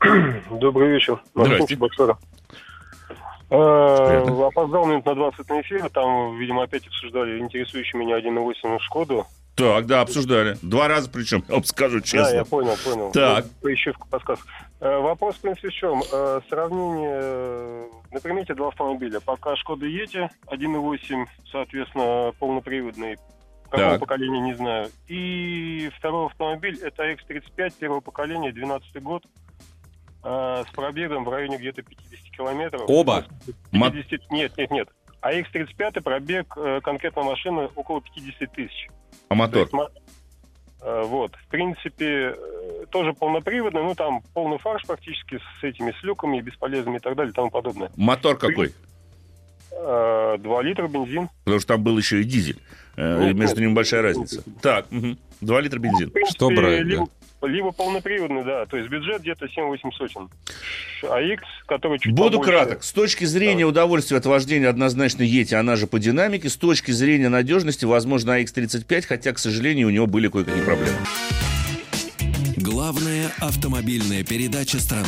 Добрый 0.50 0.90
вечер. 0.92 1.22
Чебоксара. 1.68 2.18
Приятно. 3.48 4.30
Э, 4.30 4.46
Опоздал 4.46 4.86
минут 4.86 5.06
на 5.06 5.14
20 5.14 5.48
на 5.48 5.60
эфир. 5.60 5.88
Там, 5.90 6.38
видимо, 6.38 6.64
опять 6.64 6.86
обсуждали 6.86 7.38
интересующий 7.38 7.98
меня 7.98 8.18
1.8 8.18 8.78
Шкоду. 8.80 9.26
Так, 9.54 9.86
да, 9.86 10.00
обсуждали. 10.00 10.56
Два 10.62 10.88
раза 10.88 11.08
причем, 11.08 11.44
я 11.48 11.54
вам 11.54 11.64
скажу 11.64 12.00
честно. 12.00 12.30
Да, 12.30 12.36
я 12.38 12.44
понял, 12.44 12.74
понял. 12.84 13.12
Так. 13.12 13.44
Вот, 13.44 13.52
Поищу 13.62 13.92
в 13.92 14.08
подсказ. 14.08 14.40
Э, 14.80 14.98
Вопрос, 14.98 15.36
в 15.36 15.40
принципе, 15.42 15.68
в 15.68 15.72
чем? 15.72 16.02
Э, 16.12 16.40
Сравнение 16.48 17.88
на 18.10 18.20
примете 18.20 18.54
два 18.54 18.68
автомобиля. 18.68 19.20
Пока 19.20 19.54
Шкода 19.56 19.86
Ети 19.86 20.28
1.8, 20.48 21.24
соответственно, 21.52 22.32
полноприводный. 22.40 23.16
Какого 23.70 23.90
Так. 23.92 24.00
поколения, 24.00 24.40
не 24.40 24.54
знаю. 24.54 24.88
И 25.08 25.90
второй 25.98 26.26
автомобиль 26.26 26.78
это 26.82 27.10
X35 27.12 27.72
первого 27.78 28.00
поколения, 28.00 28.52
12 28.52 29.02
год. 29.02 29.24
э, 30.22 30.64
С 30.68 30.74
пробегом 30.74 31.24
в 31.24 31.28
районе 31.28 31.58
где-то 31.58 31.82
50 31.82 32.30
километров. 32.36 32.82
Оба? 32.88 33.24
50 33.72 34.30
Нет, 34.30 34.56
нет, 34.56 34.70
нет. 34.70 34.88
А 35.20 35.32
X35 35.32 36.02
пробег 36.02 36.54
э, 36.56 36.80
конкретно 36.82 37.22
машины 37.22 37.68
около 37.74 38.00
50 38.00 38.52
тысяч. 38.52 38.88
А 39.28 39.30
То 39.30 39.34
мотор? 39.34 39.60
есть 39.62 39.72
ма- 39.72 39.90
э, 40.82 41.02
Вот, 41.06 41.34
в 41.34 41.48
принципе, 41.48 42.34
э, 42.36 42.86
тоже 42.90 43.12
полноприводный, 43.14 43.82
ну 43.82 43.94
там 43.94 44.22
полный 44.34 44.58
фарш 44.58 44.84
практически 44.86 45.40
с 45.60 45.64
этими 45.64 45.92
с 45.98 46.02
люками 46.02 46.40
бесполезными 46.40 46.96
и 46.96 47.00
так 47.00 47.16
далее 47.16 47.32
и 47.32 47.34
тому 47.34 47.50
подобное. 47.50 47.90
Мотор 47.96 48.36
какой? 48.38 48.72
Э, 49.86 50.38
Два 50.38 50.62
литра 50.62 50.88
бензин. 50.88 51.28
Потому 51.44 51.60
что 51.60 51.68
там 51.74 51.82
был 51.84 51.98
еще 51.98 52.20
и 52.20 52.24
дизель. 52.24 52.58
Э, 52.96 53.18
Ну, 53.18 53.34
между 53.34 53.56
ну, 53.56 53.62
ними 53.62 53.72
большая 53.74 54.00
ну, 54.02 54.08
разница. 54.08 54.42
Так, 54.62 54.90
мгм. 54.90 55.18
два 55.40 55.60
литра 55.60 55.78
бензин. 55.78 56.10
Принципе, 56.10 56.36
Что 56.36 56.48
брать, 56.48 56.78
да? 56.78 56.84
либо, 56.84 57.08
либо 57.42 57.70
полноприводный, 57.72 58.44
да, 58.44 58.64
то 58.66 58.76
есть 58.78 58.88
бюджет 58.88 59.20
где-то 59.20 59.46
7-8 59.46 59.90
сотен. 59.92 60.30
А 61.02 61.20
X, 61.20 61.42
который 61.66 61.98
чуть 61.98 62.14
Буду 62.14 62.38
побольше- 62.38 62.44
краток. 62.50 62.82
С 62.84 62.92
точки 62.92 63.24
зрения 63.26 63.66
удовольствия 63.66 64.16
от 64.16 64.26
вождения 64.26 64.68
однозначно 64.68 65.22
Ети, 65.22 65.54
она 65.54 65.76
же 65.76 65.86
по 65.86 65.98
динамике. 65.98 66.48
С 66.48 66.56
точки 66.56 66.92
зрения 66.92 67.28
надежности, 67.28 67.84
возможно, 67.84 68.40
AX35, 68.40 69.02
хотя, 69.06 69.32
к 69.32 69.38
сожалению, 69.38 69.88
у 69.88 69.90
него 69.90 70.06
были 70.06 70.28
кое-какие 70.28 70.62
проблемы. 70.64 70.96
Главная 72.56 73.30
автомобильная 73.40 74.24
передача 74.24 74.78
страны. 74.80 75.06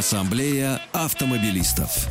Ассамблея 0.00 0.80
автомобилистов. 0.94 2.08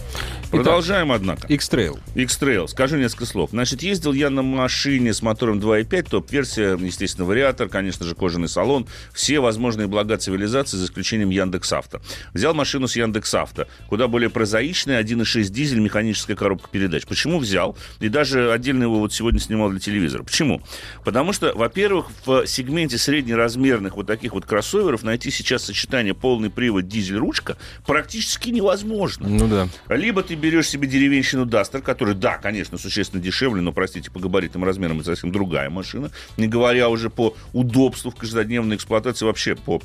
Продолжаем, 0.51 1.11
однако. 1.11 1.47
X-Trail. 1.47 1.99
X-Trail. 2.15 2.67
Скажу 2.67 2.97
несколько 2.97 3.25
слов. 3.25 3.51
Значит, 3.51 3.83
ездил 3.83 4.13
я 4.13 4.29
на 4.29 4.41
машине 4.41 5.13
с 5.13 5.21
мотором 5.21 5.59
2.5, 5.59 6.09
топ-версия, 6.09 6.77
естественно, 6.79 7.25
вариатор, 7.25 7.69
конечно 7.69 8.05
же, 8.05 8.15
кожаный 8.15 8.49
салон, 8.49 8.87
все 9.13 9.39
возможные 9.39 9.87
блага 9.87 10.17
цивилизации, 10.17 10.77
за 10.77 10.85
исключением 10.85 11.29
Яндекс.Авто. 11.29 12.01
Взял 12.33 12.53
машину 12.53 12.87
с 12.87 12.95
Яндекс.Авто, 12.95 13.67
куда 13.87 14.07
более 14.07 14.29
прозаичная, 14.29 15.01
1.6 15.01 15.49
дизель, 15.49 15.79
механическая 15.79 16.35
коробка 16.35 16.69
передач. 16.69 17.05
Почему 17.05 17.39
взял? 17.39 17.77
И 17.99 18.09
даже 18.09 18.51
отдельно 18.51 18.83
его 18.83 18.99
вот 18.99 19.13
сегодня 19.13 19.39
снимал 19.39 19.69
для 19.69 19.79
телевизора. 19.79 20.23
Почему? 20.23 20.61
Потому 21.05 21.33
что, 21.33 21.53
во-первых, 21.53 22.07
в 22.25 22.47
сегменте 22.47 22.97
среднеразмерных 22.97 23.95
вот 23.95 24.07
таких 24.07 24.33
вот 24.33 24.45
кроссоверов 24.45 25.03
найти 25.03 25.29
сейчас 25.29 25.65
сочетание 25.65 26.13
полный 26.13 26.49
привод 26.49 26.87
дизель-ручка 26.87 27.57
практически 27.85 28.49
невозможно. 28.49 29.27
Ну 29.27 29.47
да. 29.47 29.67
Либо 29.89 30.23
ты 30.23 30.38
берешь 30.39 30.67
себе 30.67 30.87
деревенщину 30.87 31.45
Дастер, 31.45 31.81
который, 31.81 32.15
да, 32.15 32.37
конечно, 32.37 32.77
существенно 32.79 33.21
дешевле, 33.21 33.61
но, 33.61 33.71
простите, 33.71 34.09
по 34.09 34.19
габаритам 34.19 34.63
размерам 34.63 34.97
это 34.99 35.11
совсем 35.11 35.31
другая 35.31 35.69
машина. 35.69 36.09
Не 36.37 36.47
говоря 36.47 36.89
уже 36.89 37.09
по 37.11 37.35
удобству 37.53 38.09
в 38.09 38.15
каждодневной 38.15 38.75
эксплуатации, 38.77 39.25
вообще 39.25 39.55
по 39.55 39.81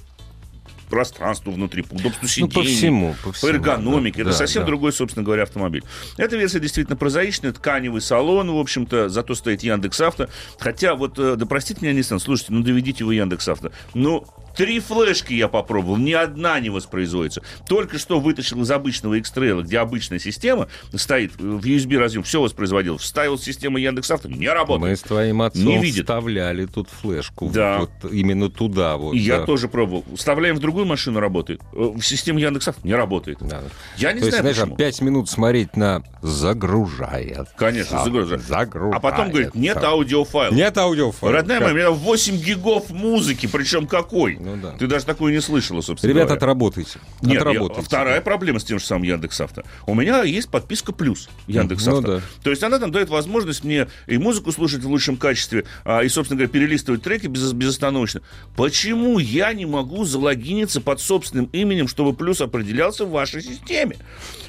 пространству 0.90 1.50
внутри, 1.50 1.82
по 1.82 1.94
удобству 1.94 2.20
Ну, 2.22 2.28
сидений. 2.28 2.52
по 2.52 2.62
всему, 2.62 3.14
по 3.22 3.28
По 3.30 3.32
всему. 3.32 3.50
эргономике. 3.52 4.16
да, 4.18 4.22
это 4.22 4.30
да, 4.30 4.36
совсем 4.36 4.62
да. 4.62 4.66
другой, 4.66 4.92
собственно 4.92 5.24
говоря, 5.24 5.42
автомобиль. 5.44 5.82
Эта 6.18 6.36
версия 6.36 6.60
действительно 6.60 6.96
прозаичная, 6.96 7.52
тканевый 7.52 8.00
салон, 8.00 8.50
в 8.50 8.58
общем-то, 8.58 9.08
зато 9.08 9.34
стоит 9.34 9.62
Яндекс.Авто. 9.62 10.28
Хотя, 10.58 10.94
вот, 10.94 11.18
э, 11.18 11.36
да 11.36 11.46
простите 11.46 11.80
меня, 11.84 11.98
Nissan, 11.98 12.18
слушайте, 12.20 12.52
ну 12.52 12.62
доведите 12.62 13.02
вы 13.04 13.14
Яндекс.Авто. 13.16 13.72
Ну, 13.94 14.26
Три 14.56 14.80
флешки 14.80 15.32
я 15.34 15.48
попробовал, 15.48 15.96
ни 15.96 16.12
одна 16.12 16.60
не 16.60 16.70
воспроизводится. 16.70 17.42
Только 17.68 17.98
что 17.98 18.20
вытащил 18.20 18.60
из 18.62 18.70
обычного 18.70 19.14
X-Trail, 19.14 19.62
где 19.62 19.78
обычная 19.78 20.18
система 20.18 20.68
стоит 20.94 21.32
э, 21.38 21.42
в 21.42 21.64
USB 21.64 21.98
разъем, 21.98 22.22
все 22.22 22.40
воспроизводил. 22.40 22.98
Вставил 22.98 23.38
систему 23.38 23.78
Яндекс.Авто, 23.78 24.28
не 24.28 24.46
Мы 24.48 24.54
работает. 24.54 24.98
с 24.98 25.02
твоим 25.02 25.42
отцом 25.42 25.64
Не 25.64 25.78
видит. 25.78 26.04
вставляли 26.04 26.66
тут 26.66 26.88
флешку. 26.88 27.50
Да. 27.52 27.80
Вот 27.80 28.12
именно 28.12 28.48
туда 28.50 28.96
вот. 28.96 29.14
Я 29.14 29.40
да. 29.40 29.46
тоже 29.46 29.68
пробовал. 29.68 30.04
Вставляем 30.16 30.56
в 30.56 30.60
другую 30.60 30.86
машину, 30.86 31.20
работает. 31.20 31.60
Э, 31.72 31.92
В 31.94 32.02
систему 32.02 32.38
Яндекс.Авто 32.38 32.80
не 32.84 32.94
работает. 32.94 33.38
Да. 33.40 33.62
Я 33.96 34.12
не 34.12 34.20
То 34.20 34.26
есть, 34.26 34.38
знаю, 34.38 34.42
знаешь, 34.42 34.56
почему. 34.56 34.66
там 34.70 34.76
пять 34.76 35.00
минут 35.00 35.28
смотреть 35.30 35.76
на 35.76 36.02
загружает. 36.22 37.48
Конечно, 37.56 37.98
За- 37.98 38.04
загружает. 38.04 38.42
загружает. 38.42 38.94
А 38.96 39.00
потом 39.00 39.30
говорит, 39.30 39.54
нет 39.54 39.76
аудиофайла. 39.82 40.54
Нет 40.54 40.76
аудиофайла. 40.78 41.36
Родная 41.36 41.58
Как? 41.60 41.72
моя, 41.72 41.90
у 41.90 41.94
меня 41.94 42.02
8 42.04 42.36
гигов 42.36 42.90
музыки, 42.90 43.48
причем 43.50 43.86
какой? 43.86 44.36
Ну 44.44 44.56
да. 44.56 44.72
Ты 44.72 44.86
даже 44.86 45.06
такую 45.06 45.32
не 45.32 45.40
слышала, 45.40 45.80
собственно 45.80 46.10
Ребята, 46.10 46.26
говоря. 46.26 46.36
отработайте. 46.36 46.98
Нет, 47.22 47.34
я- 47.34 47.40
отработайте. 47.40 47.82
вторая 47.86 48.20
проблема 48.20 48.58
с 48.60 48.64
тем 48.64 48.78
же 48.78 48.84
самым 48.84 49.04
Яндекс.Авто. 49.04 49.62
У 49.86 49.94
меня 49.94 50.22
есть 50.22 50.48
подписка 50.50 50.92
плюс 50.92 51.28
Яндекс.Авто. 51.46 52.00
Ну 52.00 52.06
да. 52.18 52.20
То 52.42 52.50
есть 52.50 52.62
она 52.62 52.78
там 52.78 52.92
дает 52.92 53.08
возможность 53.08 53.64
мне 53.64 53.88
и 54.06 54.18
музыку 54.18 54.52
слушать 54.52 54.82
в 54.84 54.88
лучшем 54.88 55.16
качестве, 55.16 55.64
а, 55.84 56.02
и, 56.02 56.08
собственно 56.08 56.36
говоря, 56.38 56.52
перелистывать 56.52 57.02
треки 57.02 57.26
без, 57.26 57.52
безостановочно. 57.52 58.20
Почему 58.56 59.18
я 59.18 59.52
не 59.54 59.66
могу 59.66 60.04
залогиниться 60.04 60.80
под 60.80 61.00
собственным 61.00 61.46
именем, 61.52 61.88
чтобы 61.88 62.12
плюс 62.14 62.40
определялся 62.40 63.04
в 63.06 63.10
вашей 63.10 63.42
системе? 63.42 63.96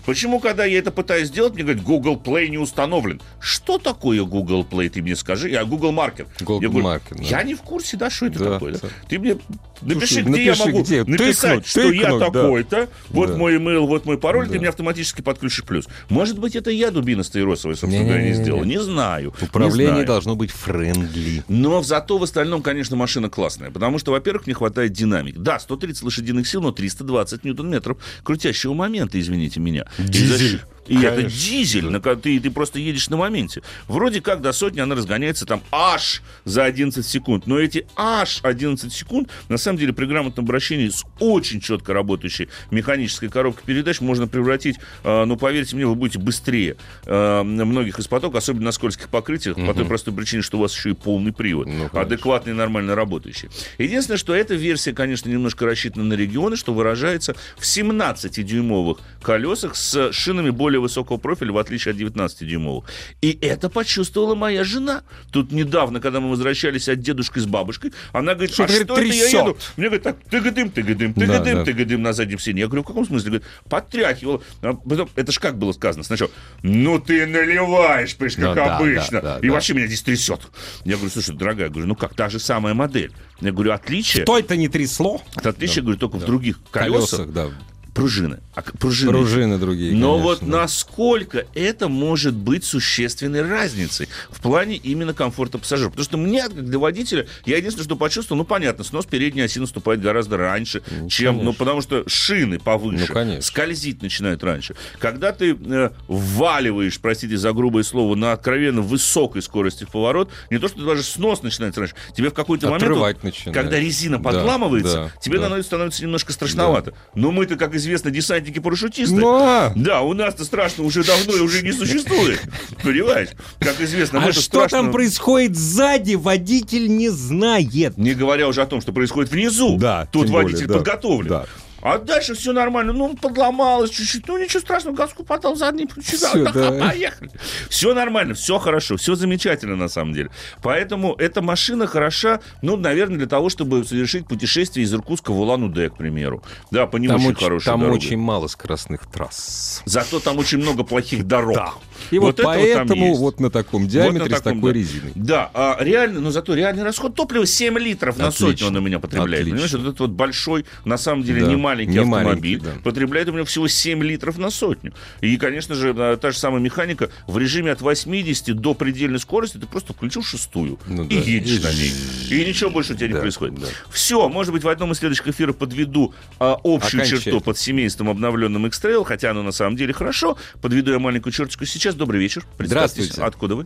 Почему, 0.06 0.40
когда 0.40 0.66
я 0.66 0.78
это 0.80 0.92
пытаюсь 0.92 1.28
сделать, 1.30 1.54
мне 1.54 1.64
говорят, 1.64 1.84
Google 1.84 2.16
Play 2.24 2.48
не 2.50 2.58
установлен? 2.58 3.22
Что 3.40 3.78
такое 3.78 4.24
Google 4.24 4.64
Play, 4.70 4.90
ты 4.90 5.02
мне 5.02 5.16
скажи? 5.16 5.54
А 5.56 5.66
Google 5.66 5.92
Market. 5.94 6.28
Google 6.42 6.62
я 6.62 6.70
говорю, 6.70 6.88
Market, 6.88 7.18
да. 7.18 7.24
Я 7.24 7.44
не 7.44 7.56
в 7.56 7.62
курсе, 7.62 7.98
да, 7.98 8.10
что 8.10 8.28
это 8.28 8.40
Да, 8.40 8.54
такое. 8.54 8.74
да? 8.74 8.88
Ты 9.10 9.20
мне 9.20 9.38
напиши, 9.82 10.16
Слушай, 10.16 10.24
где 10.24 10.44
я 10.44 10.52
напиши, 10.52 10.66
могу 10.70 10.84
где. 10.84 11.04
написать, 11.04 11.42
Тыкнуть, 11.52 11.68
что 11.68 11.82
я 11.92 12.02
тыкнуть, 12.04 12.20
да. 12.20 12.26
такой-то, 12.26 12.90
вот 13.10 13.30
Да. 13.32 13.38
мой 13.38 13.56
email, 13.58 13.86
вот 13.88 14.06
мой 14.06 14.18
пароль, 14.18 14.48
ты 14.48 14.54
Да. 14.54 14.60
мне 14.60 14.70
автоматически 14.70 15.22
подключишь 15.22 15.64
плюс. 15.64 15.88
Может 16.10 16.40
быть, 16.40 16.56
это 16.56 16.70
я, 16.72 16.92
дубина 16.92 17.24
Стаиросовая, 17.24 17.76
собственно 17.76 18.04
говоря, 18.06 18.22
не 18.22 18.28
Не-не-не-не. 18.30 18.44
сделал. 18.44 18.64
Не 18.64 18.82
знаю. 18.82 19.34
не 19.42 19.48
Управление 19.48 19.88
знаю. 19.94 20.06
должно 20.08 20.36
быть 20.36 20.52
френдли. 20.52 21.44
Но 21.48 21.82
зато 21.84 22.18
в 22.18 22.24
остальном, 22.24 22.62
конечно, 22.62 22.96
машина 22.96 23.30
классная. 23.30 23.72
Потому 23.72 23.98
что, 24.00 24.12
во-первых, 24.12 24.48
не 24.48 24.54
хватает 24.54 24.94
динамики. 24.94 25.38
Да, 25.38 25.60
130 25.60 26.04
лошадиных 26.04 26.48
сил, 26.48 26.62
но 26.62 26.72
320 26.72 27.44
ньютон-метров 27.44 27.98
крутящего 28.24 28.74
момента, 28.74 29.20
извините 29.20 29.60
меня. 29.60 29.86
Diesel. 29.98 30.60
И 30.88 30.96
И 30.96 31.00
это 31.00 31.16
Конечно. 31.18 31.40
дизель, 31.40 31.86
на 31.90 32.00
ты, 32.00 32.40
ты 32.40 32.52
просто 32.52 32.80
едешь 32.80 33.10
на 33.10 33.18
моменте. 33.18 33.62
Вроде 33.88 34.22
как 34.22 34.42
до 34.42 34.52
сотни 34.54 34.80
она 34.80 34.96
разгоняется 34.96 35.46
там 35.46 35.62
аж 35.72 36.22
за 36.46 36.64
11 36.64 37.06
секунд. 37.06 37.48
Но 37.48 37.60
эти 37.60 37.88
аж 37.96 38.40
11 38.44 38.92
секунд, 38.94 39.30
на 39.50 39.58
самом 39.58 39.78
деле, 39.80 39.94
при 39.94 40.06
грамотном 40.06 40.46
обращении 40.46 40.90
с 40.90 41.04
очень 41.20 41.60
четко 41.60 41.94
работающей 41.94 42.50
механической 42.72 43.30
коробкой 43.30 43.64
передач 43.66 44.00
можно 44.02 44.28
превратить, 44.28 44.78
э, 45.04 45.26
ну, 45.26 45.36
поверьте 45.38 45.76
мне, 45.76 45.86
вы 45.86 45.96
будете 45.96 46.20
быстрее 46.20 46.78
э, 47.06 47.44
многих 47.44 48.00
из 48.00 48.08
поток, 48.08 48.36
особенно 48.36 48.66
на 48.66 48.72
скользких 48.72 49.10
покрытиях, 49.10 49.56
по 49.56 49.74
той 49.74 49.86
простой 49.86 50.14
причине, 50.14 50.42
что 50.42 50.58
у 50.58 50.62
вас 50.62 50.76
еще 50.76 50.92
и 50.92 50.94
полный 50.94 51.34
привод, 51.34 51.68
Ну, 51.68 51.74
конечно. 51.90 52.02
адекватный 52.02 52.54
нормально 52.54 52.96
работающий. 52.96 53.50
Единственное, 53.78 54.18
что 54.18 54.34
эта 54.36 54.56
версия, 54.56 54.94
конечно, 54.94 55.30
немножко 55.30 55.66
рассчитана 55.66 56.06
на 56.06 56.14
регионы, 56.14 56.56
что 56.56 56.74
выражается 56.74 57.36
в 57.58 57.64
17-дюймовых 57.64 59.00
колесах 59.22 59.76
с 59.76 60.12
шинами 60.12 60.50
более 60.50 60.75
более 60.76 60.80
высокого 60.82 61.18
профиля, 61.18 61.52
в 61.54 61.58
отличие 61.58 61.94
от 61.94 61.98
19-дюймового. 61.98 62.84
И 63.22 63.38
это 63.42 63.70
почувствовала 63.70 64.36
моя 64.36 64.64
жена. 64.64 65.04
Тут 65.32 65.52
недавно, 65.52 66.00
когда 66.00 66.20
мы 66.20 66.30
возвращались 66.30 66.90
от 66.90 67.00
дедушки 67.00 67.40
с 67.40 67.46
бабушкой, 67.46 67.94
она 68.12 68.34
говорит, 68.34 68.54
Что, 68.54 68.64
а 68.64 68.68
говорит, 68.68 68.88
что 68.88 68.98
это 68.98 69.04
я 69.14 69.28
еду? 69.30 69.58
Мне 69.78 69.88
говорит, 69.88 70.04
так, 70.04 70.18
тыгадым, 70.30 70.70
тыгадым, 70.70 71.14
Да, 71.14 71.22
тыгадым, 71.22 71.56
да. 71.56 71.64
тыгадым 71.66 72.02
на 72.02 72.14
заднем 72.14 72.40
сиденье. 72.40 72.62
Я 72.62 72.68
говорю, 72.68 72.84
в 72.84 72.88
каком 72.88 73.06
смысле? 73.06 73.30
Говорит, 73.30 73.48
подтряхивал. 73.70 74.44
А 74.62 74.74
потом, 74.74 75.10
это 75.16 75.32
ж 75.32 75.40
как 75.40 75.58
было 75.58 75.72
сказано 75.72 76.04
сначала? 76.04 76.32
Ну 76.64 77.00
ты 77.00 77.26
наливаешь, 77.26 78.16
понимаешь, 78.16 78.36
как 78.36 78.46
Ну 78.46 78.56
да, 78.56 78.78
обычно. 78.78 79.22
да, 79.22 79.34
да, 79.36 79.40
И 79.40 79.48
да. 79.48 79.54
вообще 79.54 79.74
меня 79.74 79.88
здесь 79.88 80.02
трясет. 80.02 80.42
Я 80.84 80.96
говорю, 80.96 81.12
слушай, 81.12 81.36
дорогая, 81.36 81.70
говорю, 81.70 81.88
ну 81.88 81.96
как, 81.96 82.14
та 82.16 82.30
же 82.30 82.40
самая 82.40 82.74
модель. 82.74 83.12
Я 83.42 83.52
говорю, 83.52 83.72
отличие, 83.74 84.24
Что 84.24 84.38
это 84.40 84.56
не 84.58 84.68
трясло? 84.68 85.22
это 85.36 85.50
отличие, 85.50 85.82
говорю, 85.84 86.00
только 86.00 86.18
в 86.18 86.26
других 86.26 86.60
колесах, 86.72 87.20
Колесах, 87.20 87.34
да. 87.34 87.50
Пружины. 87.96 88.40
А 88.54 88.62
пружины. 88.62 89.12
Пружины 89.12 89.58
другие, 89.58 89.94
Но 89.96 90.12
конечно, 90.20 90.24
вот 90.24 90.40
да. 90.42 90.46
насколько 90.62 91.46
это 91.56 91.88
может 91.88 92.36
быть 92.36 92.64
существенной 92.66 93.42
разницей 93.42 94.08
в 94.30 94.42
плане 94.42 94.76
именно 94.76 95.14
комфорта 95.14 95.58
пассажиров. 95.58 95.94
Потому 95.94 96.04
что 96.06 96.18
мне, 96.18 96.44
как 96.44 96.66
для 96.66 96.78
водителя, 96.78 97.26
я 97.46 97.58
единственное, 97.58 97.86
что 97.86 97.96
почувствовал, 97.96 98.38
ну, 98.40 98.46
понятно, 98.46 98.84
снос 98.84 99.06
передней 99.06 99.42
оси 99.44 99.60
наступает 99.60 100.02
гораздо 100.02 100.38
раньше, 100.38 100.84
чем, 101.10 101.36
ну, 101.36 101.40
конечно. 101.40 101.58
потому 101.58 101.82
что 101.82 102.04
шины 102.08 102.60
повыше, 102.60 103.06
Ну, 103.08 103.14
конечно. 103.14 103.42
скользить 103.42 104.02
начинают 104.02 104.44
раньше. 104.44 104.76
Когда 105.00 105.32
ты 105.32 105.56
э, 105.58 105.90
вваливаешь, 106.08 107.00
простите 107.00 107.38
за 107.38 107.54
грубое 107.54 107.84
слово, 107.84 108.16
на 108.16 108.34
откровенно 108.34 108.82
высокой 108.82 109.42
скорости 109.42 109.86
в 109.86 109.90
поворот, 109.90 110.30
не 110.52 110.60
то, 110.60 110.68
что 110.68 110.86
даже 110.86 111.02
снос 111.04 111.44
начинается 111.44 111.80
раньше, 111.80 111.96
тебе 112.16 112.30
в 112.30 112.34
какой-то 112.34 112.70
момент, 112.70 113.24
начинает. 113.24 113.54
когда 113.54 113.80
резина 113.80 114.18
Да, 114.18 114.24
подламывается, 114.24 115.12
да, 115.16 115.22
тебе 115.22 115.40
да. 115.40 115.64
становится 115.64 116.02
немножко 116.04 116.34
страшновато. 116.34 116.94
Но 117.14 117.32
мы-то, 117.32 117.56
как 117.56 117.74
известно, 117.86 118.12
десантники-парашютисты. 118.12 119.16
Ну, 119.16 119.36
а. 119.42 119.72
Да, 119.76 120.02
у 120.02 120.14
нас-то 120.14 120.44
страшно 120.44 120.84
уже 120.84 121.04
давно 121.04 121.36
и 121.36 121.40
уже 121.40 121.62
не 121.62 121.72
существует. 121.72 122.42
Понимаешь? 122.84 123.30
Как 123.60 123.80
известно, 123.80 124.20
А 124.20 124.26
мы-то 124.26 124.42
что 124.42 124.60
там 124.60 124.68
страшно- 124.68 124.92
происходит 124.92 125.56
сзади, 125.56 126.16
водитель 126.16 126.88
не 126.96 127.10
знает. 127.10 127.98
Не 127.98 128.14
говоря 128.14 128.48
уже 128.48 128.62
о 128.62 128.66
том, 128.66 128.82
что 128.82 128.92
происходит 128.92 129.32
внизу. 129.32 129.78
Да, 129.78 130.08
Тут 130.12 130.24
тем 130.24 130.32
более, 130.34 130.48
водитель 130.52 130.68
да, 130.68 130.74
подготовлен. 130.76 131.30
да. 131.30 131.46
А 131.86 132.00
дальше 132.00 132.34
все 132.34 132.52
нормально. 132.52 132.94
Ну, 132.94 133.16
подломалось 133.16 133.92
чуть-чуть. 133.92 134.28
Ну, 134.28 134.40
ничего 134.40 134.60
страшного, 134.60 134.96
газку 134.96 135.24
подал 135.24 135.56
задний. 135.56 135.88
Всё, 136.02 136.44
так, 136.44 136.52
да. 136.54 136.72
поехали. 136.90 137.30
Все 137.70 137.94
нормально, 137.94 138.34
все 138.34 138.58
хорошо, 138.58 138.98
все 138.98 139.14
замечательно 139.14 139.76
на 139.76 139.88
самом 139.88 140.14
деле. 140.16 140.32
Поэтому 140.64 141.14
эта 141.14 141.44
машина 141.44 141.86
хороша, 141.86 142.40
ну, 142.64 142.76
наверное, 142.76 143.18
для 143.20 143.28
того, 143.28 143.50
чтобы 143.50 143.84
совершить 143.86 144.28
путешествие 144.28 144.84
из 144.84 144.94
Иркутска 144.96 145.32
в 145.32 145.40
Улан-Удэ, 145.40 145.92
к 145.92 145.98
примеру. 145.98 146.42
Да, 146.72 146.88
по 146.88 146.98
не 146.98 147.08
Там, 147.08 147.18
очень 147.18 147.30
очень, 147.34 147.44
хорошей 147.44 147.66
там 147.66 147.80
дороге. 147.82 147.98
очень 147.98 148.18
мало 148.18 148.48
скоростных 148.48 149.06
трасс. 149.06 149.84
Зато 149.86 150.20
там 150.20 150.40
очень 150.40 150.58
много 150.58 150.84
плохих 150.84 151.28
дорог. 151.28 151.56
Да. 151.56 151.74
И 152.10 152.18
вот, 152.18 152.38
там 152.38 152.48
поэтому 152.48 153.10
есть. 153.10 153.20
вот 153.20 153.40
на 153.40 153.52
таком 153.52 153.84
Вот 153.84 153.92
диаметре 153.92 154.30
на 154.32 154.38
с 154.38 154.42
таком, 154.42 154.60
такой 154.60 154.74
да. 154.74 154.80
резиной. 154.80 155.12
Да, 155.14 155.52
а 155.54 155.78
реально, 155.80 156.20
но 156.20 156.32
зато 156.32 156.56
реальный 156.56 156.84
расход 156.84 157.14
топлива 157.16 157.46
7 157.46 157.78
литров 157.78 158.18
на 158.18 158.28
Отлично. 158.30 158.48
сотню 158.48 158.68
он 158.68 158.76
у 158.78 158.82
меня 158.82 159.00
потребляет. 159.00 159.42
Отлично. 159.48 159.52
Понимаешь, 159.52 159.74
вот 159.74 159.82
этот 159.82 160.00
вот 160.00 160.10
большой, 160.12 160.66
на 160.84 160.98
самом 160.98 161.24
деле, 161.24 161.42
Да, 161.42 161.48
не 161.48 161.56
маленький 161.76 161.92
не 161.94 162.00
автомобиль, 162.00 162.60
маленький, 162.60 162.78
да. 162.78 162.82
потребляет 162.84 163.30
у 163.30 163.34
меня 163.34 163.44
всего 163.46 163.68
7 163.68 164.04
литров 164.04 164.38
на 164.38 164.50
сотню. 164.50 164.94
И, 165.22 165.38
конечно 165.38 165.76
же, 165.76 165.94
а, 165.98 166.18
та 166.18 166.32
же 166.32 166.38
самая 166.38 166.62
механика 166.62 167.10
в 167.28 167.38
режиме 167.38 167.72
от 167.72 167.82
80 167.82 168.54
до 168.56 168.74
предельной 168.74 169.20
скорости 169.20 169.58
ты 169.58 169.68
просто 169.68 169.94
включил 169.94 170.24
шестую 170.24 170.80
Ну 170.88 171.04
и 171.06 171.10
да. 171.10 171.22
едешь 171.22 171.60
И 171.60 171.64
на 171.64 171.72
ней. 171.72 172.44
И 172.44 172.48
ничего 172.48 172.70
больше 172.70 172.94
у 172.94 172.96
тебя 172.96 173.08
не 173.08 173.14
Да, 173.14 173.20
происходит. 173.22 173.56
да. 173.60 173.68
Все, 173.90 174.28
может 174.30 174.54
быть, 174.54 174.64
в 174.64 174.70
одном 174.70 174.92
из 174.92 174.98
следующих 175.00 175.28
эфиров 175.28 175.58
подведу 175.58 176.14
а, 176.40 176.54
общую 176.64 177.02
Окончательно. 177.02 177.22
черту 177.22 177.42
под 177.42 177.58
семейством 177.58 178.10
обновленным 178.10 178.66
X-Trail, 178.68 179.04
хотя 179.04 179.32
оно 179.32 179.44
на 179.44 179.52
самом 179.52 179.76
деле 179.76 179.94
хорошо. 179.94 180.38
Подведу 180.62 180.92
я 180.92 181.00
маленькую 181.00 181.34
черточку 181.34 181.66
сейчас. 181.66 181.96
Добрый 181.96 182.20
вечер. 182.20 182.44
Представьтесь, 182.58 183.06
Здравствуйте. 183.06 183.24
Откуда 183.28 183.56
вы? 183.56 183.66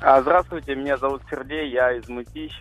А, 0.00 0.20
здравствуйте, 0.22 0.74
меня 0.74 0.96
зовут 0.98 1.22
Сергей, 1.30 1.70
я 1.70 1.92
из 1.96 2.08
Мытищ. 2.08 2.52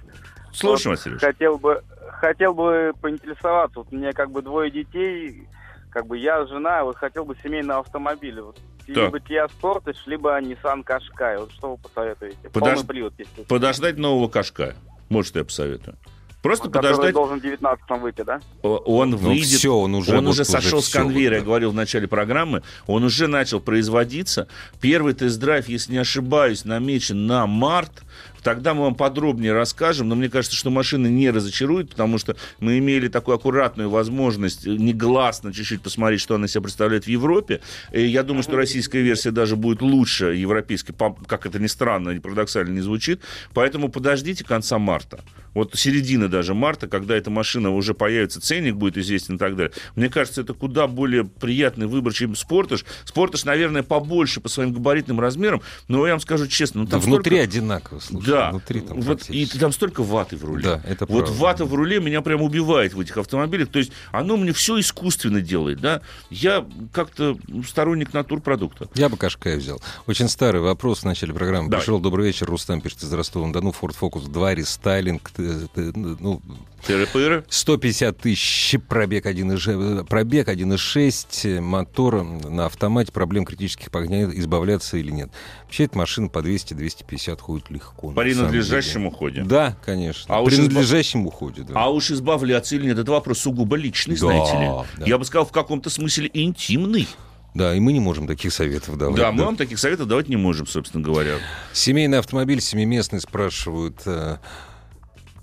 Слушаем 0.54 0.96
вас, 0.96 1.04
Сереж. 1.04 1.20
Хотел 1.22 1.58
бы, 1.58 1.84
хотел 2.20 2.54
бы 2.54 2.94
поинтересоваться, 3.02 3.80
вот 3.80 3.88
у 3.92 3.96
меня 3.96 4.12
как 4.14 4.32
бы 4.32 4.42
двое 4.42 4.70
детей, 4.72 5.48
как 5.90 6.08
бы 6.08 6.18
я 6.18 6.46
жена, 6.46 6.84
вот 6.84 6.96
хотел 6.98 7.26
бы 7.26 7.36
семейный 7.44 7.76
автомобиль. 7.76 8.40
Вот, 8.40 8.58
либо 8.88 9.18
Kia 9.20 9.50
Sportage, 9.62 9.96
либо 10.06 10.40
Nissan 10.40 10.84
Qashqai. 10.84 11.40
Вот 11.40 11.52
что 11.52 11.72
вы 11.72 11.78
посоветуете? 11.78 12.38
Подож- 12.52 12.76
Полный 12.76 12.86
привод, 12.88 13.14
естественно. 13.18 13.48
Подождать 13.48 13.98
нового 13.98 14.28
кашка. 14.28 14.76
Может, 15.10 15.36
я 15.36 15.44
посоветую. 15.44 15.98
Просто 16.42 16.68
Который 16.68 16.88
подождать. 16.92 17.14
должен 17.14 17.40
в 17.40 17.42
19 17.42 18.02
выйти, 18.02 18.22
да? 18.24 18.42
Он 18.64 19.12
Ну, 19.12 19.16
выйдет. 19.18 19.46
все, 19.46 19.74
он 19.78 19.96
уже, 19.96 20.18
он 20.18 20.26
вот 20.26 20.32
уже 20.32 20.44
сошел 20.44 20.82
с 20.82 20.88
всё, 20.90 21.00
конвейера, 21.00 21.36
вот, 21.36 21.40
я 21.40 21.46
говорил 21.46 21.72
в 21.72 21.74
начале 21.74 22.06
программы. 22.06 22.64
Он 22.86 23.06
уже 23.06 23.28
начал 23.28 23.62
производиться. 23.62 24.50
Первый 24.82 25.14
тест-драйв, 25.14 25.70
если 25.70 25.94
не 25.94 26.00
ошибаюсь, 26.00 26.66
намечен 26.66 27.28
на 27.28 27.48
март. 27.48 28.04
Тогда 28.44 28.74
мы 28.74 28.82
вам 28.84 28.96
подробнее 28.96 29.54
расскажем, 29.54 30.10
но 30.10 30.16
мне 30.16 30.30
кажется, 30.30 30.58
что 30.58 30.70
машина 30.70 31.08
не 31.08 31.30
разочарует, 31.30 31.90
потому 31.92 32.18
что 32.18 32.36
мы 32.60 32.78
имели 32.78 33.08
такую 33.08 33.36
аккуратную 33.36 33.90
возможность 33.90 34.66
э, 34.68 34.70
негласно 34.72 35.54
чуть-чуть 35.54 35.82
посмотреть, 35.82 36.22
что 36.22 36.36
она 36.36 36.48
себя 36.48 36.62
представляет 36.62 37.06
в 37.06 37.08
Европе. 37.08 37.62
И 37.92 38.02
я 38.06 38.24
думаю, 38.24 38.44
что 38.44 38.56
российская 38.56 39.02
версия 39.02 39.32
даже 39.32 39.56
будет 39.56 39.82
лучше 39.82 40.26
европейской, 40.36 40.94
как 41.28 41.46
это 41.46 41.60
ни 41.60 41.68
странно 41.68 42.12
и 42.12 42.20
парадоксально 42.20 42.72
не 42.74 42.82
звучит. 42.82 43.22
Поэтому 43.54 43.90
подождите 43.90 44.44
конца 44.44 44.78
марта. 44.78 45.22
Вот 45.54 45.76
середины 45.76 46.28
даже 46.28 46.54
марта, 46.56 46.88
когда 46.88 47.16
эта 47.16 47.30
машина 47.30 47.70
уже 47.70 47.94
появится, 47.94 48.42
ценник 48.42 48.76
будет 48.76 48.98
известен 48.98 49.36
и 49.36 49.38
так 49.38 49.56
далее. 49.56 49.72
Мне 49.96 50.10
кажется, 50.10 50.42
это 50.42 50.54
куда 50.54 50.88
более 50.88 51.26
приятный 51.26 51.86
выбор, 51.86 52.12
чем 52.12 52.36
Спортаж. 52.36 52.86
Спортаж, 53.06 53.46
наверное, 53.46 53.84
побольше 53.84 54.42
по 54.42 54.50
своим 54.50 54.74
габаритным 54.74 55.20
размерам, 55.20 55.62
но 55.88 56.06
я 56.08 56.14
вам 56.14 56.20
скажу 56.20 56.48
честно, 56.48 56.82
ну, 56.82 56.86
Да 56.86 56.92
там 56.94 57.02
внутри 57.02 57.38
столько- 57.38 57.44
одинаково, 57.44 58.00
слушай. 58.00 58.26
Да, 58.34 58.50
Внутри 58.52 58.82
там 58.82 59.00
вот, 59.02 59.30
и 59.30 59.46
там 59.46 59.72
столько 59.72 60.04
ваты 60.04 60.36
в 60.38 60.44
руле. 60.44 60.64
Да, 60.64 60.82
это 60.88 61.06
вот 61.06 61.26
правда. 61.26 61.40
вата 61.40 61.66
в 61.66 61.74
руле 61.74 62.00
меня 62.00 62.22
прям 62.22 62.42
убивает 62.42 62.94
в 62.94 63.00
этих 63.00 63.18
автомобилях. 63.18 63.70
То 63.70 63.80
есть 63.80 63.92
оно 64.12 64.38
мне 64.38 64.52
все 64.54 64.80
искусственно 64.80 65.42
делает, 65.42 65.80
да. 65.80 66.02
Я 66.30 66.66
как-то 66.92 67.38
сторонник 67.68 68.14
натурпродукта. 68.14 68.90
Я 68.96 69.10
бы 69.10 69.18
Кашкая 69.18 69.58
взял. 69.58 69.82
Очень 70.08 70.28
старый 70.30 70.62
вопрос 70.62 71.00
в 71.02 71.06
начале 71.06 71.34
программы. 71.34 71.70
Давай. 71.70 71.82
Пришел 71.84 72.00
добрый 72.00 72.26
вечер, 72.28 72.48
Рустам 72.48 72.82
пишет 72.82 73.04
из 73.04 73.14
Ростова-на-Дону, 73.14 73.74
Ford 73.80 73.96
Focus 74.00 74.28
2, 74.30 74.56
рестайлинг, 74.56 75.30
т- 75.30 75.68
т- 75.74 75.92
ну, 75.96 76.42
Тыры-пыры. 76.86 77.46
150 77.48 78.18
тысяч, 78.18 78.76
пробег 78.90 79.26
1,6, 79.26 80.04
пробег 80.06 80.50
1,6, 80.50 81.62
мотор 81.62 82.24
на 82.24 82.66
автомате, 82.66 83.12
проблем 83.12 83.46
критических 83.46 83.90
по 83.90 84.00
огню 84.02 84.32
избавляться 84.38 84.98
или 84.98 85.12
нет. 85.12 85.30
Вообще, 85.64 85.86
эта 85.86 85.98
машина 85.98 86.28
по 86.28 86.40
200-250 86.40 87.40
ходит 87.40 87.70
легко. 87.70 88.10
При 88.24 88.34
надлежащем 88.36 89.06
уходе. 89.08 89.44
Да, 89.44 89.76
конечно. 89.86 90.36
А 90.36 90.44
При 90.44 90.54
уж 90.56 90.60
изба- 90.60 90.64
надлежащем 90.74 91.28
уходе, 91.28 91.64
да. 91.64 91.74
А 91.76 91.90
уж 91.92 92.12
избавляться 92.12 92.76
или 92.76 92.86
нет, 92.88 92.98
это 93.00 93.12
вопрос 93.12 93.40
сугубо 93.40 93.76
личный, 93.76 94.16
Да, 94.16 94.20
знаете 94.20 94.52
ли. 94.60 94.68
да. 94.98 95.06
Я 95.06 95.18
бы 95.18 95.26
сказал, 95.26 95.46
в 95.46 95.52
каком-то 95.52 95.90
смысле 95.90 96.30
интимный. 96.34 97.08
Да, 97.54 97.76
и 97.76 97.80
мы 97.80 97.94
не 97.94 98.00
можем 98.00 98.26
таких 98.26 98.52
советов 98.52 98.98
давать. 98.98 99.16
Да, 99.18 99.32
мы 99.32 99.44
вам 99.46 99.56
таких 99.56 99.78
советов 99.78 100.08
давать 100.08 100.28
не 100.28 100.38
можем, 100.38 100.66
собственно 100.66 101.04
говоря. 101.04 101.36
Семейный 101.72 102.18
автомобиль 102.20 102.60
семиместный 102.62 103.22
спрашивают. 103.22 104.02
э, 104.06 104.38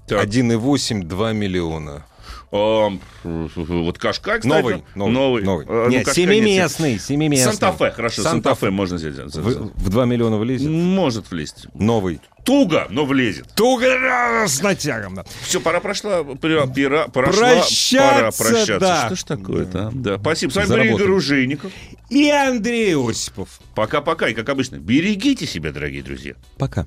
Так. 0.08 0.24
1,8, 0.24 1.04
2 1.04 1.32
миллиона. 1.32 2.04
Вот 2.50 3.98
Кашка, 3.98 4.38
кстати. 4.38 4.44
Новый, 4.44 4.82
новый, 4.94 5.42
новый. 5.42 5.66
А, 5.68 5.84
ну, 5.84 5.88
Нет, 5.88 6.04
Кашкай 6.04 6.24
семиместный, 6.24 6.98
семиместный. 6.98 7.52
Санта-Фе, 7.52 7.90
хорошо, 7.92 8.22
Санта-Фе. 8.22 8.70
Можно 8.70 8.96
взять. 8.96 9.14
В, 9.14 9.72
в 9.72 9.88
2 9.88 10.04
миллиона 10.06 10.36
влезет? 10.36 10.68
Может 10.68 11.30
влезть. 11.30 11.66
Новый. 11.74 12.20
Туго, 12.44 12.86
но 12.90 13.04
влезет. 13.04 13.46
Туго 13.54 14.46
с 14.48 14.62
натягом, 14.62 15.14
да. 15.14 15.24
Все, 15.42 15.60
пора 15.60 15.80
прошла, 15.80 16.24
пора, 16.24 16.66
пора, 16.66 17.06
Прощаться, 17.08 17.98
пора 17.98 18.30
прощаться. 18.32 18.78
да. 18.80 19.06
Что 19.06 19.16
ж 19.16 19.24
такое-то, 19.24 19.88
а? 19.88 19.90
Да. 19.92 20.18
Спасибо. 20.18 20.50
С 20.50 20.56
вами 20.56 20.66
Заработали. 20.66 20.94
Игорь 20.96 21.06
Ружейников. 21.06 21.72
И 22.08 22.30
Андрей 22.30 22.96
Осипов. 22.96 23.60
Пока-пока. 23.74 24.28
И, 24.28 24.34
как 24.34 24.48
обычно, 24.48 24.76
берегите 24.76 25.46
себя, 25.46 25.70
дорогие 25.70 26.02
друзья. 26.02 26.34
Пока. 26.58 26.86